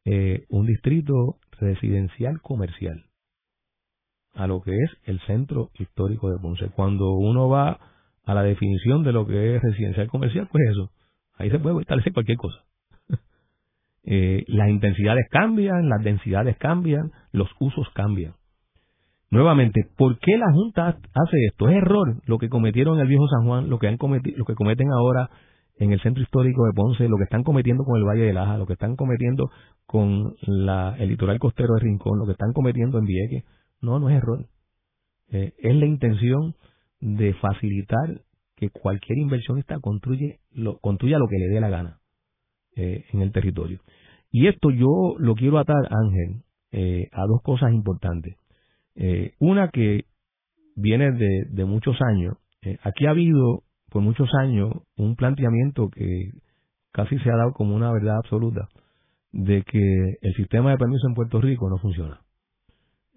eh, 0.06 0.46
un 0.48 0.68
distrito 0.68 1.40
residencial 1.60 2.40
comercial 2.40 3.04
a 4.36 4.46
lo 4.46 4.62
que 4.62 4.78
es 4.78 4.92
el 5.06 5.20
centro 5.22 5.72
histórico 5.80 6.30
de 6.30 6.38
Ponce. 6.38 6.70
Cuando 6.76 7.14
uno 7.14 7.50
va 7.50 7.80
a 8.26 8.34
la 8.36 8.44
definición 8.44 9.02
de 9.02 9.12
lo 9.12 9.26
que 9.26 9.56
es 9.56 9.62
residencial 9.64 10.08
comercial, 10.08 10.48
pues 10.52 10.64
eso, 10.70 10.92
ahí 11.34 11.50
se 11.50 11.58
puede 11.58 11.82
establecer 11.82 12.14
cualquier 12.14 12.38
cosa. 12.38 12.64
eh, 14.04 14.44
las 14.46 14.70
intensidades 14.70 15.26
cambian, 15.32 15.90
las 15.90 16.04
densidades 16.04 16.58
cambian, 16.58 17.12
los 17.32 17.50
usos 17.60 17.90
cambian. 17.96 18.36
Nuevamente, 19.34 19.88
¿por 19.98 20.20
qué 20.20 20.38
la 20.38 20.52
Junta 20.54 20.90
hace 20.90 21.46
esto? 21.50 21.68
Es 21.68 21.78
error 21.78 22.22
lo 22.28 22.38
que 22.38 22.50
cometieron 22.50 22.98
en 22.98 23.02
el 23.02 23.08
viejo 23.08 23.28
San 23.28 23.48
Juan, 23.48 23.68
lo 23.68 23.80
que 23.80 23.88
han 23.88 23.98
cometido, 23.98 24.38
lo 24.38 24.46
que 24.46 24.54
cometen 24.54 24.92
ahora 24.92 25.32
en 25.80 25.92
el 25.92 26.00
centro 26.02 26.22
histórico 26.22 26.66
de 26.68 26.74
Ponce, 26.76 27.10
lo 27.10 27.18
que 27.18 27.24
están 27.24 27.42
cometiendo 27.42 27.84
con 27.84 27.98
el 27.98 28.06
Valle 28.06 28.26
de 28.26 28.34
Laja, 28.34 28.60
lo 28.60 28.68
que 28.68 28.74
están 28.74 28.96
cometiendo 28.96 29.50
con 29.88 30.36
el 30.46 31.10
litoral 31.10 31.40
costero 31.40 31.74
de 31.74 31.80
Rincón, 31.80 32.20
lo 32.20 32.28
que 32.28 32.34
están 32.34 32.54
cometiendo 32.54 33.00
en 33.00 33.06
Vieques. 33.06 33.44
No, 33.82 33.98
no 33.98 34.08
es 34.12 34.18
error. 34.18 34.46
Eh, 35.32 35.54
es 35.58 35.76
la 35.76 35.88
intención 35.88 36.54
de 37.00 37.34
facilitar 37.34 38.22
que 38.56 38.70
cualquier 38.70 39.18
inversionista 39.18 39.80
construye, 39.80 40.42
lo, 40.52 40.78
construya 40.78 41.18
lo 41.18 41.28
que 41.28 41.40
le 41.40 41.48
dé 41.48 41.60
la 41.60 41.70
gana 41.70 41.98
eh, 42.76 43.06
en 43.12 43.22
el 43.22 43.32
territorio. 43.32 43.80
Y 44.30 44.46
esto 44.46 44.70
yo 44.70 45.16
lo 45.18 45.34
quiero 45.34 45.58
atar, 45.58 45.90
Ángel, 45.90 46.44
eh, 46.72 47.08
a 47.12 47.26
dos 47.26 47.42
cosas 47.42 47.74
importantes. 47.74 48.38
Eh, 48.96 49.34
una 49.40 49.70
que 49.70 50.06
viene 50.76 51.12
de, 51.12 51.66
muchos 51.66 51.98
años. 52.02 52.36
Eh, 52.62 52.78
aquí 52.84 53.06
ha 53.06 53.12
habido 53.12 53.64
por 53.90 54.02
muchos 54.02 54.30
años 54.36 54.72
un 54.98 55.16
planteamiento 55.16 55.90
que 55.90 56.32
casi 56.92 57.18
se 57.20 57.30
ha 57.30 57.36
dado 57.36 57.54
como 57.54 57.76
una 57.76 57.92
verdad 57.92 58.18
absoluta 58.18 58.68
de 59.32 59.64
que 59.64 60.18
el 60.22 60.34
sistema 60.36 60.72
de 60.72 60.78
permisos 60.78 61.10
en 61.10 61.16
Puerto 61.16 61.42
Rico 61.42 61.68
no 61.70 61.78
funciona 61.78 62.22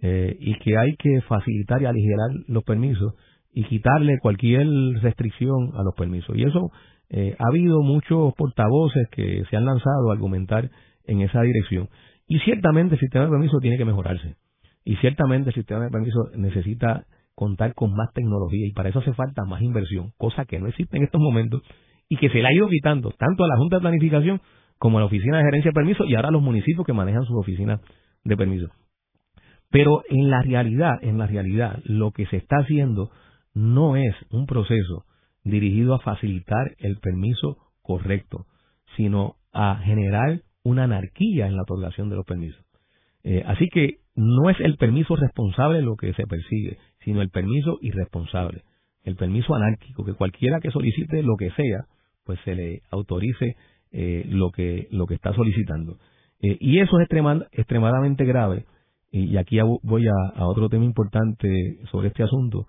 eh, 0.03 0.35
y 0.41 0.59
que 0.59 0.79
hay 0.79 0.97
que 0.97 1.21
facilitar 1.29 1.83
y 1.83 1.87
aligerar 1.87 2.31
los 2.49 2.65
permisos 2.65 3.15
y 3.53 3.65
quitarle 3.65 4.19
cualquier 4.21 4.67
restricción 5.03 5.73
a 5.75 5.83
los 5.83 5.95
permisos. 5.95 6.37
Y 6.37 6.45
eso 6.45 6.71
ha 7.11 7.49
habido 7.49 7.81
muchos 7.83 8.35
portavoces 8.35 9.09
que 9.13 9.45
se 9.49 9.57
han 9.57 9.65
lanzado 9.65 10.11
a 10.11 10.13
argumentar 10.13 10.69
en 11.05 11.21
esa 11.21 11.41
dirección. 11.43 11.89
Y 12.27 12.41
ciertamente 12.41 12.97
el 12.97 13.01
sistema 13.01 13.25
de 13.25 13.31
permisos 13.31 13.61
tiene 13.61 13.79
que 13.79 13.85
mejorarse. 13.85 14.37
Y 14.87 14.95
ciertamente 14.99 15.51
el 15.51 15.55
sistema 15.55 15.83
de 15.83 15.91
permiso 15.91 16.31
necesita 16.37 17.07
contar 17.35 17.75
con 17.75 17.93
más 17.93 18.13
tecnología 18.15 18.69
y 18.69 18.73
para 18.73 18.89
eso 18.89 19.01
hace 19.01 19.13
falta 19.15 19.45
más 19.45 19.61
inversión, 19.61 20.13
cosa 20.17 20.45
que 20.45 20.61
no 20.61 20.69
existe 20.69 20.97
en 20.97 21.03
estos 21.03 21.21
momentos 21.21 21.61
y 22.09 22.17
que 22.17 22.31
se 22.31 22.39
le 22.39 22.47
ha 22.47 22.53
ido 22.55 22.69
quitando 22.69 23.11
tanto 23.11 23.43
a 23.43 23.49
la 23.49 23.57
Junta 23.57 23.77
de 23.77 23.81
Planificación 23.81 24.41
como 24.79 24.99
a 24.99 25.01
la 25.01 25.07
Oficina 25.07 25.39
de 25.39 25.43
Gerencia 25.43 25.71
de 25.71 25.75
Permisos 25.75 26.09
y 26.09 26.15
ahora 26.15 26.29
a 26.29 26.31
los 26.31 26.41
municipios 26.41 26.87
que 26.87 26.93
manejan 26.93 27.25
sus 27.25 27.37
oficinas 27.37 27.81
de 28.23 28.37
permiso. 28.37 28.69
Pero 29.73 30.05
en 30.09 30.31
la 30.31 30.41
realidad, 30.43 30.99
en 31.03 31.19
la 31.19 31.27
realidad, 31.27 31.81
lo 31.85 32.13
que 32.13 32.27
se 32.27 32.37
está 32.37 32.59
haciendo 32.59 33.11
no 33.55 33.97
es 33.97 34.15
un 34.31 34.47
proceso 34.47 35.05
dirigido 35.43 35.97
a 35.97 36.01
facilitar 36.01 36.77
el 36.79 36.99
permiso 37.01 37.57
correcto, 37.83 38.47
sino 38.97 39.35
a 39.53 39.81
generar 39.83 40.43
una 40.63 40.85
anarquía 40.85 41.49
en 41.49 41.57
la 41.57 41.63
otorgación 41.63 42.09
de 42.09 42.15
los 42.15 42.25
permisos. 42.25 42.65
Eh, 43.25 43.43
así 43.45 43.67
que 43.67 44.06
no 44.17 44.49
es 44.49 44.59
el 44.61 44.77
permiso 44.77 45.15
responsable 45.15 45.83
lo 45.83 45.97
que 45.97 46.13
se 46.15 46.27
persigue, 46.27 46.79
sino 47.05 47.21
el 47.21 47.31
permiso 47.31 47.79
irresponsable, 47.83 48.63
el 49.05 49.15
permiso 49.15 49.55
anárquico, 49.55 50.05
que 50.05 50.15
cualquiera 50.15 50.59
que 50.61 50.71
solicite 50.71 51.23
lo 51.23 51.37
que 51.37 51.51
sea, 51.51 51.85
pues 52.25 52.41
se 52.45 52.55
le 52.55 52.83
autorice 52.91 53.57
eh, 53.93 54.25
lo, 54.29 54.51
que, 54.51 54.89
lo 54.91 55.07
que 55.07 55.15
está 55.15 55.33
solicitando. 55.35 55.99
Eh, 56.41 56.57
y 56.61 56.81
eso 56.81 56.99
es 56.99 57.09
extremadamente 57.53 58.25
grave, 58.25 58.65
y 59.13 59.37
aquí 59.37 59.59
voy 59.83 60.07
a, 60.09 60.47
otro 60.47 60.69
tema 60.69 60.85
importante 60.85 61.79
sobre 61.91 62.09
este 62.09 62.23
asunto. 62.23 62.67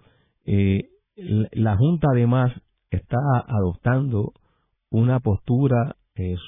la 1.16 1.76
Junta 1.76 2.10
además 2.12 2.54
está 2.90 3.18
adoptando 3.48 4.34
una 4.90 5.20
postura 5.20 5.96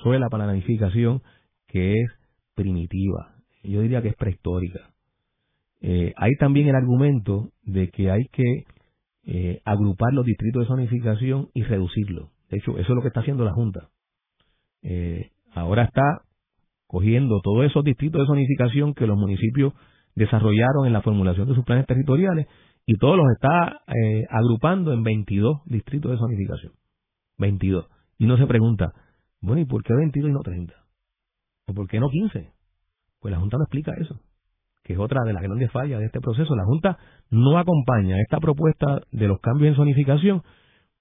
suela 0.04 0.30
para 0.30 0.46
la 0.46 0.54
nidificación 0.54 1.22
que 1.68 1.94
es 1.94 2.12
primitiva, 2.56 3.36
yo 3.64 3.82
diría 3.82 4.02
que 4.02 4.10
es 4.10 4.16
prehistórica. 4.16 4.89
Eh, 5.82 6.14
hay 6.18 6.36
también 6.36 6.68
el 6.68 6.76
argumento 6.76 7.52
de 7.64 7.90
que 7.90 8.12
hay 8.12 8.26
que 8.32 8.66
eh, 9.26 9.62
agrupar 9.66 10.14
los 10.14 10.26
distritos 10.26 10.62
de 10.62 10.68
zonificación 10.68 11.50
y 11.54 11.64
reducirlos. 11.64 12.30
De 12.50 12.58
hecho, 12.58 12.72
eso 12.72 12.82
es 12.82 12.96
lo 12.96 13.02
que 13.02 13.08
está 13.08 13.22
haciendo 13.22 13.46
la 13.46 13.54
Junta. 13.54 13.90
Eh, 14.82 15.32
ahora 15.54 15.84
está 15.84 16.22
cogiendo 16.88 17.40
todos 17.42 17.66
esos 17.66 17.84
distritos 17.84 18.22
de 18.22 18.28
zonificación 18.28 18.94
que 18.94 19.08
los 19.08 19.18
municipios 19.18 19.74
desarrollaron 20.16 20.88
en 20.88 20.94
la 20.94 21.02
formulación 21.02 21.48
de 21.48 21.56
sus 21.56 21.64
planes 21.64 21.86
territoriales 21.86 22.48
y 22.86 22.98
todos 22.98 23.16
los 23.16 23.28
está 23.34 23.82
agrupando 24.32 24.92
en 24.94 25.04
22 25.04 25.62
distritos 25.66 26.12
de 26.12 26.18
zonificación. 26.18 26.74
22. 27.38 27.88
Y 28.18 28.26
uno 28.26 28.38
se 28.38 28.48
pregunta, 28.48 28.92
bueno, 29.40 29.62
¿y 29.62 29.66
por 29.66 29.84
qué 29.84 29.94
22 29.94 30.32
y 30.32 30.34
no 30.34 30.40
30? 30.40 30.74
¿O 31.68 31.74
por 31.74 31.88
qué 31.88 32.00
no 32.00 32.10
15? 32.10 32.52
Pues 33.20 33.32
la 33.32 33.40
Junta 33.40 33.58
no 33.58 33.64
explica 33.64 33.94
eso, 34.00 34.20
que 34.84 34.94
es 34.94 35.00
otra 35.00 35.24
de 35.26 35.34
las 35.34 35.44
grandes 35.44 35.72
fallas 35.72 36.00
de 36.00 36.06
este 36.06 36.20
proceso. 36.20 36.56
La 36.56 36.66
Junta 36.66 36.98
no 37.30 37.58
acompaña 37.58 38.20
esta 38.22 38.40
propuesta 38.40 39.02
de 39.12 39.28
los 39.28 39.40
cambios 39.40 39.70
en 39.70 39.76
zonificación 39.76 40.42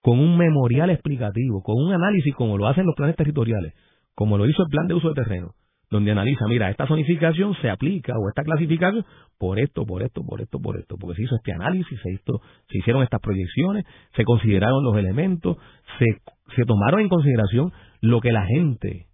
con 0.01 0.19
un 0.19 0.37
memorial 0.37 0.91
explicativo, 0.91 1.63
con 1.63 1.77
un 1.83 1.93
análisis 1.93 2.35
como 2.35 2.57
lo 2.57 2.67
hacen 2.67 2.87
los 2.87 2.95
planes 2.95 3.17
territoriales, 3.17 3.75
como 4.15 4.39
lo 4.39 4.47
hizo 4.47 4.63
el 4.63 4.69
plan 4.69 4.87
de 4.87 4.95
uso 4.95 5.09
de 5.09 5.15
terreno, 5.15 5.53
donde 5.91 6.13
analiza, 6.13 6.47
mira, 6.49 6.71
esta 6.71 6.87
zonificación 6.87 7.55
se 7.61 7.71
aplica 7.71 8.15
o 8.19 8.29
esta 8.29 8.43
clasificación 8.43 9.05
por 9.39 9.59
esto, 9.59 9.85
por 9.87 10.03
esto, 10.03 10.23
por 10.23 10.41
esto, 10.41 10.59
por 10.61 10.79
esto, 10.79 10.97
porque 10.99 11.17
se 11.17 11.23
hizo 11.23 11.37
este 11.37 11.53
análisis, 11.53 11.99
se, 12.03 12.13
hizo, 12.13 12.41
se 12.69 12.79
hicieron 12.79 13.03
estas 13.03 13.21
proyecciones, 13.21 13.85
se 14.15 14.25
consideraron 14.25 14.85
los 14.85 14.97
elementos, 14.97 15.57
se, 15.99 16.07
se 16.55 16.65
tomaron 16.65 17.01
en 17.01 17.09
consideración 17.09 17.73
lo 18.01 18.21
que 18.21 18.33
la 18.33 18.47
gente 18.47 19.07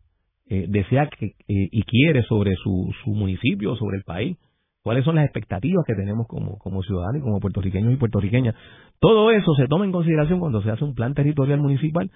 eh, 0.48 0.66
desea 0.68 1.08
que, 1.08 1.26
eh, 1.26 1.32
y 1.46 1.82
quiere 1.84 2.22
sobre 2.24 2.54
su, 2.56 2.92
su 3.02 3.10
municipio, 3.10 3.76
sobre 3.76 3.98
el 3.98 4.04
país, 4.04 4.36
cuáles 4.84 5.04
son 5.04 5.16
las 5.16 5.24
expectativas 5.24 5.82
que 5.86 5.94
tenemos 5.94 6.28
como, 6.28 6.58
como 6.58 6.82
ciudadanos 6.82 7.16
y 7.16 7.22
como 7.22 7.40
puertorriqueños 7.40 7.94
y 7.94 7.96
puertorriqueñas. 7.96 8.54
Todo 9.00 9.30
eso 9.30 9.54
se 9.54 9.66
toma 9.66 9.86
en 9.86 9.92
consideración 9.92 10.40
cuando 10.40 10.62
se 10.62 10.70
hace 10.70 10.84
un 10.84 10.94
plan 10.94 11.14
territorial 11.14 11.58
municipal 11.58 12.10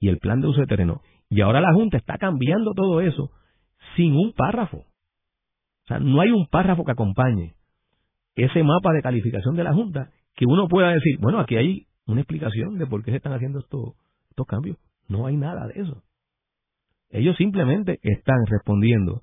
y 0.00 0.08
el 0.08 0.16
plan 0.16 0.40
de 0.40 0.48
uso 0.48 0.60
de 0.60 0.66
terreno. 0.66 1.02
Y 1.28 1.42
ahora 1.42 1.60
la 1.60 1.74
Junta 1.74 1.98
está 1.98 2.16
cambiando 2.16 2.72
todo 2.74 3.02
eso 3.02 3.30
sin 3.96 4.16
un 4.16 4.32
párrafo. 4.32 4.78
O 4.78 5.86
sea, 5.88 5.98
no 5.98 6.22
hay 6.22 6.30
un 6.30 6.46
párrafo 6.46 6.84
que 6.84 6.92
acompañe 6.92 7.54
ese 8.34 8.62
mapa 8.62 8.92
de 8.94 9.02
calificación 9.02 9.54
de 9.54 9.64
la 9.64 9.74
Junta 9.74 10.10
que 10.34 10.46
uno 10.46 10.68
pueda 10.68 10.88
decir, 10.88 11.18
bueno, 11.20 11.38
aquí 11.38 11.56
hay 11.56 11.86
una 12.06 12.22
explicación 12.22 12.78
de 12.78 12.86
por 12.86 13.04
qué 13.04 13.10
se 13.10 13.18
están 13.18 13.34
haciendo 13.34 13.58
estos, 13.58 13.92
estos 14.30 14.46
cambios. 14.46 14.78
No 15.06 15.26
hay 15.26 15.36
nada 15.36 15.66
de 15.66 15.82
eso. 15.82 16.02
Ellos 17.10 17.36
simplemente 17.36 17.98
están 18.02 18.38
respondiendo 18.46 19.22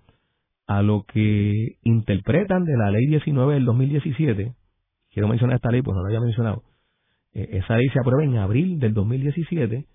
a 0.77 0.81
lo 0.81 1.03
que 1.03 1.77
interpretan 1.83 2.65
de 2.65 2.75
la 2.77 2.89
ley 2.89 3.05
19 3.05 3.53
del 3.53 3.65
2017. 3.65 4.53
Quiero 5.11 5.27
mencionar 5.27 5.57
esta 5.57 5.69
ley, 5.69 5.81
pues 5.81 5.95
no 5.95 6.01
la 6.01 6.07
había 6.07 6.21
mencionado. 6.21 6.63
Eh, 7.33 7.47
esa 7.51 7.77
ley 7.77 7.87
se 7.89 7.99
aprueba 7.99 8.23
en 8.23 8.37
abril 8.37 8.79
del 8.79 8.93
2017 8.93 9.85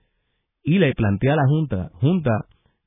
y 0.65 0.79
le 0.79 0.93
plantea 0.95 1.33
a 1.33 1.37
la 1.37 1.47
Junta, 1.47 1.91
Junta, 1.95 2.31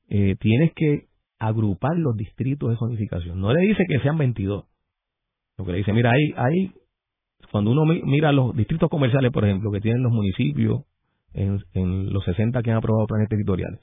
eh, 0.08 0.36
tienes 0.40 0.72
que 0.74 1.06
agrupar 1.38 1.96
los 1.98 2.16
distritos 2.16 2.70
de 2.70 2.76
zonificación. 2.76 3.40
No 3.40 3.52
le 3.52 3.60
dice 3.60 3.84
que 3.88 3.98
sean 4.00 4.16
22. 4.16 4.64
Lo 5.58 5.64
que 5.64 5.72
le 5.72 5.78
dice, 5.78 5.92
mira, 5.92 6.10
ahí, 6.10 6.32
ahí 6.36 6.72
cuando 7.50 7.72
uno 7.72 7.84
mira 7.84 8.32
los 8.32 8.56
distritos 8.56 8.88
comerciales, 8.88 9.32
por 9.32 9.44
ejemplo, 9.44 9.70
que 9.70 9.80
tienen 9.80 10.02
los 10.02 10.12
municipios 10.12 10.84
en, 11.34 11.58
en 11.74 12.12
los 12.12 12.24
60 12.24 12.62
que 12.62 12.70
han 12.70 12.78
aprobado 12.78 13.06
planes 13.06 13.28
territoriales, 13.28 13.80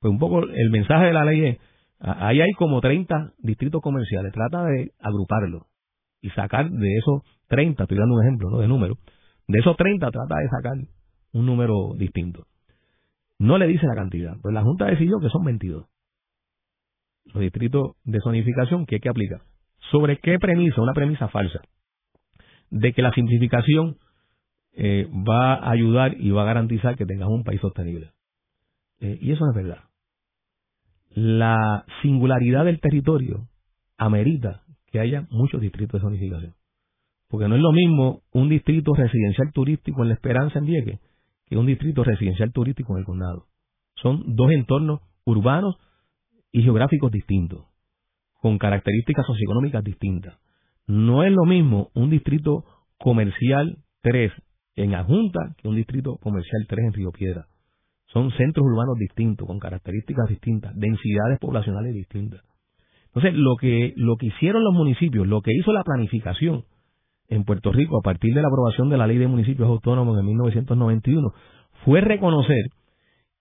pues 0.00 0.10
un 0.10 0.18
poco 0.18 0.42
el 0.42 0.70
mensaje 0.70 1.06
de 1.06 1.12
la 1.12 1.24
ley 1.24 1.44
es, 1.44 1.58
ahí 2.00 2.40
hay 2.40 2.52
como 2.52 2.80
30 2.80 3.32
distritos 3.38 3.80
comerciales, 3.80 4.32
trata 4.32 4.64
de 4.64 4.92
agruparlos 5.00 5.62
y 6.20 6.30
sacar 6.30 6.70
de 6.70 6.96
esos 6.96 7.22
30, 7.48 7.82
estoy 7.82 7.98
dando 7.98 8.14
un 8.14 8.22
ejemplo 8.22 8.58
de 8.58 8.68
número, 8.68 8.98
de 9.46 9.58
esos 9.58 9.76
30 9.76 10.10
trata 10.10 10.34
de 10.36 10.48
sacar 10.48 10.72
un 11.32 11.46
número 11.46 11.94
distinto. 11.96 12.46
No 13.38 13.58
le 13.58 13.66
dice 13.66 13.86
la 13.86 13.94
cantidad, 13.94 14.36
pues 14.40 14.54
la 14.54 14.62
Junta 14.62 14.86
decidió 14.86 15.18
que 15.20 15.28
son 15.28 15.44
22. 15.44 15.86
Los 17.26 17.40
distritos 17.40 17.96
de 18.04 18.20
zonificación 18.20 18.86
que 18.86 18.96
hay 18.96 19.00
que 19.00 19.08
aplicar. 19.08 19.40
¿Sobre 19.90 20.18
qué 20.18 20.38
premisa? 20.38 20.80
Una 20.80 20.92
premisa 20.92 21.28
falsa. 21.28 21.60
De 22.70 22.92
que 22.92 23.02
la 23.02 23.12
simplificación 23.12 23.96
eh, 24.72 25.08
va 25.28 25.54
a 25.54 25.70
ayudar 25.70 26.14
y 26.18 26.30
va 26.30 26.42
a 26.42 26.46
garantizar 26.46 26.96
que 26.96 27.06
tengamos 27.06 27.34
un 27.34 27.44
país 27.44 27.60
sostenible. 27.60 28.12
Eh, 29.00 29.18
y 29.20 29.32
eso 29.32 29.44
no 29.44 29.50
es 29.50 29.56
verdad 29.56 29.84
la 31.14 31.84
singularidad 32.02 32.64
del 32.64 32.80
territorio 32.80 33.48
amerita 33.96 34.62
que 34.86 35.00
haya 35.00 35.26
muchos 35.30 35.60
distritos 35.60 36.00
de 36.00 36.06
zonificación. 36.06 36.54
Porque 37.28 37.48
no 37.48 37.56
es 37.56 37.62
lo 37.62 37.72
mismo 37.72 38.22
un 38.32 38.48
distrito 38.48 38.92
residencial 38.94 39.52
turístico 39.52 40.02
en 40.02 40.08
La 40.08 40.14
Esperanza, 40.14 40.58
en 40.58 40.66
Vieques, 40.66 41.00
que 41.46 41.56
un 41.56 41.66
distrito 41.66 42.04
residencial 42.04 42.52
turístico 42.52 42.94
en 42.94 43.00
el 43.00 43.04
condado. 43.04 43.46
Son 43.96 44.36
dos 44.36 44.50
entornos 44.50 45.00
urbanos 45.24 45.76
y 46.52 46.62
geográficos 46.62 47.10
distintos, 47.10 47.64
con 48.40 48.58
características 48.58 49.26
socioeconómicas 49.26 49.82
distintas. 49.82 50.38
No 50.86 51.24
es 51.24 51.32
lo 51.32 51.44
mismo 51.44 51.90
un 51.94 52.10
distrito 52.10 52.64
comercial 52.98 53.78
3 54.02 54.32
en 54.76 54.94
Adjunta 54.94 55.54
que 55.58 55.68
un 55.68 55.76
distrito 55.76 56.16
comercial 56.18 56.66
3 56.68 56.86
en 56.86 56.92
Río 56.92 57.10
Piedra. 57.10 57.46
Son 58.14 58.30
centros 58.30 58.64
urbanos 58.64 58.96
distintos, 58.96 59.44
con 59.44 59.58
características 59.58 60.28
distintas, 60.28 60.72
densidades 60.76 61.40
poblacionales 61.40 61.92
distintas. 61.94 62.42
Entonces, 63.06 63.34
lo 63.34 63.56
que, 63.56 63.92
lo 63.96 64.16
que 64.16 64.26
hicieron 64.26 64.62
los 64.62 64.72
municipios, 64.72 65.26
lo 65.26 65.42
que 65.42 65.52
hizo 65.52 65.72
la 65.72 65.82
planificación 65.82 66.64
en 67.28 67.42
Puerto 67.42 67.72
Rico 67.72 67.98
a 67.98 68.02
partir 68.02 68.32
de 68.32 68.40
la 68.40 68.48
aprobación 68.48 68.88
de 68.88 68.98
la 68.98 69.08
Ley 69.08 69.18
de 69.18 69.26
Municipios 69.26 69.68
Autónomos 69.68 70.16
en 70.18 70.26
1991, 70.26 71.32
fue 71.84 72.00
reconocer 72.00 72.66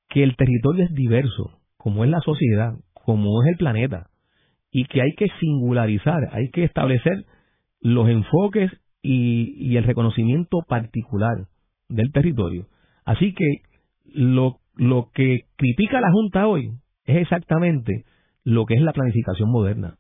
que 0.10 0.24
el 0.24 0.36
territorio 0.36 0.86
es 0.86 0.94
diverso, 0.94 1.60
como 1.78 2.04
es 2.04 2.10
la 2.10 2.20
sociedad, 2.22 2.74
como 2.94 3.44
es 3.44 3.50
el 3.52 3.58
planeta, 3.58 4.08
y 4.72 4.86
que 4.86 5.04
hay 5.04 5.14
que 5.16 5.28
singularizar, 5.40 6.30
hay 6.32 6.50
que 6.50 6.64
establecer 6.64 7.26
los 7.80 8.10
enfoques 8.10 8.72
y, 9.04 9.54
y 9.58 9.78
el 9.78 9.84
reconocimiento 9.84 10.62
particular 10.68 11.46
del 11.90 12.12
territorio. 12.12 12.66
Así 13.06 13.36
que 13.36 13.46
lo 14.06 14.63
lo 14.76 15.10
que 15.14 15.46
critica 15.56 16.02
la 16.02 16.12
Junta 16.12 16.48
hoy 16.48 16.72
es 17.06 17.18
exactamente 17.18 18.06
lo 18.44 18.66
que 18.66 18.76
es 18.76 18.82
la 18.82 18.94
planificación 18.94 19.50
moderna. 19.50 19.98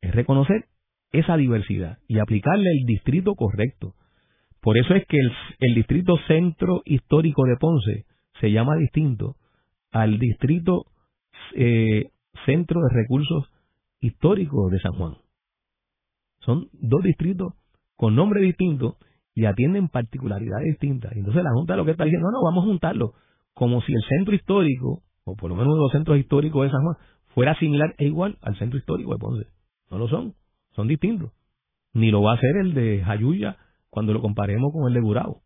Es 0.00 0.14
reconocer 0.14 0.66
esa 1.12 1.36
diversidad 1.36 1.98
y 2.08 2.18
aplicarle 2.18 2.70
el 2.70 2.86
distrito 2.86 3.34
correcto. 3.34 3.94
Por 4.60 4.78
eso 4.78 4.94
es 4.94 5.06
que 5.06 5.18
el, 5.18 5.74
distrito 5.74 6.16
centro 6.26 6.82
histórico 6.84 7.44
de 7.44 7.56
Ponce 7.56 8.04
se 8.40 8.52
llama 8.52 8.76
distinto 8.76 9.36
al 9.90 10.18
distrito 10.18 10.86
eh, 11.54 12.10
centro 12.44 12.80
de 12.80 12.94
recursos 12.94 13.50
históricos 14.00 14.70
de 14.70 14.80
San 14.80 14.92
Juan. 14.92 15.14
Son 16.40 16.68
dos 16.72 17.02
distritos 17.02 17.54
con 17.96 18.14
nombres 18.14 18.42
distintos 18.42 18.96
y 19.34 19.46
atienden 19.46 19.88
particularidades 19.88 20.66
distintas. 20.66 21.12
Entonces 21.12 21.42
la 21.42 21.52
Junta 21.52 21.76
lo 21.76 21.84
que 21.84 21.92
está 21.92 22.04
diciendo, 22.04 22.30
no, 22.30 22.38
no, 22.38 22.44
vamos 22.44 22.64
a 22.64 22.68
juntarlo 22.68 23.14
como 23.54 23.82
si 23.82 23.92
el 23.92 24.02
centro 24.08 24.34
histórico, 24.34 25.02
o 25.24 25.36
por 25.36 25.50
lo 25.50 25.56
menos 25.56 25.76
los 25.76 25.92
centros 25.92 26.18
históricos 26.18 26.64
de 26.64 26.70
San 26.70 26.82
Juan, 26.82 26.96
fuera 27.34 27.58
similar 27.58 27.94
e 27.98 28.06
igual 28.06 28.38
al 28.42 28.58
centro 28.58 28.78
histórico 28.78 29.12
de 29.12 29.18
Ponce. 29.18 29.46
No 29.90 29.98
lo 29.98 30.08
son, 30.08 30.34
son 30.72 30.88
distintos. 30.88 31.32
Ni 31.92 32.10
lo 32.10 32.22
va 32.22 32.34
a 32.34 32.40
ser 32.40 32.56
el 32.56 32.74
de 32.74 33.02
Jayuya 33.04 33.56
cuando 33.90 34.12
lo 34.12 34.20
comparemos 34.20 34.72
con 34.72 34.88
el 34.88 34.94
de 34.94 35.00
Burao. 35.00 35.42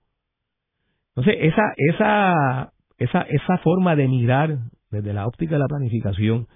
Entonces, 1.17 1.37
esa, 1.41 1.63
esa, 1.77 2.73
esa, 2.99 3.23
esa 3.23 3.59
forma 3.59 3.97
de 3.97 4.09
mirar 4.09 4.59
desde 4.91 5.13
la 5.13 5.27
óptica 5.27 5.55
de 5.55 5.61
la 5.61 5.69
planificación, 5.69 6.49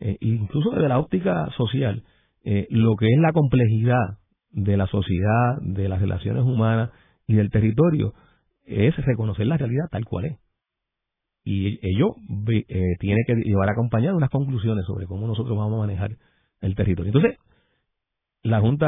eh, 0.00 0.16
incluso 0.20 0.70
desde 0.70 0.88
la 0.88 0.98
óptica 0.98 1.50
social, 1.56 2.04
eh, 2.44 2.66
lo 2.70 2.96
que 2.96 3.06
es 3.06 3.18
la 3.20 3.32
complejidad 3.32 4.18
de 4.50 4.76
la 4.76 4.86
sociedad, 4.86 5.58
de 5.60 5.88
las 5.88 6.00
relaciones 6.00 6.42
humanas 6.42 6.90
y 7.26 7.34
del 7.34 7.50
territorio 7.50 8.14
es 8.64 8.94
reconocer 8.96 9.46
la 9.46 9.56
realidad 9.56 9.86
tal 9.90 10.04
cual 10.04 10.26
es. 10.26 10.38
Y 11.44 11.78
ello 11.82 12.14
eh, 12.48 12.96
tiene 13.00 13.22
que 13.26 13.34
llevar 13.34 13.70
acompañado 13.70 14.16
unas 14.16 14.30
conclusiones 14.30 14.84
sobre 14.86 15.06
cómo 15.06 15.26
nosotros 15.26 15.56
vamos 15.56 15.74
a 15.74 15.86
manejar 15.86 16.10
el 16.60 16.74
territorio. 16.76 17.12
Entonces, 17.12 17.38
la 18.42 18.60
Junta, 18.60 18.86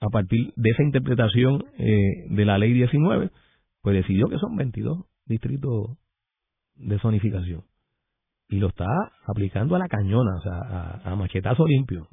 a 0.00 0.08
partir 0.08 0.52
de 0.56 0.70
esa 0.70 0.82
interpretación 0.82 1.64
eh, 1.78 2.26
de 2.30 2.44
la 2.44 2.58
ley 2.58 2.72
19, 2.72 3.30
pues 3.82 3.96
decidió 3.96 4.28
que 4.28 4.38
son 4.38 4.56
22 4.56 5.04
distritos 5.26 5.98
de 6.76 6.98
zonificación. 6.98 7.62
Y 8.48 8.58
lo 8.58 8.68
está 8.68 8.86
aplicando 9.26 9.76
a 9.76 9.78
la 9.78 9.88
cañona, 9.88 10.36
o 10.36 10.40
sea, 10.40 11.00
a, 11.04 11.14
machetazo 11.14 11.66
limpio. 11.66 12.08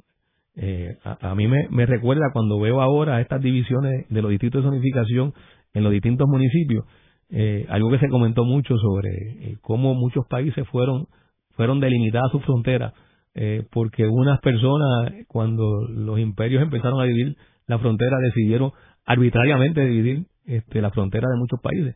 Eh, 0.54 0.96
a, 1.02 1.34
mí 1.34 1.48
me, 1.48 1.68
me, 1.70 1.86
recuerda 1.86 2.30
cuando 2.32 2.60
veo 2.60 2.80
ahora 2.80 3.20
estas 3.20 3.40
divisiones 3.42 4.08
de 4.08 4.22
los 4.22 4.30
distritos 4.30 4.62
de 4.62 4.70
zonificación 4.70 5.32
en 5.72 5.84
los 5.84 5.92
distintos 5.92 6.26
municipios, 6.28 6.84
eh, 7.30 7.66
algo 7.68 7.90
que 7.90 7.98
se 7.98 8.08
comentó 8.08 8.44
mucho 8.44 8.76
sobre 8.78 9.10
eh, 9.10 9.58
cómo 9.60 9.94
muchos 9.94 10.26
países 10.26 10.66
fueron, 10.68 11.06
fueron 11.50 11.78
delimitadas 11.78 12.30
sus 12.32 12.42
fronteras, 12.44 12.94
eh, 13.34 13.66
porque 13.70 14.06
unas 14.06 14.40
personas, 14.40 15.12
cuando 15.26 15.86
los 15.88 16.18
imperios 16.18 16.62
empezaron 16.62 17.00
a 17.00 17.04
dividir 17.04 17.36
la 17.66 17.78
frontera, 17.78 18.16
decidieron 18.18 18.72
arbitrariamente 19.04 19.84
dividir 19.84 20.26
este, 20.46 20.80
la 20.80 20.90
frontera 20.90 21.28
de 21.28 21.36
muchos 21.38 21.60
países. 21.60 21.94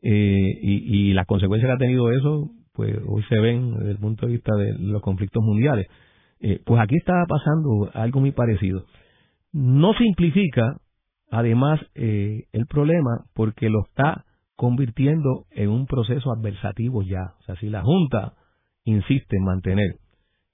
y, 0.00 1.10
y 1.10 1.12
las 1.12 1.26
consecuencias 1.26 1.68
que 1.68 1.74
ha 1.74 1.78
tenido 1.78 2.12
eso, 2.12 2.50
pues 2.72 2.96
hoy 3.08 3.24
se 3.28 3.40
ven 3.40 3.74
desde 3.74 3.90
el 3.90 3.98
punto 3.98 4.26
de 4.26 4.32
vista 4.32 4.54
de 4.54 4.74
los 4.78 5.02
conflictos 5.02 5.42
mundiales. 5.42 5.88
pues 6.64 6.80
aquí 6.80 6.96
está 6.96 7.24
pasando 7.26 7.90
algo 7.94 8.20
muy 8.20 8.30
parecido. 8.30 8.84
No 9.52 9.92
simplifica, 9.94 10.76
además, 11.30 11.80
el 11.94 12.66
problema 12.68 13.24
porque 13.34 13.68
lo 13.68 13.80
está 13.88 14.24
convirtiendo 14.58 15.44
en 15.52 15.70
un 15.70 15.86
proceso 15.86 16.32
adversativo 16.32 17.02
ya. 17.02 17.34
O 17.38 17.42
sea, 17.44 17.54
si 17.60 17.68
la 17.68 17.82
Junta 17.82 18.34
insiste 18.82 19.36
en 19.36 19.44
mantener 19.44 19.94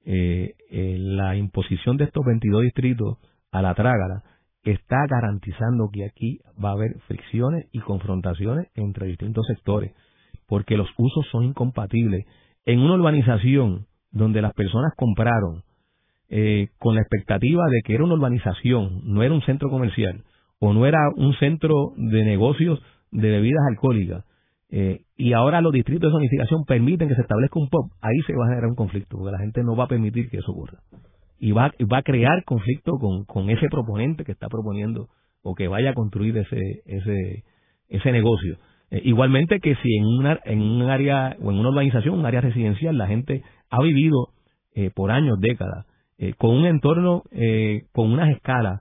eh, 0.04 0.52
eh, 0.70 0.96
la 0.98 1.36
imposición 1.36 1.96
de 1.96 2.04
estos 2.04 2.22
22 2.22 2.64
distritos 2.64 3.16
a 3.50 3.62
la 3.62 3.74
trágala, 3.74 4.22
está 4.62 5.06
garantizando 5.08 5.88
que 5.90 6.04
aquí 6.04 6.40
va 6.62 6.68
a 6.68 6.72
haber 6.72 7.00
fricciones 7.06 7.66
y 7.72 7.80
confrontaciones 7.80 8.68
entre 8.74 9.06
distintos 9.06 9.46
sectores, 9.46 9.92
porque 10.46 10.76
los 10.76 10.88
usos 10.98 11.26
son 11.32 11.44
incompatibles. 11.44 12.26
En 12.66 12.80
una 12.80 12.96
urbanización 12.96 13.86
donde 14.10 14.42
las 14.42 14.52
personas 14.52 14.92
compraron 14.98 15.62
eh, 16.28 16.68
con 16.78 16.94
la 16.94 17.00
expectativa 17.00 17.64
de 17.70 17.80
que 17.86 17.94
era 17.94 18.04
una 18.04 18.14
urbanización, 18.14 19.00
no 19.04 19.22
era 19.22 19.32
un 19.32 19.42
centro 19.42 19.70
comercial 19.70 20.24
o 20.58 20.74
no 20.74 20.84
era 20.84 20.98
un 21.16 21.32
centro 21.36 21.94
de 21.96 22.22
negocios 22.22 22.82
de 23.14 23.30
bebidas 23.30 23.62
alcohólicas 23.68 24.24
eh, 24.76 25.02
y 25.16 25.32
ahora 25.34 25.60
los 25.60 25.72
distritos 25.72 26.10
de 26.10 26.16
zonificación 26.16 26.64
permiten 26.64 27.08
que 27.08 27.14
se 27.14 27.20
establezca 27.20 27.60
un 27.60 27.68
POP, 27.68 27.92
ahí 28.00 28.20
se 28.26 28.34
va 28.34 28.44
a 28.44 28.48
generar 28.48 28.70
un 28.70 28.74
conflicto, 28.74 29.18
porque 29.18 29.30
la 29.30 29.38
gente 29.38 29.62
no 29.62 29.76
va 29.76 29.84
a 29.84 29.88
permitir 29.88 30.28
que 30.28 30.38
eso 30.38 30.50
ocurra. 30.50 30.80
Y 31.38 31.52
va, 31.52 31.72
va 31.92 31.98
a 31.98 32.02
crear 32.02 32.42
conflicto 32.44 32.98
con, 32.98 33.24
con 33.24 33.50
ese 33.50 33.68
proponente 33.68 34.24
que 34.24 34.32
está 34.32 34.48
proponiendo 34.48 35.08
o 35.42 35.54
que 35.54 35.68
vaya 35.68 35.90
a 35.90 35.94
construir 35.94 36.36
ese, 36.38 36.82
ese, 36.86 37.44
ese 37.88 38.10
negocio. 38.10 38.58
Eh, 38.90 39.02
igualmente 39.04 39.60
que 39.60 39.76
si 39.76 39.96
en, 39.96 40.06
una, 40.06 40.40
en 40.44 40.60
un 40.60 40.82
área 40.90 41.36
o 41.40 41.52
en 41.52 41.58
una 41.58 41.68
urbanización, 41.68 42.18
un 42.18 42.26
área 42.26 42.40
residencial, 42.40 42.98
la 42.98 43.06
gente 43.06 43.44
ha 43.70 43.80
vivido 43.80 44.30
eh, 44.74 44.90
por 44.92 45.12
años, 45.12 45.38
décadas, 45.38 45.86
con 46.38 46.50
un 46.50 46.64
entorno, 46.64 47.24
con 47.92 48.12
unas 48.12 48.30
escalas 48.30 48.80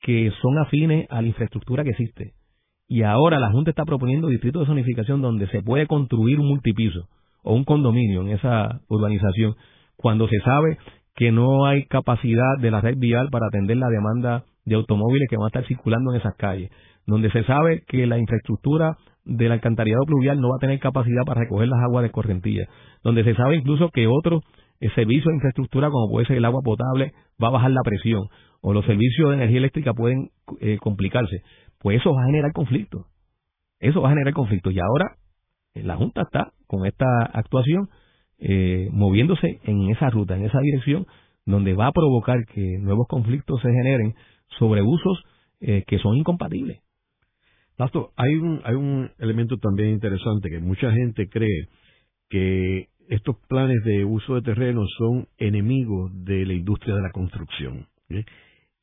que 0.00 0.30
son 0.42 0.58
afines 0.58 1.06
a 1.08 1.22
la 1.22 1.28
infraestructura 1.28 1.82
que 1.82 1.90
existe 1.90 2.34
y 2.88 3.02
ahora 3.02 3.38
la 3.38 3.50
Junta 3.50 3.70
está 3.70 3.84
proponiendo 3.84 4.28
distritos 4.28 4.62
de 4.62 4.66
zonificación 4.66 5.22
donde 5.22 5.46
se 5.48 5.62
puede 5.62 5.86
construir 5.86 6.40
un 6.40 6.48
multipiso 6.48 7.08
o 7.42 7.54
un 7.54 7.64
condominio 7.64 8.22
en 8.22 8.28
esa 8.28 8.80
urbanización 8.88 9.54
cuando 9.96 10.28
se 10.28 10.38
sabe 10.40 10.78
que 11.14 11.30
no 11.30 11.66
hay 11.66 11.84
capacidad 11.84 12.58
de 12.60 12.70
la 12.70 12.80
red 12.80 12.96
vial 12.98 13.28
para 13.30 13.46
atender 13.46 13.76
la 13.76 13.88
demanda 13.88 14.44
de 14.64 14.74
automóviles 14.74 15.28
que 15.30 15.36
van 15.36 15.44
a 15.44 15.48
estar 15.48 15.66
circulando 15.66 16.12
en 16.12 16.20
esas 16.20 16.34
calles, 16.36 16.70
donde 17.06 17.30
se 17.30 17.44
sabe 17.44 17.84
que 17.86 18.06
la 18.06 18.18
infraestructura 18.18 18.96
del 19.24 19.52
alcantarillado 19.52 20.04
pluvial 20.06 20.40
no 20.40 20.50
va 20.50 20.56
a 20.56 20.60
tener 20.60 20.78
capacidad 20.80 21.22
para 21.24 21.42
recoger 21.42 21.68
las 21.68 21.80
aguas 21.82 22.02
de 22.02 22.10
correntilla, 22.10 22.66
donde 23.02 23.24
se 23.24 23.34
sabe 23.34 23.56
incluso 23.56 23.90
que 23.90 24.06
otros 24.06 24.42
eh, 24.80 24.90
servicios 24.94 25.26
de 25.26 25.36
infraestructura 25.36 25.88
como 25.90 26.10
puede 26.10 26.26
ser 26.26 26.36
el 26.36 26.44
agua 26.44 26.60
potable 26.62 27.12
va 27.42 27.48
a 27.48 27.52
bajar 27.52 27.70
la 27.70 27.82
presión 27.82 28.24
o 28.60 28.72
los 28.72 28.84
servicios 28.86 29.28
de 29.28 29.36
energía 29.36 29.58
eléctrica 29.58 29.92
pueden 29.92 30.30
eh, 30.60 30.78
complicarse 30.80 31.42
pues 31.84 32.00
eso 32.00 32.14
va 32.14 32.22
a 32.22 32.26
generar 32.28 32.54
conflicto. 32.54 33.08
Eso 33.78 34.00
va 34.00 34.08
a 34.08 34.12
generar 34.12 34.32
conflicto. 34.32 34.70
Y 34.70 34.80
ahora 34.80 35.16
eh, 35.74 35.82
la 35.82 35.96
Junta 35.96 36.22
está 36.22 36.54
con 36.66 36.86
esta 36.86 37.04
actuación 37.30 37.90
eh, 38.38 38.88
moviéndose 38.90 39.60
en 39.64 39.90
esa 39.90 40.08
ruta, 40.08 40.34
en 40.34 40.46
esa 40.46 40.60
dirección, 40.60 41.06
donde 41.44 41.74
va 41.74 41.88
a 41.88 41.92
provocar 41.92 42.46
que 42.46 42.78
nuevos 42.78 43.06
conflictos 43.06 43.60
se 43.60 43.68
generen 43.68 44.14
sobre 44.58 44.80
usos 44.80 45.24
eh, 45.60 45.84
que 45.86 45.98
son 45.98 46.16
incompatibles. 46.16 46.80
Pasto, 47.76 48.12
hay 48.16 48.34
un, 48.34 48.62
hay 48.64 48.76
un 48.76 49.10
elemento 49.18 49.58
también 49.58 49.90
interesante 49.90 50.48
que 50.48 50.60
mucha 50.60 50.90
gente 50.90 51.28
cree 51.28 51.68
que 52.30 52.88
estos 53.10 53.36
planes 53.46 53.84
de 53.84 54.06
uso 54.06 54.36
de 54.36 54.40
terreno 54.40 54.86
son 54.96 55.28
enemigos 55.36 56.10
de 56.24 56.46
la 56.46 56.54
industria 56.54 56.94
de 56.94 57.02
la 57.02 57.10
construcción. 57.10 57.88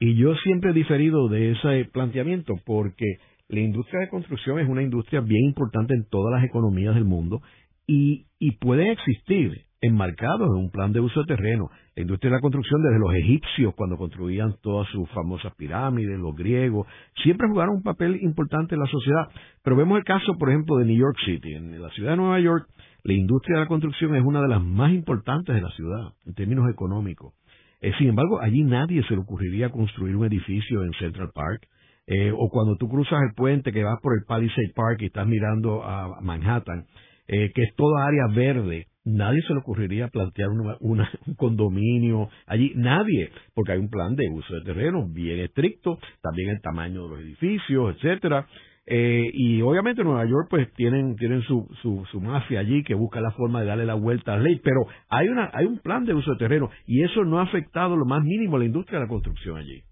Y 0.03 0.15
yo 0.15 0.33
siempre 0.37 0.71
he 0.71 0.73
diferido 0.73 1.29
de 1.29 1.51
ese 1.51 1.85
planteamiento 1.93 2.55
porque 2.65 3.05
la 3.49 3.59
industria 3.59 3.99
de 3.99 4.09
construcción 4.09 4.57
es 4.57 4.67
una 4.67 4.81
industria 4.81 5.21
bien 5.21 5.45
importante 5.45 5.93
en 5.93 6.05
todas 6.09 6.33
las 6.33 6.43
economías 6.43 6.95
del 6.95 7.05
mundo 7.05 7.39
y, 7.85 8.25
y 8.39 8.53
pueden 8.53 8.87
existir 8.87 9.65
enmarcados 9.79 10.47
en 10.49 10.55
un 10.55 10.71
plan 10.71 10.91
de 10.91 11.01
uso 11.01 11.19
de 11.19 11.35
terreno. 11.35 11.69
La 11.95 12.01
industria 12.01 12.31
de 12.31 12.37
la 12.37 12.41
construcción 12.41 12.81
desde 12.81 12.97
los 12.97 13.13
egipcios 13.13 13.75
cuando 13.75 13.95
construían 13.95 14.55
todas 14.63 14.87
sus 14.87 15.07
famosas 15.11 15.53
pirámides, 15.55 16.17
los 16.17 16.35
griegos, 16.35 16.87
siempre 17.21 17.47
jugaron 17.47 17.75
un 17.75 17.83
papel 17.83 18.17
importante 18.23 18.73
en 18.73 18.81
la 18.81 18.87
sociedad. 18.87 19.27
Pero 19.63 19.75
vemos 19.75 19.99
el 19.99 20.03
caso, 20.03 20.33
por 20.39 20.49
ejemplo, 20.49 20.77
de 20.77 20.85
New 20.85 20.97
York 20.97 21.17
City. 21.23 21.53
En 21.53 21.79
la 21.79 21.89
ciudad 21.91 22.11
de 22.11 22.17
Nueva 22.17 22.39
York, 22.39 22.67
la 23.03 23.13
industria 23.13 23.57
de 23.57 23.65
la 23.65 23.67
construcción 23.67 24.15
es 24.15 24.23
una 24.23 24.41
de 24.41 24.47
las 24.47 24.63
más 24.63 24.91
importantes 24.93 25.53
de 25.53 25.61
la 25.61 25.69
ciudad 25.69 26.13
en 26.25 26.33
términos 26.33 26.67
económicos. 26.71 27.35
Eh, 27.81 27.91
sin 27.97 28.09
embargo, 28.09 28.39
allí 28.39 28.63
nadie 28.63 29.03
se 29.03 29.15
le 29.15 29.21
ocurriría 29.21 29.69
construir 29.69 30.15
un 30.15 30.25
edificio 30.25 30.83
en 30.83 30.93
Central 30.93 31.31
Park. 31.33 31.67
Eh, 32.07 32.31
o 32.35 32.49
cuando 32.49 32.75
tú 32.77 32.89
cruzas 32.89 33.19
el 33.27 33.33
puente 33.35 33.71
que 33.71 33.83
vas 33.83 33.99
por 34.01 34.13
el 34.17 34.25
Palisade 34.25 34.73
Park 34.75 35.01
y 35.01 35.05
estás 35.05 35.27
mirando 35.27 35.83
a 35.83 36.19
Manhattan, 36.21 36.85
eh, 37.27 37.51
que 37.53 37.63
es 37.63 37.75
toda 37.75 38.05
área 38.05 38.27
verde, 38.35 38.87
nadie 39.05 39.41
se 39.43 39.53
le 39.53 39.59
ocurriría 39.59 40.09
plantear 40.09 40.49
un 40.49 41.05
condominio 41.37 42.29
allí, 42.47 42.73
nadie, 42.75 43.31
porque 43.53 43.73
hay 43.73 43.79
un 43.79 43.89
plan 43.89 44.15
de 44.15 44.29
uso 44.29 44.53
de 44.53 44.61
terreno 44.61 45.07
bien 45.07 45.39
estricto, 45.39 45.99
también 46.21 46.49
el 46.49 46.61
tamaño 46.61 47.03
de 47.03 47.09
los 47.09 47.19
edificios, 47.19 47.95
etcétera. 47.95 48.47
Eh, 48.87 49.29
y 49.33 49.61
obviamente 49.61 50.03
Nueva 50.03 50.25
York 50.25 50.47
pues 50.49 50.73
tienen 50.73 51.15
tienen 51.15 51.43
su, 51.43 51.67
su, 51.83 52.03
su 52.11 52.19
mafia 52.19 52.61
allí 52.61 52.83
que 52.83 52.95
busca 52.95 53.21
la 53.21 53.31
forma 53.31 53.61
de 53.61 53.67
darle 53.67 53.85
la 53.85 53.93
vuelta 53.93 54.33
a 54.33 54.37
la 54.37 54.43
ley, 54.43 54.59
pero 54.63 54.87
hay 55.07 55.27
una 55.27 55.51
hay 55.53 55.67
un 55.67 55.77
plan 55.79 56.03
de 56.03 56.15
uso 56.15 56.31
de 56.31 56.37
terreno 56.37 56.71
y 56.87 57.03
eso 57.03 57.23
no 57.23 57.39
ha 57.39 57.43
afectado 57.43 57.95
lo 57.95 58.05
más 58.05 58.23
mínimo 58.23 58.55
a 58.55 58.59
la 58.59 58.65
industria 58.65 58.99
de 58.99 59.05
la 59.05 59.09
construcción 59.09 59.57
allí. 59.57 59.83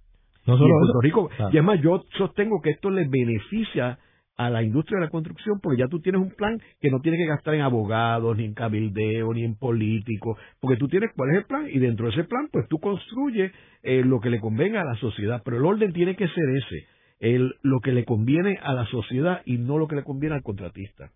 No 0.48 0.58
solo 0.58 0.74
en 0.74 0.80
Puerto 0.80 1.02
Rico, 1.02 1.30
y 1.52 1.58
además 1.58 1.80
yo 1.82 2.04
sostengo 2.18 2.62
que 2.62 2.72
esto 2.72 2.90
le 2.90 3.08
beneficia 3.08 4.00
a 4.36 4.50
la 4.50 4.64
industria 4.64 4.98
de 4.98 5.06
la 5.06 5.12
construcción 5.12 5.60
porque 5.62 5.80
ya 5.80 5.88
tú 5.88 6.00
tienes 6.00 6.22
un 6.22 6.32
plan 6.32 6.60
que 6.80 6.90
no 6.90 7.00
tienes 7.02 7.20
que 7.20 7.28
gastar 7.28 7.54
en 7.54 7.62
abogados, 7.62 8.36
ni 8.38 8.46
en 8.46 8.54
cabildeo, 8.56 9.34
ni 9.34 9.44
en 9.44 9.56
políticos, 9.56 10.40
porque 10.60 10.78
tú 10.78 10.88
tienes 10.88 11.12
cuál 11.16 11.32
es 11.32 11.38
el 11.40 11.44
plan 11.44 11.68
y 11.70 11.78
dentro 11.78 12.08
de 12.08 12.14
ese 12.14 12.24
plan 12.24 12.48
pues 12.52 12.68
tú 12.70 12.80
construyes 12.80 13.52
eh, 13.84 14.02
lo 14.04 14.20
que 14.20 14.32
le 14.32 14.40
convenga 14.40 14.82
a 14.82 14.86
la 14.86 14.96
sociedad, 14.96 15.44
pero 15.46 15.58
el 15.58 15.66
orden 15.66 15.94
tiene 15.94 16.16
que 16.16 16.28
ser 16.28 16.50
ese 16.56 16.88
el, 17.20 17.56
lo 17.62 17.80
que 17.80 17.92
le 17.92 18.06
conviene 18.06 18.58
a 18.62 18.74
la 18.74 18.86
sociedad 18.88 19.42
y 19.46 19.58
no 19.58 19.78
lo 19.78 19.88
que 19.88 19.96
le 19.96 20.04
conviene 20.04 20.36
al 20.36 20.44
contratista. 20.44 21.12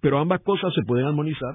Pero 0.00 0.18
ambas 0.18 0.40
cosas 0.42 0.72
se 0.74 0.82
pueden 0.86 1.06
armonizar. 1.06 1.54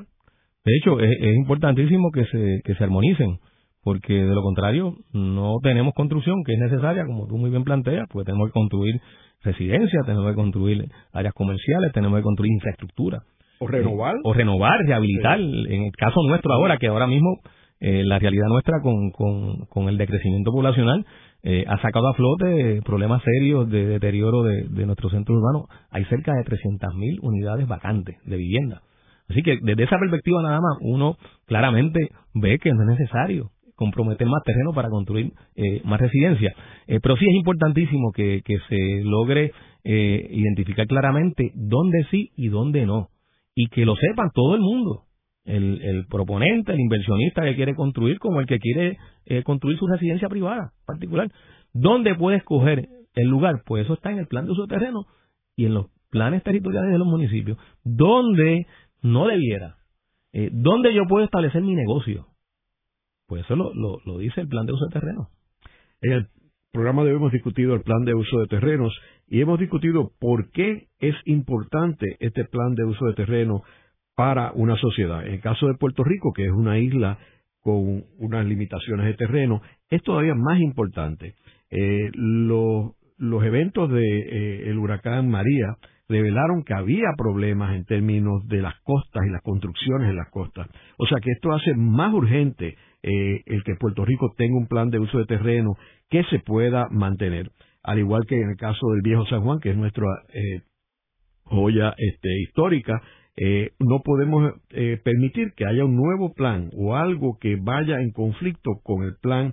De 0.66 0.74
hecho, 0.78 1.00
es, 1.00 1.36
importantísimo 1.36 2.12
que 2.12 2.26
se, 2.26 2.62
que 2.64 2.76
se 2.76 2.84
armonicen, 2.84 3.38
porque 3.84 4.14
de 4.14 4.36
lo 4.36 4.42
contrario 4.42 4.96
no 5.14 5.56
tenemos 5.64 5.94
construcción 5.94 6.44
que 6.46 6.54
es 6.54 6.60
necesaria, 6.60 7.06
como 7.06 7.28
tú 7.28 7.38
muy 7.38 7.50
bien 7.50 7.64
planteas, 7.64 8.08
porque 8.12 8.26
tenemos 8.26 8.50
que 8.50 8.54
construir 8.54 9.00
residencias, 9.44 10.06
tenemos 10.06 10.30
que 10.30 10.36
construir 10.36 10.86
áreas 11.14 11.34
comerciales, 11.34 11.94
tenemos 11.94 12.20
que 12.20 12.24
construir 12.24 12.52
infraestructura. 12.54 13.24
O 13.60 13.68
renovar. 13.68 14.14
o 14.24 14.34
renovar, 14.34 14.80
rehabilitar. 14.86 15.40
En 15.40 15.84
el 15.86 15.92
caso 15.98 16.22
nuestro 16.28 16.54
ahora, 16.54 16.78
que 16.78 16.88
ahora 16.88 17.08
mismo 17.08 17.40
eh, 17.80 18.04
la 18.04 18.20
realidad 18.20 18.48
nuestra 18.50 18.82
con, 18.82 19.10
con, 19.12 19.66
con 19.68 19.88
el 19.88 19.98
decrecimiento 19.98 20.52
poblacional 20.52 21.06
eh, 21.50 21.64
ha 21.66 21.82
sacado 21.82 22.10
a 22.10 22.14
flote 22.14 22.82
problemas 22.84 23.24
serios 23.24 23.70
de 23.70 23.86
deterioro 23.86 24.44
de, 24.44 24.86
nuestro 24.86 25.10
centro 25.10 25.34
urbano. 25.34 25.70
Hay 25.90 26.04
cerca 26.06 26.34
de 26.34 26.44
300.000 26.44 27.20
unidades 27.22 27.66
vacantes 27.66 28.18
de 28.26 28.36
vivienda. 28.36 28.82
Así 29.30 29.42
que 29.44 29.58
desde 29.62 29.84
esa 29.84 29.98
perspectiva 29.98 30.42
nada 30.42 30.60
más 30.60 30.78
uno 30.82 31.16
claramente 31.46 32.10
ve 32.34 32.60
que 32.60 32.74
no 32.74 32.82
es 32.82 33.00
necesario 33.00 33.52
comprometer 33.76 34.28
más 34.28 34.44
terreno 34.44 34.74
para 34.74 34.90
construir 34.90 35.32
eh, 35.56 35.82
más 35.86 36.02
residencia. 36.02 36.54
Eh, 36.86 37.00
pero 37.02 37.16
sí 37.16 37.26
es 37.26 37.36
importantísimo 37.36 38.12
que, 38.12 38.42
que 38.44 38.58
se 38.68 39.04
logre 39.06 39.54
eh, 39.86 40.28
identificar 40.32 40.86
claramente 40.86 41.54
dónde 41.56 42.06
sí 42.12 42.32
y 42.36 42.50
dónde 42.50 42.86
no. 42.86 43.08
Y 43.56 43.70
que 43.70 43.86
lo 43.86 43.96
sepan 43.96 44.32
todo 44.34 44.56
el 44.56 44.62
mundo. 44.62 45.04
El, 45.48 45.82
el 45.82 46.06
proponente, 46.08 46.74
el 46.74 46.80
inversionista 46.80 47.42
que 47.44 47.56
quiere 47.56 47.74
construir, 47.74 48.20
como 48.20 48.40
el 48.42 48.46
que 48.46 48.60
quiere 48.60 48.98
construir 49.44 49.78
su 49.78 49.88
residencia 49.88 50.30
privada 50.30 50.74
particular. 50.86 51.32
¿Dónde 51.74 52.16
puede 52.16 52.38
escoger 52.38 52.90
el 53.16 53.28
lugar? 53.28 53.64
Pues 53.66 53.86
eso 53.86 53.94
está 53.94 54.12
en 54.12 54.20
el 54.20 54.28
plan 54.28 54.46
de 54.46 54.52
uso 54.52 54.64
de 54.64 54.76
terreno 54.76 55.06
y 55.56 55.66
en 55.66 55.74
los 55.74 55.88
planes 56.10 56.44
territoriales 56.44 56.92
de 56.92 56.98
los 56.98 57.08
municipios. 57.08 57.58
¿Dónde 57.84 58.68
no 59.02 59.26
debiera? 59.28 59.78
¿Dónde 60.52 60.94
yo 60.94 61.08
puedo 61.08 61.24
establecer 61.26 61.62
mi 61.62 61.76
negocio? 61.76 62.28
Pues 63.28 63.44
eso 63.44 63.56
lo, 63.56 63.74
lo, 63.74 64.18
dice 64.18 64.42
el 64.42 64.48
plan 64.48 64.66
de 64.66 64.74
uso 64.74 64.86
de 64.86 65.00
terrenos. 65.00 65.28
En 66.02 66.14
el 66.14 66.28
programa 66.72 67.04
de 67.04 67.12
hoy 67.12 67.18
hemos 67.18 67.34
discutido 67.34 67.74
el 67.74 67.82
plan 67.82 68.06
de 68.06 68.14
uso 68.14 68.40
de 68.40 68.48
terrenos 68.48 68.98
y 69.28 69.42
hemos 69.42 69.60
discutido 69.60 70.12
por 70.20 70.50
qué 70.52 70.88
es 71.00 71.16
importante 71.26 72.16
este 72.20 72.46
plan 72.46 72.74
de 72.76 72.86
uso 72.86 73.06
de 73.06 73.14
terreno 73.16 73.64
para 74.18 74.52
una 74.54 74.76
sociedad. 74.78 75.28
En 75.28 75.36
el 75.36 75.42
caso 75.42 75.68
de 75.68 75.76
Puerto 75.76 76.04
Rico, 76.04 76.34
que 76.34 76.46
es 76.46 76.52
una 76.52 76.80
isla 76.80 77.20
con 77.62 78.04
unas 78.18 78.48
limitaciones 78.48 79.06
de 79.06 79.14
terreno, 79.14 79.62
es 79.92 80.02
todavía 80.02 80.34
más 80.34 80.60
importante. 80.60 81.36
Eh, 81.70 82.10
los, 82.14 82.94
eventos 83.44 83.92
del 83.92 84.00
de, 84.00 84.70
eh, 84.72 84.76
huracán 84.76 85.30
María 85.30 85.76
revelaron 86.10 86.64
que 86.64 86.74
había 86.74 87.10
problemas 87.16 87.76
en 87.76 87.86
términos 87.86 88.48
de 88.48 88.64
las 88.64 88.74
costas 88.82 89.24
y 89.28 89.30
las 89.30 89.44
construcciones 89.44 90.10
en 90.10 90.16
las 90.16 90.32
costas. 90.32 90.68
O 90.98 91.06
sea 91.06 91.20
que 91.22 91.32
esto 91.32 91.52
hace 91.52 91.76
más 91.76 92.12
urgente 92.12 92.76
eh, 93.04 93.44
el 93.46 93.64
que 93.64 93.76
Puerto 93.76 94.04
Rico 94.04 94.34
tenga 94.36 94.58
un 94.58 94.68
plan 94.68 94.90
de 94.90 94.98
uso 94.98 95.20
de 95.20 95.26
terreno 95.26 95.78
que 96.10 96.24
se 96.32 96.40
pueda 96.40 96.88
mantener. 96.90 97.52
Al 97.84 98.00
igual 98.00 98.26
que 98.26 98.36
en 98.36 98.50
el 98.50 98.58
caso 98.58 98.90
del 98.94 99.02
viejo 99.04 99.28
San 99.28 99.42
Juan, 99.42 99.60
que 99.60 99.70
es 99.70 99.78
nuestra 99.78 100.08
eh, 100.34 100.62
joya 101.44 101.94
este, 101.98 102.30
histórica, 102.42 103.00
eh, 103.38 103.72
no 103.80 104.02
podemos 104.04 104.54
permitir 105.04 105.54
que 105.56 105.66
haya 105.66 105.86
un 105.86 105.96
nuevo 105.96 106.34
plan 106.34 106.72
o 106.76 106.96
algo 106.96 107.38
que 107.40 107.56
vaya 107.56 108.02
en 108.02 108.12
conflicto 108.12 108.72
con 108.84 109.04
el 109.04 109.16
plan 109.22 109.52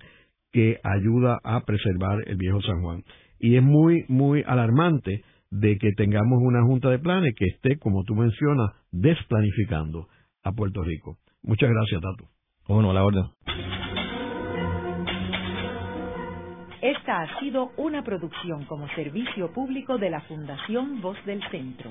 que 0.53 0.81
ayuda 0.83 1.39
a 1.45 1.61
preservar 1.61 2.19
el 2.27 2.37
viejo 2.37 2.63
San 2.63 2.81
Juan. 2.81 3.03
Y 3.39 3.57
es 3.57 3.63
muy, 3.63 4.05
muy 4.09 4.43
alarmante 4.47 5.23
de 5.51 5.79
que 5.79 5.93
tengamos 5.93 6.41
una 6.43 6.63
junta 6.63 6.91
de 6.91 6.99
planes 6.99 7.35
que 7.37 7.47
esté, 7.47 7.79
como 7.79 8.03
tú 8.05 8.15
mencionas, 8.15 8.71
desplanificando 8.91 10.09
a 10.43 10.53
Puerto 10.53 10.83
Rico. 10.83 11.19
Muchas 11.43 11.71
gracias, 11.71 12.01
Tato. 12.01 12.31
Bueno, 12.67 12.91
a 12.91 12.95
la 12.95 13.05
orden. 13.05 13.25
Esta 16.81 17.23
ha 17.23 17.41
sido 17.41 17.71
una 17.77 18.03
producción 18.03 18.65
como 18.67 18.89
servicio 18.89 19.53
público 19.53 19.97
de 19.99 20.11
la 20.11 20.21
Fundación 20.23 21.01
Voz 21.01 21.17
del 21.25 21.43
Centro. 21.51 21.91